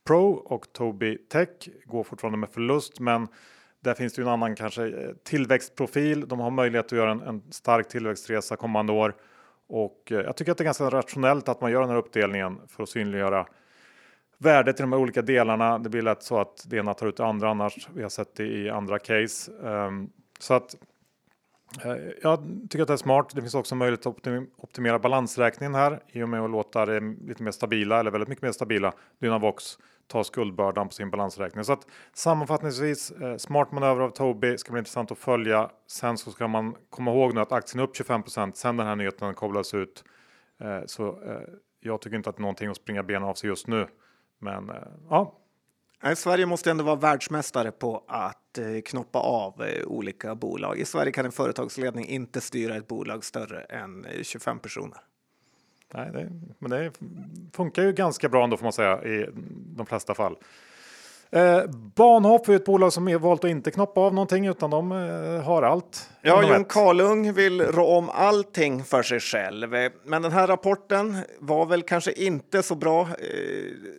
Pro 0.07 0.31
och 0.31 0.73
Tobii 0.73 1.17
Tech 1.17 1.49
går 1.85 2.03
fortfarande 2.03 2.37
med 2.37 2.49
förlust, 2.49 2.99
men 2.99 3.27
där 3.79 3.93
finns 3.93 4.13
det 4.13 4.21
ju 4.21 4.23
en 4.23 4.33
annan 4.33 4.55
kanske 4.55 4.87
eh, 4.87 5.09
tillväxtprofil. 5.23 6.27
De 6.27 6.39
har 6.39 6.51
möjlighet 6.51 6.85
att 6.85 6.91
göra 6.91 7.11
en, 7.11 7.21
en 7.21 7.41
stark 7.51 7.87
tillväxtresa 7.87 8.55
kommande 8.55 8.93
år 8.93 9.15
och 9.67 10.11
eh, 10.11 10.17
jag 10.17 10.35
tycker 10.35 10.51
att 10.51 10.57
det 10.57 10.61
är 10.61 10.65
ganska 10.65 10.89
rationellt 10.89 11.49
att 11.49 11.61
man 11.61 11.71
gör 11.71 11.81
den 11.81 11.89
här 11.89 11.97
uppdelningen 11.97 12.59
för 12.67 12.83
att 12.83 12.89
synliggöra 12.89 13.45
värdet 14.37 14.79
i 14.79 14.83
de 14.83 14.91
här 14.93 14.99
olika 14.99 15.21
delarna. 15.21 15.79
Det 15.79 15.89
blir 15.89 16.01
lätt 16.01 16.23
så 16.23 16.39
att 16.39 16.65
det 16.67 16.77
ena 16.77 16.93
tar 16.93 17.07
ut 17.07 17.17
det 17.17 17.25
andra 17.25 17.49
annars. 17.49 17.89
Vi 17.93 18.01
har 18.01 18.09
sett 18.09 18.35
det 18.35 18.45
i 18.45 18.69
andra 18.69 18.99
case. 18.99 19.51
Um, 19.51 20.09
så 20.39 20.53
att 20.53 20.75
Eh, 21.85 21.97
jag 22.23 22.39
tycker 22.69 22.81
att 22.81 22.87
det 22.87 22.93
är 22.93 22.97
smart. 22.97 23.35
Det 23.35 23.41
finns 23.41 23.55
också 23.55 23.75
möjlighet 23.75 24.05
att 24.05 24.27
optimera 24.57 24.99
balansräkningen 24.99 25.75
här 25.75 25.99
i 26.07 26.23
och 26.23 26.29
med 26.29 26.41
att 26.41 26.49
låta 26.49 26.85
det 26.85 26.99
lite 26.99 27.43
mer 27.43 27.51
stabila 27.51 27.99
eller 27.99 28.11
väldigt 28.11 28.29
mycket 28.29 28.41
mer 28.41 28.51
stabila 28.51 28.93
Dynavox 29.19 29.77
ta 30.07 30.23
skuldbördan 30.23 30.87
på 30.87 30.93
sin 30.93 31.09
balansräkning. 31.09 31.63
Så 31.63 31.73
att 31.73 31.87
sammanfattningsvis 32.13 33.11
eh, 33.11 33.37
smart 33.37 33.71
manöver 33.71 34.01
av 34.01 34.09
Tobii 34.09 34.57
ska 34.57 34.71
bli 34.71 34.79
intressant 34.79 35.11
att 35.11 35.17
följa. 35.17 35.69
Sen 35.87 36.17
så 36.17 36.31
ska 36.31 36.47
man 36.47 36.75
komma 36.89 37.11
ihåg 37.11 37.33
nu 37.33 37.41
att 37.41 37.51
aktien 37.51 37.79
är 37.79 37.83
upp 37.83 37.95
25 37.95 38.23
sen 38.53 38.77
den 38.77 38.87
här 38.87 38.95
nyheten 38.95 39.33
koblades 39.33 39.73
ut. 39.73 40.03
Eh, 40.59 40.79
så 40.85 41.19
jag 41.79 42.01
tycker 42.01 42.17
inte 42.17 42.29
att 42.29 42.35
det 42.35 42.39
är 42.39 42.41
någonting 42.41 42.69
att 42.69 42.77
springa 42.77 43.03
benen 43.03 43.23
av 43.23 43.33
sig 43.33 43.49
just 43.49 43.67
nu. 43.67 43.87
Men 44.39 44.71
ja. 45.09 45.33
Sverige 46.15 46.45
måste 46.45 46.71
ändå 46.71 46.83
vara 46.83 46.95
världsmästare 46.95 47.71
på 47.71 48.03
att 48.07 48.46
Eh, 48.57 48.81
knoppa 48.81 49.19
av 49.19 49.63
eh, 49.63 49.87
olika 49.87 50.35
bolag. 50.35 50.79
I 50.79 50.85
Sverige 50.85 51.11
kan 51.11 51.25
en 51.25 51.31
företagsledning 51.31 52.05
inte 52.05 52.41
styra 52.41 52.75
ett 52.75 52.87
bolag 52.87 53.23
större 53.23 53.61
än 53.61 54.05
eh, 54.05 54.23
25 54.23 54.59
personer. 54.59 54.97
Nej, 55.93 56.11
det, 56.13 56.29
men 56.59 56.71
det 56.71 56.91
funkar 57.53 57.83
ju 57.83 57.93
ganska 57.93 58.29
bra 58.29 58.43
ändå 58.43 58.57
får 58.57 58.63
man 58.63 58.73
säga 58.73 59.03
i 59.03 59.29
de 59.75 59.85
flesta 59.85 60.15
fall. 60.15 60.35
Eh, 61.29 61.63
Bahnhof 61.95 62.49
är 62.49 62.55
ett 62.55 62.65
bolag 62.65 62.93
som 62.93 63.07
är 63.07 63.17
valt 63.17 63.43
att 63.43 63.49
inte 63.49 63.71
knoppa 63.71 64.01
av 64.01 64.13
någonting 64.13 64.45
utan 64.45 64.69
de 64.69 64.91
eh, 64.91 65.43
har 65.43 65.63
allt. 65.63 66.09
Ja, 66.21 66.43
Jon 66.43 66.65
Karlung 66.65 67.33
vill 67.33 67.61
rå 67.61 67.87
om 67.87 68.09
allting 68.09 68.83
för 68.83 69.03
sig 69.03 69.19
själv. 69.19 69.69
Men 70.03 70.21
den 70.21 70.31
här 70.31 70.47
rapporten 70.47 71.17
var 71.39 71.65
väl 71.65 71.83
kanske 71.83 72.11
inte 72.11 72.63
så 72.63 72.75
bra 72.75 73.01
eh, 73.01 73.07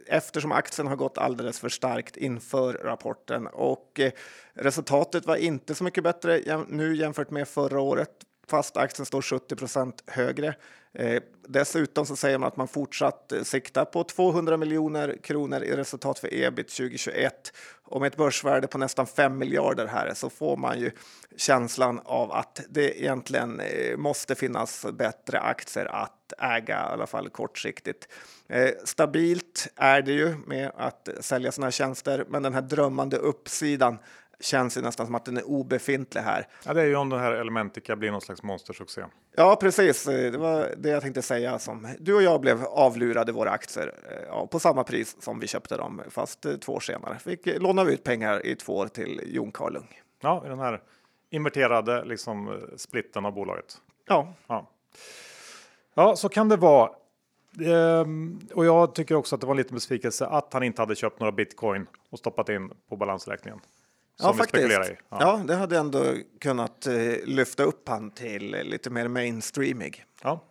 eftersom 0.07 0.53
aktien 0.53 0.89
har 0.89 0.97
gått 0.97 1.19
alldeles 1.19 1.61
för 1.61 1.69
starkt 1.69 2.17
inför 2.17 2.73
rapporten 2.73 3.47
och 3.47 4.01
eh, 4.01 4.13
resultatet 4.55 5.27
var 5.27 5.37
inte 5.37 5.75
så 5.75 5.85
mycket 5.85 6.05
bättre 6.05 6.41
nu 6.69 6.97
jämfört 6.97 7.31
med 7.31 7.49
förra 7.49 7.81
året 7.81 8.11
fast 8.51 8.77
aktien 8.77 9.07
står 9.07 9.21
70% 9.21 9.93
högre. 10.07 10.55
Eh, 10.99 11.23
dessutom 11.49 12.07
så 12.07 12.17
säger 12.17 12.39
man 12.39 12.49
att 12.49 12.57
man 12.57 12.69
fortsatt 12.69 13.33
eh, 13.33 13.43
siktar 13.43 13.85
på 13.85 14.05
200 14.05 14.57
miljoner 14.57 15.17
kronor 15.23 15.63
i 15.63 15.77
resultat 15.77 16.19
för 16.19 16.35
ebit 16.35 16.69
2021 16.69 17.53
och 17.85 18.01
med 18.01 18.09
ett 18.09 18.17
börsvärde 18.17 18.67
på 18.67 18.79
nästan 18.79 19.07
5 19.07 19.39
miljarder 19.39 19.87
här 19.87 20.15
så 20.15 20.31
får 20.31 20.57
man 20.57 20.81
ju 20.81 20.91
känslan 21.37 22.01
av 22.05 22.33
att 22.33 22.61
det 22.69 23.03
egentligen 23.03 23.61
eh, 23.61 23.97
måste 23.97 24.35
finnas 24.35 24.87
bättre 24.93 25.41
aktier 25.41 25.87
att 25.87 26.33
äga, 26.39 26.75
i 26.75 26.93
alla 26.93 27.07
fall 27.07 27.29
kortsiktigt. 27.29 28.09
Eh, 28.49 28.71
stabilt 28.85 29.69
är 29.77 30.03
det 30.03 30.13
ju 30.13 30.37
med 30.47 30.73
att 30.77 31.09
sälja 31.21 31.53
sådana 31.53 31.67
här 31.67 31.73
tjänster, 31.73 32.25
men 32.29 32.43
den 32.43 32.55
här 32.55 32.63
drömmande 32.63 33.17
uppsidan 33.17 33.99
känns 34.41 34.77
ju 34.77 34.81
nästan 34.81 35.07
som 35.07 35.15
att 35.15 35.25
den 35.25 35.37
är 35.37 35.49
obefintlig 35.49 36.21
här. 36.21 36.47
Ja, 36.65 36.75
det 36.75 36.81
är 36.81 36.87
ju 36.87 36.97
om 36.97 37.09
den 37.09 37.21
här 37.21 37.33
Elementica 37.33 37.97
blir 37.97 38.11
någon 38.11 38.21
slags 38.21 38.43
monstersuccé. 38.43 39.05
Ja, 39.37 39.57
precis. 39.61 40.05
Det 40.05 40.39
var 40.39 40.75
det 40.77 40.89
jag 40.89 41.03
tänkte 41.03 41.23
säga. 41.23 41.59
Som 41.59 41.89
du 41.99 42.15
och 42.15 42.23
jag 42.23 42.41
blev 42.41 42.65
avlurade 42.65 43.33
våra 43.33 43.51
aktier 43.51 43.95
eh, 44.11 44.27
ja, 44.29 44.47
på 44.47 44.59
samma 44.59 44.85
pris 44.85 45.17
som 45.21 45.41
vi 45.41 45.47
köpte 45.47 45.77
dem, 45.77 46.03
fast 46.11 46.47
eh, 46.47 46.57
två 46.57 46.73
år 46.73 46.81
senare. 46.81 47.19
Fick 47.19 47.47
låna 47.47 47.83
ut 47.83 48.05
pengar 48.05 48.47
i 48.47 48.57
två 48.57 48.77
år 48.77 48.89
till 48.89 49.21
Jon 49.27 49.53
Karlung. 49.53 50.01
Ja, 50.21 50.43
i 50.47 50.49
den 50.49 50.59
här 50.59 50.83
inverterade 51.31 52.05
liksom, 52.05 52.49
eh, 52.49 52.55
splitten 52.77 53.25
av 53.25 53.33
bolaget. 53.33 53.77
Ja. 54.09 54.35
ja. 54.47 54.71
Ja, 55.95 56.17
så 56.17 56.29
kan 56.29 56.49
det 56.49 56.57
vara. 56.57 56.91
Ehm, 57.67 58.41
och 58.55 58.67
jag 58.67 58.95
tycker 58.95 59.15
också 59.15 59.35
att 59.35 59.41
det 59.41 59.47
var 59.47 59.55
en 59.55 59.59
liten 59.59 59.75
besvikelse 59.75 60.27
att 60.27 60.53
han 60.53 60.63
inte 60.63 60.83
hade 60.83 60.95
köpt 60.95 61.21
några 61.21 61.33
bitcoin 61.33 61.87
och 62.11 62.19
stoppat 62.19 62.49
in 62.49 62.71
på 62.89 62.97
balansräkningen 62.97 63.61
ja, 64.19 64.35
faktiskt. 64.35 64.69
Ja. 64.73 64.95
ja. 65.09 65.43
det 65.47 65.55
hade 65.55 65.79
ändå 65.79 66.15
kunnat 66.41 66.87
eh, 66.87 66.95
lyfta 67.25 67.63
upp 67.63 67.89
han 67.89 68.11
till 68.11 68.57
lite 68.65 68.91
mer 68.91 69.09
mainstreamig. 69.09 70.05
Ja. 70.23 70.45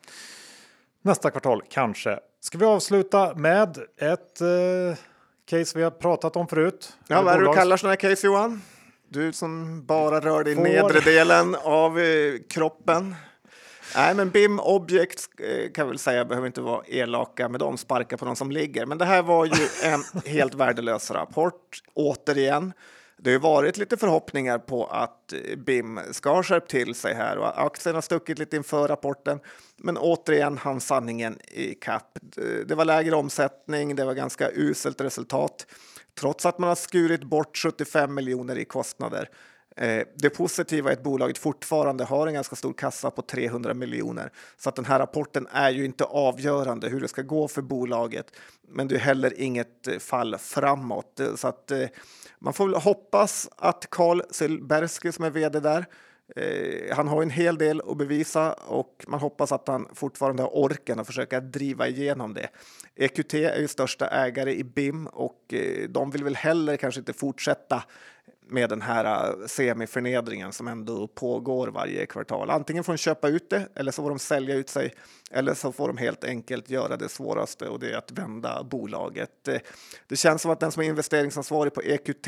Nästa 1.02 1.32
kvartal 1.32 1.64
kanske. 1.70 2.20
Ska 2.40 2.58
vi 2.58 2.66
avsluta 2.66 3.36
med 3.36 3.78
ett 3.98 4.42
eh, 4.42 4.98
case 5.50 5.78
vi 5.78 5.84
har 5.84 5.92
pratat 5.92 6.36
om 6.36 6.48
förut? 6.48 6.98
Ja, 7.08 7.22
vad 7.22 7.34
är 7.34 7.40
det 7.40 7.46
du 7.46 7.54
kallar 7.54 7.78
sådana 7.78 7.92
här 7.92 8.10
case 8.10 8.28
Johan? 8.28 8.62
Du 9.10 9.34
som 9.34 9.84
bara 9.86 10.20
rör 10.20 10.44
dig 10.44 10.54
i 10.54 10.56
nedre 10.56 11.00
delen 11.00 11.56
av 11.56 12.00
eh, 12.00 12.34
kroppen. 12.50 13.16
Nej, 13.96 14.16
men 14.16 14.30
BIM 14.30 14.60
Object 14.60 15.20
eh, 15.40 15.72
kan 15.72 15.88
väl 15.88 15.98
säga 15.98 16.26
behöver 16.26 16.48
inte 16.48 16.62
vara 16.62 16.84
elaka 16.88 17.50
med 17.50 17.60
dem, 17.60 17.78
sparka 17.78 18.18
på 18.18 18.26
någon 18.26 18.36
som 18.36 18.52
ligger. 18.52 18.86
Men 18.86 18.98
det 18.98 19.06
här 19.06 19.22
var 19.22 19.46
ju 19.46 19.68
en 19.84 20.04
helt 20.26 20.54
värdelös 20.54 21.12
rapport, 21.12 21.82
återigen. 21.94 22.74
Det 23.20 23.32
har 23.32 23.40
varit 23.40 23.78
lite 23.78 23.98
förhoppningar 23.98 24.60
på 24.60 24.86
att 24.86 25.34
eh, 25.34 25.58
BIM 25.58 26.00
ska 26.12 26.30
ha 26.30 26.44
skärpt 26.44 26.72
till 26.72 26.96
sig 26.96 27.14
här 27.14 27.38
och 27.38 27.66
aktien 27.66 27.96
har 27.96 28.02
stuckit 28.02 28.40
lite 28.40 28.56
inför 28.56 28.88
rapporten. 28.88 29.40
Men 29.78 29.98
återigen 29.98 30.58
han 30.58 30.82
sanningen 30.82 31.40
i 31.48 31.74
kapp. 31.74 32.18
Det 32.66 32.76
var 32.76 32.86
lägre 32.86 33.16
omsättning, 33.16 33.96
det 33.96 34.06
var 34.06 34.14
ganska 34.14 34.52
uselt 34.52 35.02
resultat 35.02 35.66
trots 36.20 36.46
att 36.46 36.60
man 36.60 36.68
har 36.68 36.76
skurit 36.76 37.24
bort 37.24 37.58
75 37.58 38.14
miljoner 38.14 38.58
i 38.58 38.66
kostnader. 38.66 39.30
Eh, 39.78 40.04
det 40.16 40.30
positiva 40.30 40.90
är 40.90 40.94
att 40.94 41.04
bolaget 41.04 41.38
fortfarande 41.38 42.04
har 42.04 42.28
en 42.28 42.34
ganska 42.34 42.56
stor 42.56 42.74
kassa 42.74 43.12
på 43.12 43.22
300 43.22 43.74
miljoner 43.74 44.32
så 44.58 44.70
att 44.70 44.76
den 44.76 44.86
här 44.86 45.00
rapporten 45.00 45.48
är 45.52 45.70
ju 45.70 45.86
inte 45.86 46.04
avgörande 46.04 46.90
hur 46.90 47.02
det 47.02 47.08
ska 47.08 47.22
gå 47.22 47.48
för 47.48 47.62
bolaget. 47.62 48.32
Men 48.68 48.88
det 48.88 48.96
är 48.96 49.00
heller 49.00 49.34
inget 49.42 49.88
eh, 49.88 50.00
fall 50.00 50.38
framåt 50.38 51.22
så 51.36 51.48
att 51.48 51.72
eh, 51.72 51.88
man 52.40 52.54
får 52.54 52.68
väl 52.68 52.82
hoppas 52.82 53.50
att 53.56 53.90
Carl 53.90 54.22
Silbersky 54.32 55.12
som 55.12 55.26
är 55.26 55.30
vd 55.30 55.60
där 55.60 55.86
eh, 56.36 56.96
han 56.96 57.08
har 57.08 57.22
en 57.22 57.30
hel 57.30 57.58
del 57.58 57.82
att 57.88 57.98
bevisa 57.98 58.54
och 58.54 59.06
man 59.08 59.20
hoppas 59.20 59.52
att 59.52 59.68
han 59.68 59.88
fortfarande 59.94 60.44
har 60.44 60.58
orken 60.58 61.00
att 61.00 61.08
försöka 61.08 61.40
driva 61.40 61.88
igenom 61.88 62.34
det. 62.34 62.50
EQT 62.96 63.34
är 63.34 63.60
ju 63.60 63.68
största 63.68 64.08
ägare 64.08 64.56
i 64.56 64.64
BIM 64.64 65.08
och 65.08 65.54
eh, 65.54 65.90
de 65.90 66.12
vill 66.12 66.24
väl 66.24 66.36
heller 66.36 66.78
kanske 66.78 67.00
inte 67.00 67.14
fortsätta 67.14 67.84
med 68.50 68.70
den 68.70 68.82
här 68.82 69.30
äh, 69.30 69.48
semiförnedringen 69.48 70.54
som 70.54 70.68
ändå 70.68 71.08
pågår 71.08 71.68
varje 71.68 72.06
kvartal. 72.06 72.50
Antingen 72.50 72.84
får 72.84 72.94
de 72.94 72.98
köpa 72.98 73.28
ut 73.28 73.50
det 73.50 73.68
eller 73.76 73.92
så 73.92 74.02
får 74.02 74.10
de 74.10 74.20
sälja 74.20 74.56
ut 74.56 74.70
sig 74.70 74.94
eller 75.32 75.54
så 75.54 75.72
får 75.72 75.88
de 75.88 75.98
helt 75.98 76.24
enkelt 76.24 76.70
göra 76.70 76.98
det 76.98 77.10
svåraste 77.10 77.68
och 77.68 77.80
det 77.80 77.92
är 77.92 77.98
att 77.98 78.12
vända 78.12 78.64
bolaget. 78.64 79.50
Det 80.08 80.16
känns 80.16 80.42
som 80.42 80.52
att 80.52 80.60
den 80.60 80.72
som 80.72 80.84
är 80.84 80.88
investeringsansvarig 80.88 81.74
på 81.74 81.82
EQT 81.82 82.28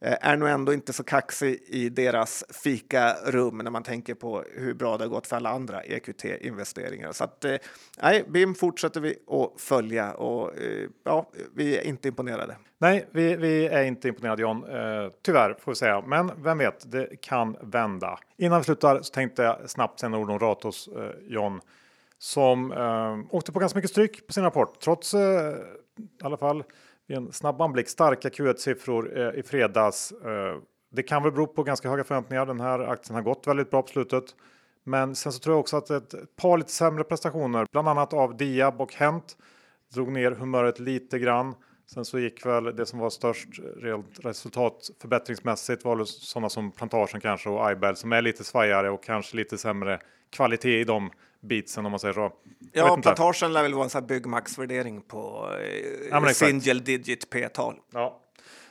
Eh, 0.00 0.16
är 0.20 0.36
nog 0.36 0.48
ändå 0.48 0.72
inte 0.72 0.92
så 0.92 1.04
kaxig 1.04 1.62
i 1.66 1.88
deras 1.88 2.44
fikarum 2.64 3.58
när 3.58 3.70
man 3.70 3.82
tänker 3.82 4.14
på 4.14 4.44
hur 4.52 4.74
bra 4.74 4.96
det 4.96 5.04
har 5.04 5.08
gått 5.08 5.26
för 5.26 5.36
alla 5.36 5.50
andra 5.50 5.82
EQT-investeringar. 5.82 7.12
Så 7.12 7.24
att, 7.24 7.44
eh, 7.44 7.56
nej, 8.02 8.24
BIM 8.28 8.54
fortsätter 8.54 9.00
vi 9.00 9.14
att 9.28 9.60
följa 9.60 10.14
och 10.14 10.58
eh, 10.58 10.88
ja, 11.04 11.30
vi 11.54 11.78
är 11.78 11.82
inte 11.82 12.08
imponerade. 12.08 12.56
Nej, 12.78 13.08
vi, 13.10 13.36
vi 13.36 13.66
är 13.66 13.82
inte 13.82 14.08
imponerade 14.08 14.42
John, 14.42 14.64
tyvärr 15.22 15.56
får 15.60 15.72
vi 15.72 15.76
säga. 15.76 16.00
Men 16.06 16.30
vem 16.42 16.58
vet, 16.58 16.92
det 16.92 17.20
kan 17.20 17.56
vända. 17.62 18.18
Innan 18.36 18.60
vi 18.60 18.64
slutar 18.64 19.02
så 19.02 19.12
tänkte 19.12 19.42
jag 19.42 19.70
snabbt 19.70 20.00
säga 20.00 20.10
några 20.10 20.24
ord 20.24 20.30
om 20.30 20.38
Ratos 20.38 20.88
John 21.22 21.60
som 22.18 22.72
åkte 23.30 23.52
på 23.52 23.58
ganska 23.58 23.78
mycket 23.78 23.90
stryk 23.90 24.26
på 24.26 24.32
sin 24.32 24.42
rapport 24.42 24.80
trots 24.80 25.14
i 25.14 25.18
alla 26.22 26.36
fall 26.36 26.64
vid 27.08 27.16
en 27.16 27.32
snabb 27.32 27.62
anblick 27.62 27.88
starka 27.88 28.28
Q1-siffror 28.28 29.18
eh, 29.18 29.38
i 29.40 29.42
fredags. 29.42 30.12
Eh, 30.12 30.58
det 30.90 31.02
kan 31.02 31.22
väl 31.22 31.32
bero 31.32 31.46
på 31.46 31.62
ganska 31.62 31.90
höga 31.90 32.04
förväntningar. 32.04 32.46
Den 32.46 32.60
här 32.60 32.78
aktien 32.78 33.14
har 33.14 33.22
gått 33.22 33.46
väldigt 33.46 33.70
bra 33.70 33.82
på 33.82 33.88
slutet. 33.88 34.24
Men 34.84 35.14
sen 35.14 35.32
så 35.32 35.38
tror 35.38 35.52
jag 35.54 35.60
också 35.60 35.76
att 35.76 35.90
ett 35.90 36.36
par 36.36 36.58
lite 36.58 36.72
sämre 36.72 37.04
prestationer, 37.04 37.66
bland 37.72 37.88
annat 37.88 38.12
av 38.12 38.36
Diab 38.36 38.80
och 38.80 38.94
Hent, 38.94 39.36
drog 39.94 40.12
ner 40.12 40.30
humöret 40.30 40.78
lite 40.78 41.18
grann. 41.18 41.54
Sen 41.86 42.04
så 42.04 42.18
gick 42.18 42.46
väl 42.46 42.76
det 42.76 42.86
som 42.86 42.98
var 42.98 43.10
störst 43.10 43.48
rent 43.76 44.24
resultat 44.24 44.90
förbättringsmässigt 45.00 45.84
var 45.84 46.04
sådana 46.04 46.48
som 46.48 46.72
Plantagen 46.72 47.20
kanske 47.20 47.48
och 47.48 47.72
Ibel 47.72 47.96
som 47.96 48.12
är 48.12 48.22
lite 48.22 48.44
svajare 48.44 48.90
och 48.90 49.04
kanske 49.04 49.36
lite 49.36 49.58
sämre 49.58 50.00
kvalitet 50.30 50.80
i 50.80 50.84
de 50.84 51.10
beatsen 51.40 51.86
om 51.86 51.92
man 51.92 52.00
säger 52.00 52.14
så. 52.14 52.32
Ja, 52.72 52.98
Plantagen 53.02 53.52
lär 53.52 53.62
väl 53.62 53.74
vara 53.74 53.84
en 53.84 53.90
sån 53.90 54.02
här 54.02 54.08
byggmaxvärdering 54.08 55.02
på 55.02 55.50
eh, 55.60 56.08
ja, 56.10 56.34
single 56.34 56.80
digit 56.80 57.30
p-tal. 57.30 57.74
Ja, 57.92 58.20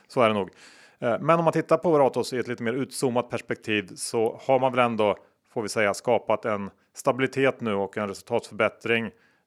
så 0.08 0.20
är 0.20 0.28
det 0.28 0.34
nog. 0.34 0.50
Eh, 0.98 1.18
men 1.20 1.38
om 1.38 1.44
man 1.44 1.52
tittar 1.52 1.76
på 1.76 1.98
Ratos 1.98 2.32
i 2.32 2.38
ett 2.38 2.48
lite 2.48 2.62
mer 2.62 2.72
utzoomat 2.72 3.30
perspektiv 3.30 3.90
så 3.96 4.40
har 4.46 4.60
man 4.60 4.72
väl 4.72 4.84
ändå, 4.84 5.16
får 5.52 5.62
vi 5.62 5.68
säga, 5.68 5.94
skapat 5.94 6.44
en 6.44 6.70
stabilitet 6.94 7.60
nu 7.60 7.74
och 7.74 7.96
en 7.96 8.08
resultatförbättring 8.08 9.04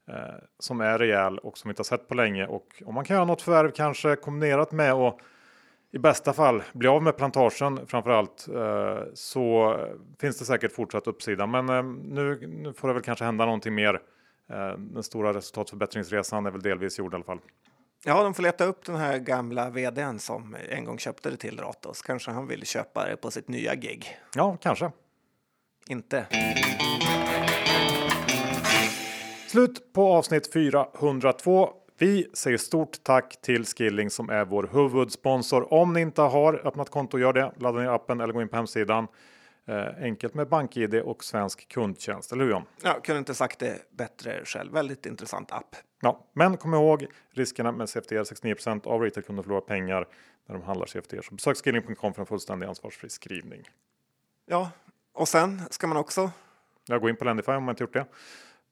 eh, 0.07 0.15
som 0.59 0.81
är 0.81 0.97
rejäl 0.99 1.37
och 1.37 1.57
som 1.57 1.69
vi 1.69 1.71
inte 1.71 1.79
har 1.79 1.97
sett 1.97 2.07
på 2.07 2.15
länge. 2.15 2.47
Och 2.47 2.83
om 2.85 2.95
man 2.95 3.05
kan 3.05 3.15
göra 3.15 3.25
något 3.25 3.41
förvärv 3.41 3.71
kanske 3.71 4.15
kombinerat 4.15 4.71
med 4.71 4.93
och 4.93 5.19
i 5.93 5.99
bästa 5.99 6.33
fall 6.33 6.63
bli 6.73 6.87
av 6.87 7.03
med 7.03 7.17
plantagen 7.17 7.87
framför 7.87 8.09
allt 8.09 8.47
eh, 8.47 9.13
så 9.13 9.75
finns 10.19 10.39
det 10.39 10.45
säkert 10.45 10.71
fortsatt 10.71 11.07
uppsida. 11.07 11.47
Men 11.47 11.69
eh, 11.69 11.83
nu, 11.83 12.47
nu 12.47 12.73
får 12.73 12.87
det 12.87 12.93
väl 12.93 13.03
kanske 13.03 13.25
hända 13.25 13.45
någonting 13.45 13.75
mer. 13.75 14.01
Eh, 14.49 14.77
den 14.77 15.03
stora 15.03 15.33
resultatförbättringsresan 15.33 16.45
är 16.45 16.51
väl 16.51 16.61
delvis 16.61 16.99
gjord 16.99 17.13
i 17.13 17.15
alla 17.15 17.23
fall. 17.23 17.39
Ja, 18.05 18.23
de 18.23 18.33
får 18.33 18.43
leta 18.43 18.65
upp 18.65 18.85
den 18.85 18.95
här 18.95 19.17
gamla 19.17 19.69
vdn 19.69 20.19
som 20.19 20.55
en 20.69 20.85
gång 20.85 20.97
köpte 20.97 21.29
det 21.29 21.37
till 21.37 21.59
Ratos. 21.59 22.01
Kanske 22.01 22.31
han 22.31 22.47
vill 22.47 22.65
köpa 22.65 23.05
det 23.05 23.15
på 23.15 23.31
sitt 23.31 23.47
nya 23.47 23.75
gig. 23.75 24.17
Ja, 24.35 24.57
kanske. 24.61 24.91
Inte. 25.87 26.25
Slut 29.47 29.93
på 29.93 30.13
avsnitt 30.13 30.53
402. 30.53 31.69
Vi 32.01 32.27
säger 32.33 32.57
stort 32.57 33.03
tack 33.03 33.41
till 33.41 33.65
Skilling 33.65 34.09
som 34.09 34.29
är 34.29 34.45
vår 34.45 34.69
huvudsponsor. 34.73 35.73
Om 35.73 35.93
ni 35.93 36.01
inte 36.01 36.21
har 36.21 36.67
öppnat 36.67 36.89
konto, 36.89 37.19
gör 37.19 37.33
det. 37.33 37.51
Ladda 37.57 37.79
ner 37.79 37.87
appen 37.87 38.21
eller 38.21 38.33
gå 38.33 38.41
in 38.41 38.47
på 38.49 38.55
hemsidan. 38.55 39.07
Eh, 39.65 40.03
enkelt 40.03 40.33
med 40.33 40.49
BankID 40.49 40.95
och 40.95 41.23
svensk 41.23 41.67
kundtjänst, 41.67 42.31
eller 42.31 42.43
hur 42.43 42.51
John? 42.51 42.63
Ja, 42.83 42.99
kunde 43.03 43.19
inte 43.19 43.33
sagt 43.33 43.59
det 43.59 43.77
bättre 43.91 44.45
själv. 44.45 44.73
Väldigt 44.73 45.05
intressant 45.05 45.51
app. 45.51 45.75
Ja, 46.01 46.25
men 46.33 46.57
kom 46.57 46.73
ihåg 46.73 47.07
riskerna 47.31 47.71
med 47.71 47.89
CFDR. 47.89 48.23
69% 48.23 48.87
av 48.87 49.01
retailkunder 49.01 49.43
förlorar 49.43 49.61
pengar 49.61 50.07
när 50.47 50.55
de 50.55 50.63
handlar 50.63 50.85
CFDR. 50.85 51.21
Så 51.21 51.35
besök 51.35 51.57
skilling.com 51.57 52.13
för 52.13 52.21
en 52.21 52.25
fullständig 52.25 52.67
ansvarsfri 52.67 53.09
skrivning. 53.09 53.61
Ja, 54.45 54.71
och 55.13 55.27
sen 55.27 55.61
ska 55.69 55.87
man 55.87 55.97
också. 55.97 56.31
Jag 56.87 57.01
går 57.01 57.09
in 57.09 57.15
på 57.15 57.25
Lendify 57.25 57.51
om 57.51 57.63
man 57.63 57.73
inte 57.73 57.83
gjort 57.83 57.93
det. 57.93 58.05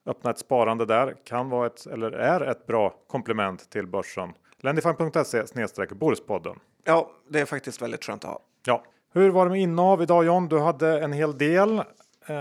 Öppna 0.09 0.31
ett 0.31 0.39
sparande 0.39 0.85
där 0.85 1.15
kan 1.23 1.49
vara 1.49 1.67
ett 1.67 1.85
eller 1.85 2.11
är 2.11 2.41
ett 2.41 2.67
bra 2.67 2.93
komplement 3.07 3.69
till 3.69 3.87
börsen. 3.87 4.33
Lendify.se 4.59 5.47
snedstreck 5.47 5.89
Borispodden. 5.89 6.59
Ja, 6.83 7.11
det 7.29 7.39
är 7.39 7.45
faktiskt 7.45 7.81
väldigt 7.81 8.03
skönt 8.03 8.25
att 8.25 8.31
ha. 8.31 8.39
Ja, 8.65 8.83
hur 9.13 9.29
var 9.29 9.45
det 9.45 9.51
med 9.51 9.61
innehav 9.61 10.01
idag 10.01 10.25
John? 10.25 10.47
Du 10.47 10.59
hade 10.59 10.99
en 10.99 11.13
hel 11.13 11.37
del. 11.37 11.79
Eh... 12.27 12.35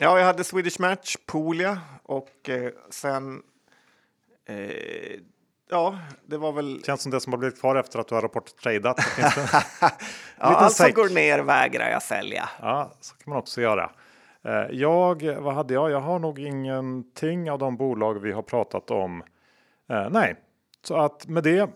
Ja, 0.00 0.18
jag 0.18 0.24
hade 0.24 0.44
Swedish 0.44 0.80
Match, 0.80 1.16
Poolia 1.26 1.80
och 2.02 2.48
eh, 2.48 2.72
sen 2.90 3.42
eh, 4.46 5.20
Ja, 5.70 5.98
det 6.26 6.36
var 6.36 6.52
väl... 6.52 6.82
Känns 6.86 7.02
som 7.02 7.12
det 7.12 7.20
som 7.20 7.32
har 7.32 7.38
blivit 7.38 7.60
kvar 7.60 7.76
efter 7.76 7.98
att 7.98 8.08
du 8.08 8.14
har 8.14 8.22
rapporttradat. 8.22 8.98
ja, 9.20 9.92
allt 10.36 10.76
som 10.76 10.92
går 10.92 11.08
ner 11.08 11.38
vägrar 11.38 11.90
jag 11.90 12.02
sälja. 12.02 12.48
Ja, 12.60 12.92
så 13.00 13.14
kan 13.14 13.30
man 13.30 13.38
också 13.38 13.60
göra. 13.60 13.90
Eh, 14.48 14.66
jag, 14.70 15.22
vad 15.22 15.54
hade 15.54 15.74
jag? 15.74 15.90
Jag 15.90 16.00
har 16.00 16.18
nog 16.18 16.38
ingenting 16.38 17.50
av 17.50 17.58
de 17.58 17.76
bolag 17.76 18.14
vi 18.14 18.32
har 18.32 18.42
pratat 18.42 18.90
om. 18.90 19.22
Eh, 19.90 20.10
nej, 20.10 20.36
så 20.82 20.96
att 20.96 21.26
med 21.26 21.42
det 21.44 21.70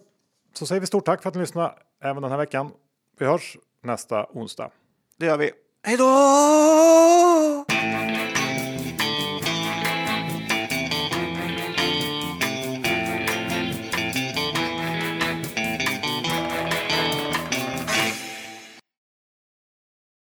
så 0.55 0.67
säger 0.67 0.81
vi 0.81 0.87
stort 0.87 1.05
tack 1.05 1.23
för 1.23 1.29
att 1.29 1.35
ni 1.35 1.41
lyssnade 1.41 1.75
även 2.03 2.23
den 2.23 2.31
här 2.31 2.39
veckan. 2.39 2.71
Vi 3.19 3.27
hörs 3.27 3.59
nästa 3.83 4.27
onsdag. 4.31 4.71
Det 5.17 5.27
gör 5.27 5.37
vi. 5.37 5.51
Hej 5.83 5.97
då! 5.97 7.72